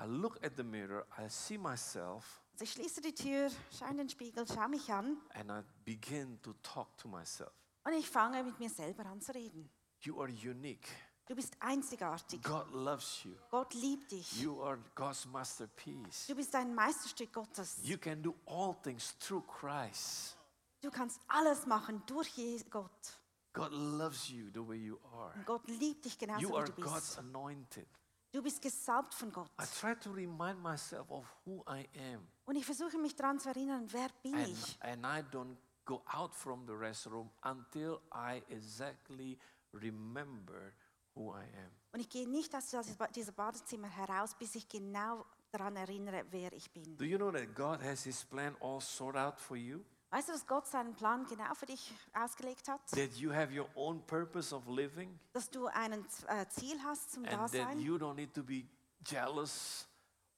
I 0.00 0.06
look 0.06 0.42
at 0.44 0.52
the 0.56 0.62
mirror. 0.62 1.04
I 1.18 1.28
see 1.28 1.58
myself, 1.58 2.40
Also 2.52 2.64
ich 2.64 2.72
schließe 2.72 3.00
die 3.00 3.14
Tür, 3.14 3.50
schaue 3.76 3.90
in 3.90 3.96
den 3.98 4.08
Spiegel, 4.08 4.46
schaue 4.46 4.68
mich 4.68 4.92
an 4.92 5.16
and 5.34 5.50
I 5.50 5.62
begin 5.84 6.40
to 6.42 6.52
talk 6.62 6.96
to 6.98 7.08
myself. 7.08 7.52
und 7.84 7.92
ich 7.94 8.08
fange 8.08 8.42
mit 8.44 8.58
mir 8.60 8.70
selber 8.70 9.04
an 9.06 9.20
zu 9.20 9.34
reden. 9.34 9.68
You 10.02 10.20
are 10.22 10.30
unique. 10.30 10.88
Du 11.28 11.34
bist 11.34 11.54
einzigartig. 11.60 12.42
God 12.42 12.70
loves 12.72 13.22
you. 13.24 13.34
Gott 13.50 13.74
liebt 13.74 14.10
dich. 14.10 14.40
You 14.40 14.62
are 14.62 14.78
God's 14.94 15.26
masterpiece. 15.26 16.26
Du 16.26 16.34
bist 16.34 16.54
ein 16.54 16.74
Meisterstück 16.74 17.32
Gottes. 17.34 17.78
You 17.82 17.98
can 17.98 18.22
do 18.22 18.34
all 18.46 18.74
things 18.82 19.14
through 19.18 19.44
Christ. 19.46 20.38
Du 20.80 20.90
kannst 20.90 21.20
alles 21.28 21.66
machen 21.66 22.02
durch 22.06 22.32
Gott. 22.70 23.20
God 23.52 23.72
loves 23.72 24.28
you 24.30 24.48
the 24.54 24.66
way 24.66 24.76
you 24.76 24.98
are. 25.12 25.34
Und 25.34 25.44
Gott 25.44 25.68
liebt 25.68 26.04
dich 26.06 26.16
genauso 26.18 26.40
You 26.40 26.48
wie 26.50 26.56
are 26.56 26.64
du 26.72 26.82
God's 26.82 27.16
bist. 27.16 27.18
anointed. 27.18 27.86
Du 28.30 28.42
bist 28.42 28.62
gesalbt 28.62 29.12
von 29.12 29.30
Gott. 29.30 29.50
I 29.60 29.64
try 29.80 29.94
to 29.96 30.10
remind 30.10 30.62
myself 30.62 31.10
of 31.10 31.26
who 31.44 31.62
I 31.68 31.88
am. 32.14 32.26
Und 32.46 32.56
ich 32.56 32.64
versuche 32.64 32.96
mich 32.98 33.14
daran 33.16 33.38
zu 33.38 33.50
erinnern, 33.50 33.86
wer 33.90 34.08
bin 34.22 34.34
And, 34.34 34.48
ich? 34.48 34.78
and 34.80 35.04
I 35.04 35.20
don't 35.30 35.56
go 35.84 36.02
out 36.12 36.34
from 36.34 36.66
the 36.66 36.72
restroom 36.72 37.30
until 37.42 38.00
I 38.14 38.42
exactly 38.48 39.38
remember 39.72 40.72
who 41.18 41.34
I 41.34 41.42
am. 41.42 41.70
Und 41.92 42.00
ich 42.00 42.08
gehe 42.08 42.28
nicht 42.28 42.54
aus 42.54 42.70
diesem 43.14 43.34
Badezimmer 43.34 43.88
heraus, 43.88 44.34
bis 44.34 44.54
ich 44.54 44.68
genau 44.68 45.24
daran 45.50 45.76
erinnere, 45.76 46.24
wer 46.30 46.52
ich 46.52 46.70
bin. 46.70 46.96
Do 46.96 47.04
you 47.04 47.18
know 47.18 47.32
that 47.32 47.54
God 47.54 47.82
has 47.82 48.04
His 48.04 48.24
plan 48.24 48.56
all 48.60 48.80
sorted 48.80 49.20
out 49.20 49.40
for 49.40 49.56
you? 49.56 49.80
Weißt 50.10 50.28
du, 50.28 50.32
dass 50.32 50.46
Gott 50.46 50.66
seinen 50.66 50.94
Plan 50.94 51.26
genau 51.26 51.54
für 51.54 51.66
dich 51.66 51.92
ausgelegt 52.14 52.68
hat? 52.68 52.80
That 52.92 53.14
you 53.16 53.32
have 53.32 53.52
your 53.52 53.68
own 53.74 54.00
purpose 54.06 54.54
of 54.54 54.66
living 54.66 55.18
Dass 55.32 55.50
du 55.50 55.66
ein 55.66 55.92
äh, 56.28 56.46
Ziel 56.48 56.78
hast 56.82 57.12
zum 57.12 57.24
and 57.24 57.32
that 57.32 57.54
Dasein 57.54 57.78
you 57.80 57.96
don't 57.96 58.14
need 58.14 58.32
to 58.32 58.42
be 58.42 58.64
jealous 59.04 59.86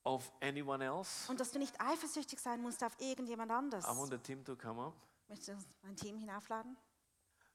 of 0.05 0.33
anyone 0.41 0.85
else? 0.85 1.31
und 1.31 1.39
dass 1.39 1.53
du 1.53 1.61
nicht 1.61 1.81
eifersüchtig 1.81 2.41
sein 2.41 2.61
musst 2.63 2.83
auf 2.83 2.99
irgendjemand 2.99 3.53
anders. 3.53 3.85
I 3.85 3.97
want 3.97 4.11
the 4.11 4.19
team 4.19 4.45
to 4.45 4.57
come 4.57 4.83
up. 4.83 4.95
Möchtest 5.29 5.51
du 5.51 5.65
mein 5.83 5.95
Team 5.95 6.19
hinaufladen? 6.19 6.77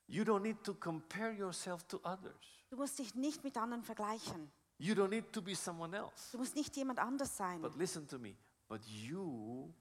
You 0.06 0.22
don't 0.22 0.40
need 0.40 0.62
to 0.64 0.72
compare 0.72 1.32
yourself 1.32 1.82
to 1.88 1.98
others. 2.02 2.55
Du 2.68 2.76
musst 2.76 2.98
dich 2.98 3.14
nicht 3.14 3.44
mit 3.44 3.56
anderen 3.56 3.82
vergleichen. 3.82 4.50
You 4.78 4.94
don't 4.94 5.08
need 5.08 5.32
to 5.32 5.40
be 5.40 5.54
someone 5.54 5.96
else. 5.96 6.30
Du 6.32 6.38
musst 6.38 6.54
nicht 6.54 6.76
jemand 6.76 6.98
anders 6.98 7.36
sein. 7.36 7.60
But 7.62 7.76
listen 7.76 8.06
to 8.08 8.18
me. 8.18 8.36
But 8.68 8.84
you 8.86 9.72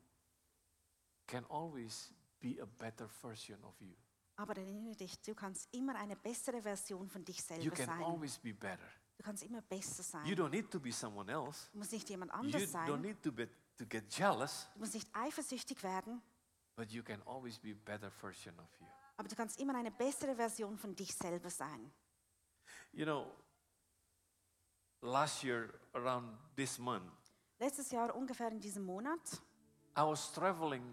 can 1.27 1.45
always 1.49 2.13
be 2.39 2.61
a 2.61 2.65
better 2.65 3.07
version 3.07 3.63
of 3.63 3.79
you. 3.81 3.93
Aber 4.37 4.55
erinnere 4.57 4.95
dich, 4.95 5.19
du 5.21 5.33
kannst 5.33 5.73
immer 5.73 5.95
eine 5.95 6.15
bessere 6.15 6.61
Version 6.61 7.09
von 7.09 7.23
dich 7.25 7.37
You 7.37 7.43
selber 7.43 7.75
can 7.75 7.85
sein. 7.87 8.03
always 8.03 8.37
be 8.37 8.53
better. 8.53 8.87
Du 9.17 9.23
kannst 9.23 9.43
immer 9.43 9.61
besser 9.61 10.03
sein. 10.03 10.25
You 10.25 10.35
don't 10.35 10.49
need 10.49 10.69
to 10.71 10.79
be 10.79 10.91
someone 10.91 11.31
else. 11.31 11.69
Du 11.71 11.77
musst 11.79 11.91
nicht 11.93 12.09
jemand 12.09 12.31
You 12.33 12.39
anders 12.39 12.61
don't 12.63 12.67
sein. 12.67 13.01
need 13.01 13.23
to, 13.23 13.31
be, 13.31 13.47
to 13.77 13.85
get 13.85 14.09
jealous, 14.13 14.67
Du 14.73 14.79
musst 14.81 14.93
nicht 14.93 15.07
eifersüchtig 15.13 15.81
werden, 15.83 16.21
but 16.75 16.91
you 16.91 17.01
can 17.01 17.21
always 17.23 17.57
be 17.57 17.73
better 17.73 18.11
version 18.11 18.53
of 18.59 18.67
you. 18.79 18.85
aber 19.17 19.27
du 19.29 19.35
kannst 19.35 19.57
immer 19.59 19.73
eine 19.75 19.91
bessere 19.91 20.35
Version 20.35 20.77
von 20.77 20.93
dich 20.95 21.15
selber 21.15 21.49
sein. 21.49 21.91
You 22.95 23.05
know, 23.05 23.25
last 25.01 25.43
year 25.43 25.69
around 25.93 26.29
this 26.55 26.79
month, 26.79 27.03
Letztes 27.59 27.91
Jahr 27.91 28.15
ungefähr 28.15 28.51
in 28.51 28.59
diesem 28.59 28.85
Monat 28.85 29.41
I 29.97 30.03
was 30.03 30.31
traveling 30.33 30.83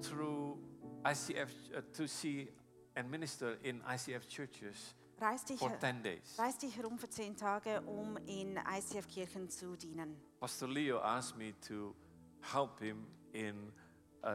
through 0.00 0.58
ICF 1.04 1.50
uh, 1.76 1.80
to 1.92 2.06
see 2.06 2.48
and 2.96 3.10
minister 3.10 3.58
in 3.62 3.82
ICF 3.82 4.26
churches 4.26 4.94
reiste 5.20 5.52
ich, 5.52 5.58
for 5.58 5.78
10 5.78 6.02
days. 6.02 6.38
reiste 6.38 6.66
ich 6.66 6.76
herum 6.76 6.98
für 6.98 7.10
zehn 7.10 7.36
Tage, 7.36 7.82
um 7.82 8.16
in 8.26 8.56
ICF-Kirchen 8.56 9.50
zu 9.50 9.76
dienen. 9.76 10.16
Pastor 10.40 10.68
Leo 10.68 10.98
asked 11.00 11.36
me 11.36 11.52
to 11.66 11.94
help 12.40 12.80
him 12.80 13.06
in 13.32 13.72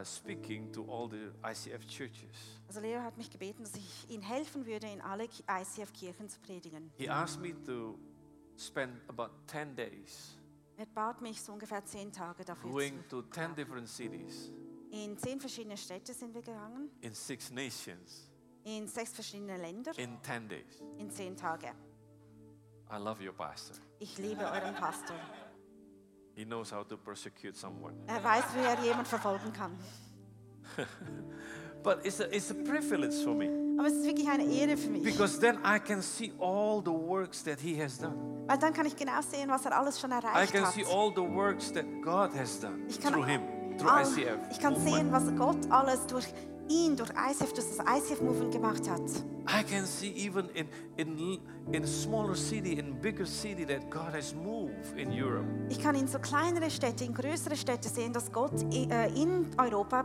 speaking 0.04 0.72
to 0.72 0.84
all 0.90 1.08
the 1.08 1.30
ICF 1.42 1.86
churches. 1.86 2.60
Also 2.68 2.80
Leo 2.80 3.00
hat 3.00 3.16
mich 3.16 3.30
gebeten, 3.30 3.62
dass 3.64 3.74
ich 3.74 4.08
ihm 4.10 4.22
helfen 4.22 4.64
würde, 4.66 4.86
in 4.88 5.00
alle 5.00 5.28
Ki- 5.28 5.44
ICF-Kirchen 5.48 6.28
zu 6.28 6.40
predigen. 6.40 6.90
He 6.96 7.08
asked 7.08 7.40
me 7.40 7.54
to 7.64 7.98
spend 8.56 9.00
about 9.08 9.30
10 9.46 9.74
days 9.76 10.38
Er 10.76 10.86
bat 10.86 11.20
mich, 11.20 11.40
so 11.40 11.52
ungefähr 11.52 11.84
zehn 11.84 12.10
Tage 12.12 12.44
dafür 12.44 12.70
going 12.70 13.04
zu 13.08 13.22
to 13.22 13.28
10 13.30 13.54
different 13.54 13.88
cities 13.88 14.50
In 14.90 15.16
zehn 15.18 15.38
verschiedene 15.40 15.76
Städte 15.76 16.12
sind 16.14 16.34
wir 16.34 16.42
gegangen, 16.42 16.90
in 17.00 17.12
six 17.14 17.50
nations 17.50 18.30
in 18.64 18.88
sechs 18.88 19.12
verschiedene 19.12 19.56
Länder, 19.58 19.92
in 19.98 20.16
10 20.22 20.48
days. 20.48 20.82
in 20.98 21.10
zehn 21.10 21.36
Tage. 21.36 21.68
I 22.90 22.96
love 22.96 23.22
your 23.24 23.32
pastor. 23.34 23.76
Ich 23.98 24.16
liebe 24.18 24.40
euren 24.44 24.74
Pastor. 24.74 25.16
He 26.34 26.44
knows 26.44 26.72
how 26.72 26.84
to 26.88 26.96
persecute 26.96 27.56
someone. 27.56 27.94
Er 28.06 28.22
weiß, 28.22 28.44
wie 28.56 28.64
er 28.64 28.82
jemand 28.84 29.06
verfolgen 29.06 29.52
kann. 29.52 29.72
But 31.82 32.04
it's 32.04 32.18
a, 32.20 32.34
it's 32.34 32.50
a 32.50 32.54
privilege 32.54 33.12
for 33.22 33.34
me 33.34 33.48
Aber 33.78 33.88
es 33.88 33.94
ist 33.94 34.06
wirklich 34.06 34.28
eine 34.28 34.44
Ehre 34.44 34.76
für 34.76 34.88
mich, 34.88 35.02
because 35.02 35.38
then 35.38 35.58
I 35.64 35.78
can 35.78 36.00
see 36.00 36.32
all 36.40 36.80
the 36.82 36.90
works 36.90 37.42
that 37.44 37.60
he 37.60 37.76
has 37.80 37.98
done. 37.98 38.14
weil 38.46 38.56
dann 38.58 38.72
kann 38.72 38.86
ich 38.86 38.96
genau 38.96 39.20
sehen, 39.20 39.50
was 39.50 39.64
er 39.66 39.76
alles 39.76 40.00
schon 40.00 40.10
erreicht 40.10 40.34
hat. 40.34 40.48
I 40.48 40.50
can 40.50 40.64
hat. 40.64 40.72
see 40.72 40.84
all 40.84 41.12
the 41.14 41.20
works 41.22 41.70
that 41.72 41.84
God 42.02 42.30
has 42.34 42.58
done 42.58 42.84
Ich 42.88 42.98
kann, 43.00 43.12
through 43.12 43.26
him, 43.26 43.42
through 43.78 43.90
all, 43.90 44.02
ICF. 44.02 44.38
ich 44.50 44.58
kann 44.60 44.74
sehen, 44.76 45.10
movement. 45.10 45.12
was 45.12 45.36
Gott 45.36 45.70
alles 45.70 46.06
durch 46.06 46.26
ihn, 46.68 46.96
durch 46.96 47.10
ICF, 47.10 47.52
durch 47.52 47.66
das 47.76 47.78
ICF-Movement 47.78 48.52
gemacht 48.52 48.88
hat. 48.88 49.02
I 49.46 49.62
can 49.62 49.84
see 49.84 50.10
even 50.16 50.48
in, 50.54 50.66
in, 50.96 51.38
in 51.72 51.86
smaller 51.86 52.34
city, 52.34 52.78
in 52.78 53.00
bigger 53.00 53.26
city 53.26 53.64
that 53.64 53.88
God 53.90 54.14
has 54.14 54.34
moved 54.34 54.96
in 54.96 55.10
Europe. 55.10 55.46
Ich 55.70 55.80
kann 55.80 55.94
in 55.94 56.06
so 56.06 56.18
kleinere 56.18 56.70
Städte, 56.70 57.04
in 57.04 57.14
größere 57.14 57.56
Städte 57.56 57.88
sehen, 57.88 58.12
dass 58.12 58.30
Gott 58.30 58.52
äh, 58.72 59.06
in 59.14 59.48
Europa 59.58 60.04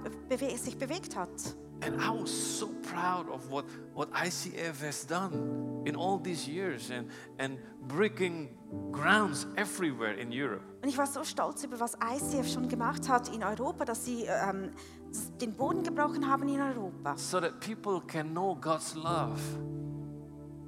sich 0.56 0.78
bewegt 0.78 1.16
hat. 1.16 1.30
And 1.82 1.96
I 2.02 2.10
was 2.10 2.30
so 2.30 2.68
proud 2.82 3.30
of 3.30 3.50
what, 3.50 3.66
what 3.94 4.10
ICF 4.14 4.82
has 4.82 5.06
done 5.06 5.82
in 5.86 5.96
all 5.96 6.20
these 6.20 6.46
years 6.46 6.92
and, 6.92 7.08
and 7.38 7.58
breaking 7.88 8.50
grounds 8.92 9.48
everywhere 9.56 10.14
in 10.14 10.30
Europe. 10.32 10.62
Und 10.82 10.90
ich 10.90 10.98
war 10.98 11.08
so 11.08 11.24
stolz 11.24 11.64
über, 11.64 11.80
was 11.80 11.96
ICF 11.96 12.52
schon 12.52 12.68
gemacht 12.68 13.08
hat 13.08 13.34
in 13.34 13.44
Europa, 13.44 13.86
dass 13.86 14.04
sie 14.04 14.26
ähm, 14.26 14.72
den 15.40 15.54
Boden 15.54 15.84
gebrochen 15.84 16.30
haben 16.30 16.50
in 16.50 16.60
Europa, 16.60 17.18
So 17.18 17.40
that 17.40 17.60
people 17.62 18.02
can 18.06 18.32
know 18.32 18.56
God's 18.56 18.96
love. 18.96 19.40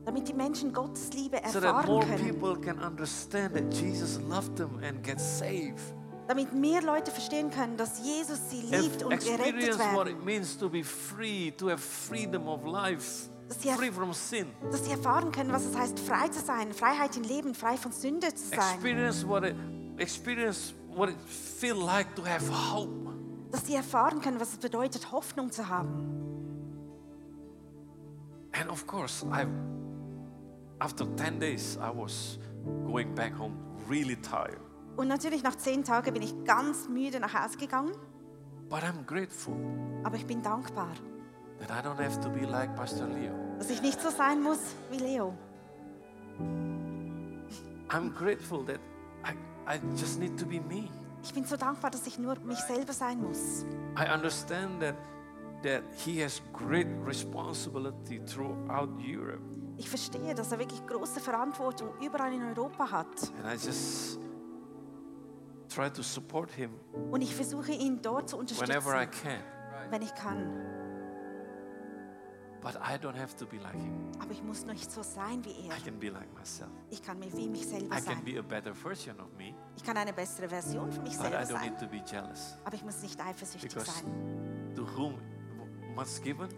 Damit 0.05 0.27
die 0.27 0.33
Menschen 0.33 0.73
Gottes 0.73 1.11
Liebe 1.13 1.37
So 1.51 1.59
that 1.59 1.85
more 1.87 2.01
erfahren 2.03 2.17
können, 2.17 2.39
people 2.39 2.59
can 2.59 2.79
understand 2.79 3.53
that 3.53 3.73
Jesus 3.73 4.19
loved 4.29 4.55
them 4.55 4.79
and 4.83 5.03
get 5.03 5.19
saved. 5.19 5.79
damit 6.27 6.53
mehr 6.53 6.81
Leute 6.81 7.11
verstehen 7.11 7.49
können, 7.51 7.75
dass 7.77 7.99
Jesus 8.05 8.39
sie 8.49 8.61
liebt 8.61 9.03
und 9.03 9.09
gerettet 9.11 9.39
experience 9.55 9.79
what 9.93 10.05
werden, 10.07 10.25
Dass 13.47 13.61
sie- 13.61 13.69
free 13.73 13.91
from 13.91 14.13
sin. 14.13 14.47
dass 14.71 14.85
sie 14.85 14.91
erfahren 14.91 15.31
können, 15.31 15.51
was 15.51 15.65
es 15.65 15.75
heißt, 15.75 15.99
frei 15.99 16.29
zu 16.29 16.39
sein, 16.39 16.71
Freiheit 16.73 17.17
im 17.17 17.23
Leben, 17.23 17.53
frei 17.53 17.75
von 17.77 17.91
Sünde 17.91 18.33
zu 18.33 18.47
sein, 18.47 18.59
Experience 18.75 19.27
what 19.27 19.43
it 19.43 19.55
experience 19.97 20.73
what 20.95 21.09
it 21.09 21.17
feel 21.27 21.75
like 21.75 22.15
to 22.15 22.23
have 22.25 22.43
hope. 22.49 22.89
dass 23.51 23.67
sie 23.67 23.75
erfahren 23.75 24.21
können, 24.21 24.39
was 24.39 24.53
es 24.53 24.57
bedeutet, 24.57 25.11
Hoffnung 25.11 25.51
zu 25.51 25.67
haben. 25.67 26.17
And 28.53 28.69
of 28.69 28.85
course, 28.87 29.25
I 29.25 29.45
after 30.81 31.05
10 31.15 31.39
days 31.39 31.77
I 31.79 31.89
was 31.95 32.39
going 32.85 33.13
back 33.13 33.37
home 33.37 33.53
really 33.87 34.15
tired. 34.15 34.59
Und 34.97 35.07
natürlich 35.07 35.41
nach 35.43 35.55
zehn 35.55 35.83
Tagen 35.83 36.13
bin 36.13 36.21
ich 36.23 36.33
ganz 36.43 36.89
müde 36.89 37.19
nach 37.19 37.33
Hause 37.33 37.57
gegangen, 37.57 37.93
But 38.69 38.83
I'm 38.83 39.05
grateful 39.05 39.55
aber 40.03 40.15
ich 40.15 40.25
bin 40.25 40.41
dankbar, 40.41 40.89
that 41.59 41.69
I 41.69 41.85
don't 41.87 41.97
have 42.03 42.19
to 42.21 42.29
be 42.29 42.45
like 42.45 42.75
Pastor 42.75 43.07
Leo. 43.07 43.33
dass 43.57 43.69
ich 43.69 43.81
nicht 43.81 44.01
so 44.01 44.09
sein 44.09 44.41
muss 44.41 44.59
wie 44.91 44.97
Leo. 44.97 45.33
I'm 47.89 48.09
grateful 48.13 48.65
that 48.65 48.79
I, 49.25 49.33
I 49.67 49.79
just 49.97 50.19
need 50.19 50.37
to 50.39 50.45
be 50.45 50.59
me. 50.61 50.89
Ich 51.23 51.33
bin 51.33 51.45
so 51.45 51.55
dankbar, 51.57 51.91
dass 51.91 52.07
ich 52.07 52.17
nur 52.17 52.35
mich 52.45 52.57
selber 52.59 52.93
sein 52.93 53.21
muss. 53.21 53.65
I 53.97 54.11
understand 54.13 54.81
that 54.81 54.95
that 55.63 55.83
he 55.95 56.23
has 56.23 56.41
great 56.53 56.87
responsibility 57.05 58.19
throughout 58.25 58.89
Europe. 58.99 59.43
Ich 59.77 59.89
verstehe, 59.89 60.35
dass 60.35 60.51
er 60.51 60.59
wirklich 60.59 60.85
große 60.85 61.19
Verantwortung 61.19 61.89
überall 62.01 62.33
in 62.33 62.43
Europa 62.43 62.89
hat. 62.91 63.07
And 63.43 63.45
I 63.47 63.53
just 63.65 64.19
try 65.69 65.89
to 65.89 66.01
support 66.03 66.51
him 66.51 66.71
Und 67.11 67.21
ich 67.21 67.33
versuche 67.33 67.71
ihn 67.71 68.01
dort 68.01 68.29
zu 68.29 68.37
unterstützen, 68.37 68.69
wenn 69.89 70.01
ich 70.01 70.13
kann. 70.13 70.71
Like 72.63 73.73
him. 73.73 74.11
Aber 74.19 74.31
ich 74.31 74.43
muss 74.43 74.65
nicht 74.65 74.91
so 74.91 75.01
sein 75.01 75.43
wie 75.43 75.49
I 75.49 75.69
er. 75.69 75.77
can 75.83 75.99
be 75.99 76.09
like 76.09 76.31
myself. 76.37 76.69
Ich 76.91 77.01
kann 77.01 77.17
mir 77.17 77.31
wie 77.35 77.49
mich 77.49 77.65
selber 77.67 77.85
I 77.87 78.01
can 78.01 78.17
sein. 78.17 78.23
be 78.23 78.37
a 78.37 78.41
better 78.43 78.73
version 78.75 79.19
of 79.19 79.33
me, 79.35 79.55
Ich 79.75 79.83
kann 79.83 79.97
eine 79.97 80.13
bessere 80.13 80.47
Version 80.47 80.91
von 80.91 81.01
mich 81.03 81.17
selber 81.17 81.37
don't 81.39 81.45
sein. 81.47 81.61
need 81.71 81.79
to 81.79 81.87
be 81.87 82.03
jealous. 82.05 82.57
Aber 82.63 82.75
ich 82.75 82.83
muss 82.83 83.01
nicht 83.01 83.19
eifersüchtig 83.19 83.73
Because 83.73 83.91
sein. 83.91 84.73
to 84.75 84.85
whom 84.95 85.15
much 85.95 86.21
given, 86.23 86.49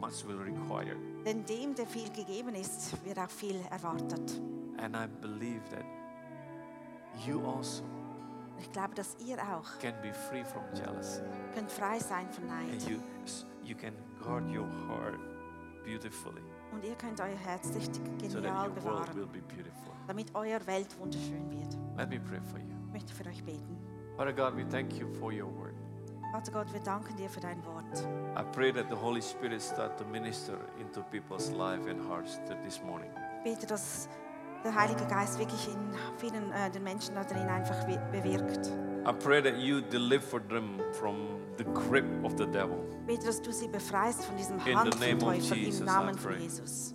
much 0.00 0.26
will 0.26 0.38
require. 0.38 0.96
Denn 1.24 1.44
dem, 1.44 1.74
der 1.74 1.86
viel 1.86 2.10
gegeben 2.10 2.54
er, 2.54 2.60
ist, 2.60 3.04
wird 3.04 3.18
auch 3.18 3.30
viel 3.30 3.60
erwartet. 3.70 4.40
And 4.78 4.96
I 4.96 5.06
believe 5.20 5.60
that 5.70 5.84
you 7.26 7.40
also 7.46 7.82
ich 8.58 8.70
glaube, 8.72 8.94
dass 8.94 9.16
ihr 9.24 9.38
auch 9.38 9.78
can 9.78 9.94
be 10.02 10.12
free 10.12 10.44
from 10.44 10.62
jealousy. 10.74 11.22
könnt 11.54 11.70
frei 11.70 11.98
sein 11.98 12.28
von 12.30 12.48
And 12.50 12.82
you, 12.88 12.98
you 13.62 13.74
can 13.76 13.94
guard 14.22 14.44
your 14.44 14.66
heart 14.88 15.18
beautifully 15.84 16.42
Und 16.72 16.84
ihr 16.84 16.94
könnt 16.94 17.20
euer 17.20 17.36
Herz 17.36 17.68
richtig 17.74 18.02
so 18.30 18.40
that 18.40 18.42
genial 18.42 18.68
your 18.68 18.84
world 18.84 19.14
will 19.14 19.26
bewahren, 19.26 19.32
be 19.32 19.54
beautiful. 19.54 19.92
damit 20.06 20.34
euer 20.34 20.64
Welt 20.66 20.88
wunderschön 20.98 21.50
wird. 21.50 21.76
Let 21.96 22.08
me 22.10 22.20
pray 22.20 22.40
for 22.40 22.58
you. 22.58 22.66
Ich 22.86 22.92
möchte 22.92 23.14
für 23.14 23.26
euch 23.28 23.42
beten. 23.44 23.76
Father 24.16 24.32
God, 24.32 24.56
we 24.56 24.68
thank 24.68 24.92
you 24.98 25.08
for 25.18 25.32
your 25.32 25.48
word. 25.56 25.69
Vater 26.32 26.52
Gott, 26.52 26.72
wir 26.72 26.80
danken 26.80 27.16
dir 27.16 27.28
für 27.28 27.40
dein 27.40 27.64
Wort. 27.64 28.06
I 28.38 28.44
pray 28.52 28.72
that 28.72 28.88
the 28.88 28.94
Holy 28.96 29.20
Spirit 29.20 29.60
start 29.60 29.98
to 29.98 30.04
minister 30.04 30.54
into 30.80 31.02
people's 31.10 31.50
life 31.50 31.88
and 31.90 32.00
hearts 32.08 32.38
th- 32.46 32.56
this 32.64 32.80
morning. 32.84 33.10
Bete, 33.42 33.66
dass 33.66 34.08
der 34.62 34.74
Heilige 34.74 35.04
Geist 35.06 35.38
wirklich 35.38 35.68
in 35.68 35.78
vielen 36.18 36.52
äh, 36.52 36.70
den 36.70 36.84
Menschen 36.84 37.14
da 37.16 37.24
drin 37.24 37.48
einfach 37.48 37.84
bewirkt. 38.12 38.70
I 39.06 39.12
pray 39.12 39.42
that 39.42 39.56
you 39.58 39.80
deliver 39.80 40.40
them 40.46 40.78
from 40.92 41.40
the 41.56 41.64
grip 41.64 42.04
of 42.22 42.32
the 42.36 42.46
devil. 42.46 42.78
Bete, 43.06 43.26
dass 43.26 43.42
du 43.42 43.52
sie 43.52 43.66
befreist 43.66 44.24
von 44.24 44.36
diesem 44.36 44.64
Hand 44.64 44.94
vom 44.94 45.18
Teufel 45.18 45.58
im 45.58 45.84
Namen 45.84 46.16
von. 46.16 46.38
Jesus. 46.38 46.94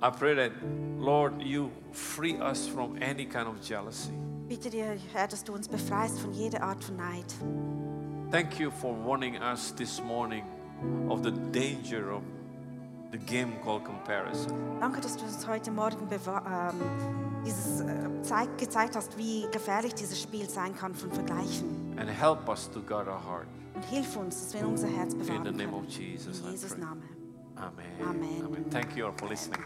I 0.00 0.10
pray 0.10 0.36
that, 0.36 0.52
Lord, 0.96 1.42
you 1.42 1.70
free 1.90 2.36
us 2.40 2.68
from 2.68 2.96
any 3.02 3.26
kind 3.26 3.48
of 3.48 3.60
jealousy. 3.60 4.12
Bitte 4.46 4.70
dir, 4.70 4.96
Herr, 5.12 5.26
dass 5.26 5.42
du 5.42 5.52
uns 5.54 5.68
befreist 5.68 6.20
von 6.20 6.32
jeder 6.32 6.62
Art 6.62 6.84
von 6.84 6.96
Neid. 6.96 7.34
Thank 8.30 8.60
you 8.60 8.70
for 8.70 8.94
warning 8.94 9.36
us 9.38 9.72
this 9.72 10.02
morning 10.02 10.44
of 11.08 11.22
the 11.22 11.30
danger 11.30 12.12
of 12.12 12.22
the 13.10 13.18
game 13.18 13.54
called 13.64 13.84
comparison. 13.84 14.52
Danke, 14.80 15.00
dass 15.00 15.16
du 15.16 15.24
uns 15.24 15.46
heute 15.46 15.70
Morgen 15.70 16.06
ähm, 16.10 16.74
dieses, 17.46 17.80
äh, 17.80 18.22
zeig, 18.22 18.58
gezeigt 18.58 18.96
hast, 18.96 19.16
wie 19.16 19.46
gefährlich 19.50 19.94
dieses 19.94 20.20
Spiel 20.20 20.48
sein 20.48 20.76
kann 20.76 20.94
von 20.94 21.10
Vergleichen. 21.10 21.96
And 21.98 22.08
help 22.10 22.48
us 22.48 22.70
to 22.70 22.80
guard 22.82 23.08
our 23.08 23.18
heart. 23.24 23.46
Und 23.74 23.84
hilf 23.86 24.16
uns, 24.16 24.40
dass 24.42 24.60
wir 24.60 24.68
unser 24.68 24.88
Herz 24.88 25.14
In 25.14 25.24
the 25.24 25.32
name 25.50 25.70
können. 25.70 25.74
of 25.74 25.88
Jesus, 25.88 26.40
In 26.40 26.50
Jesus' 26.50 26.74
pray. 26.74 26.80
Namen. 26.84 27.02
Amen. 27.56 28.44
Amen. 28.44 28.70
Thank 28.70 28.94
you 28.94 29.06
all 29.06 29.12
for 29.16 29.28
listening. 29.28 29.64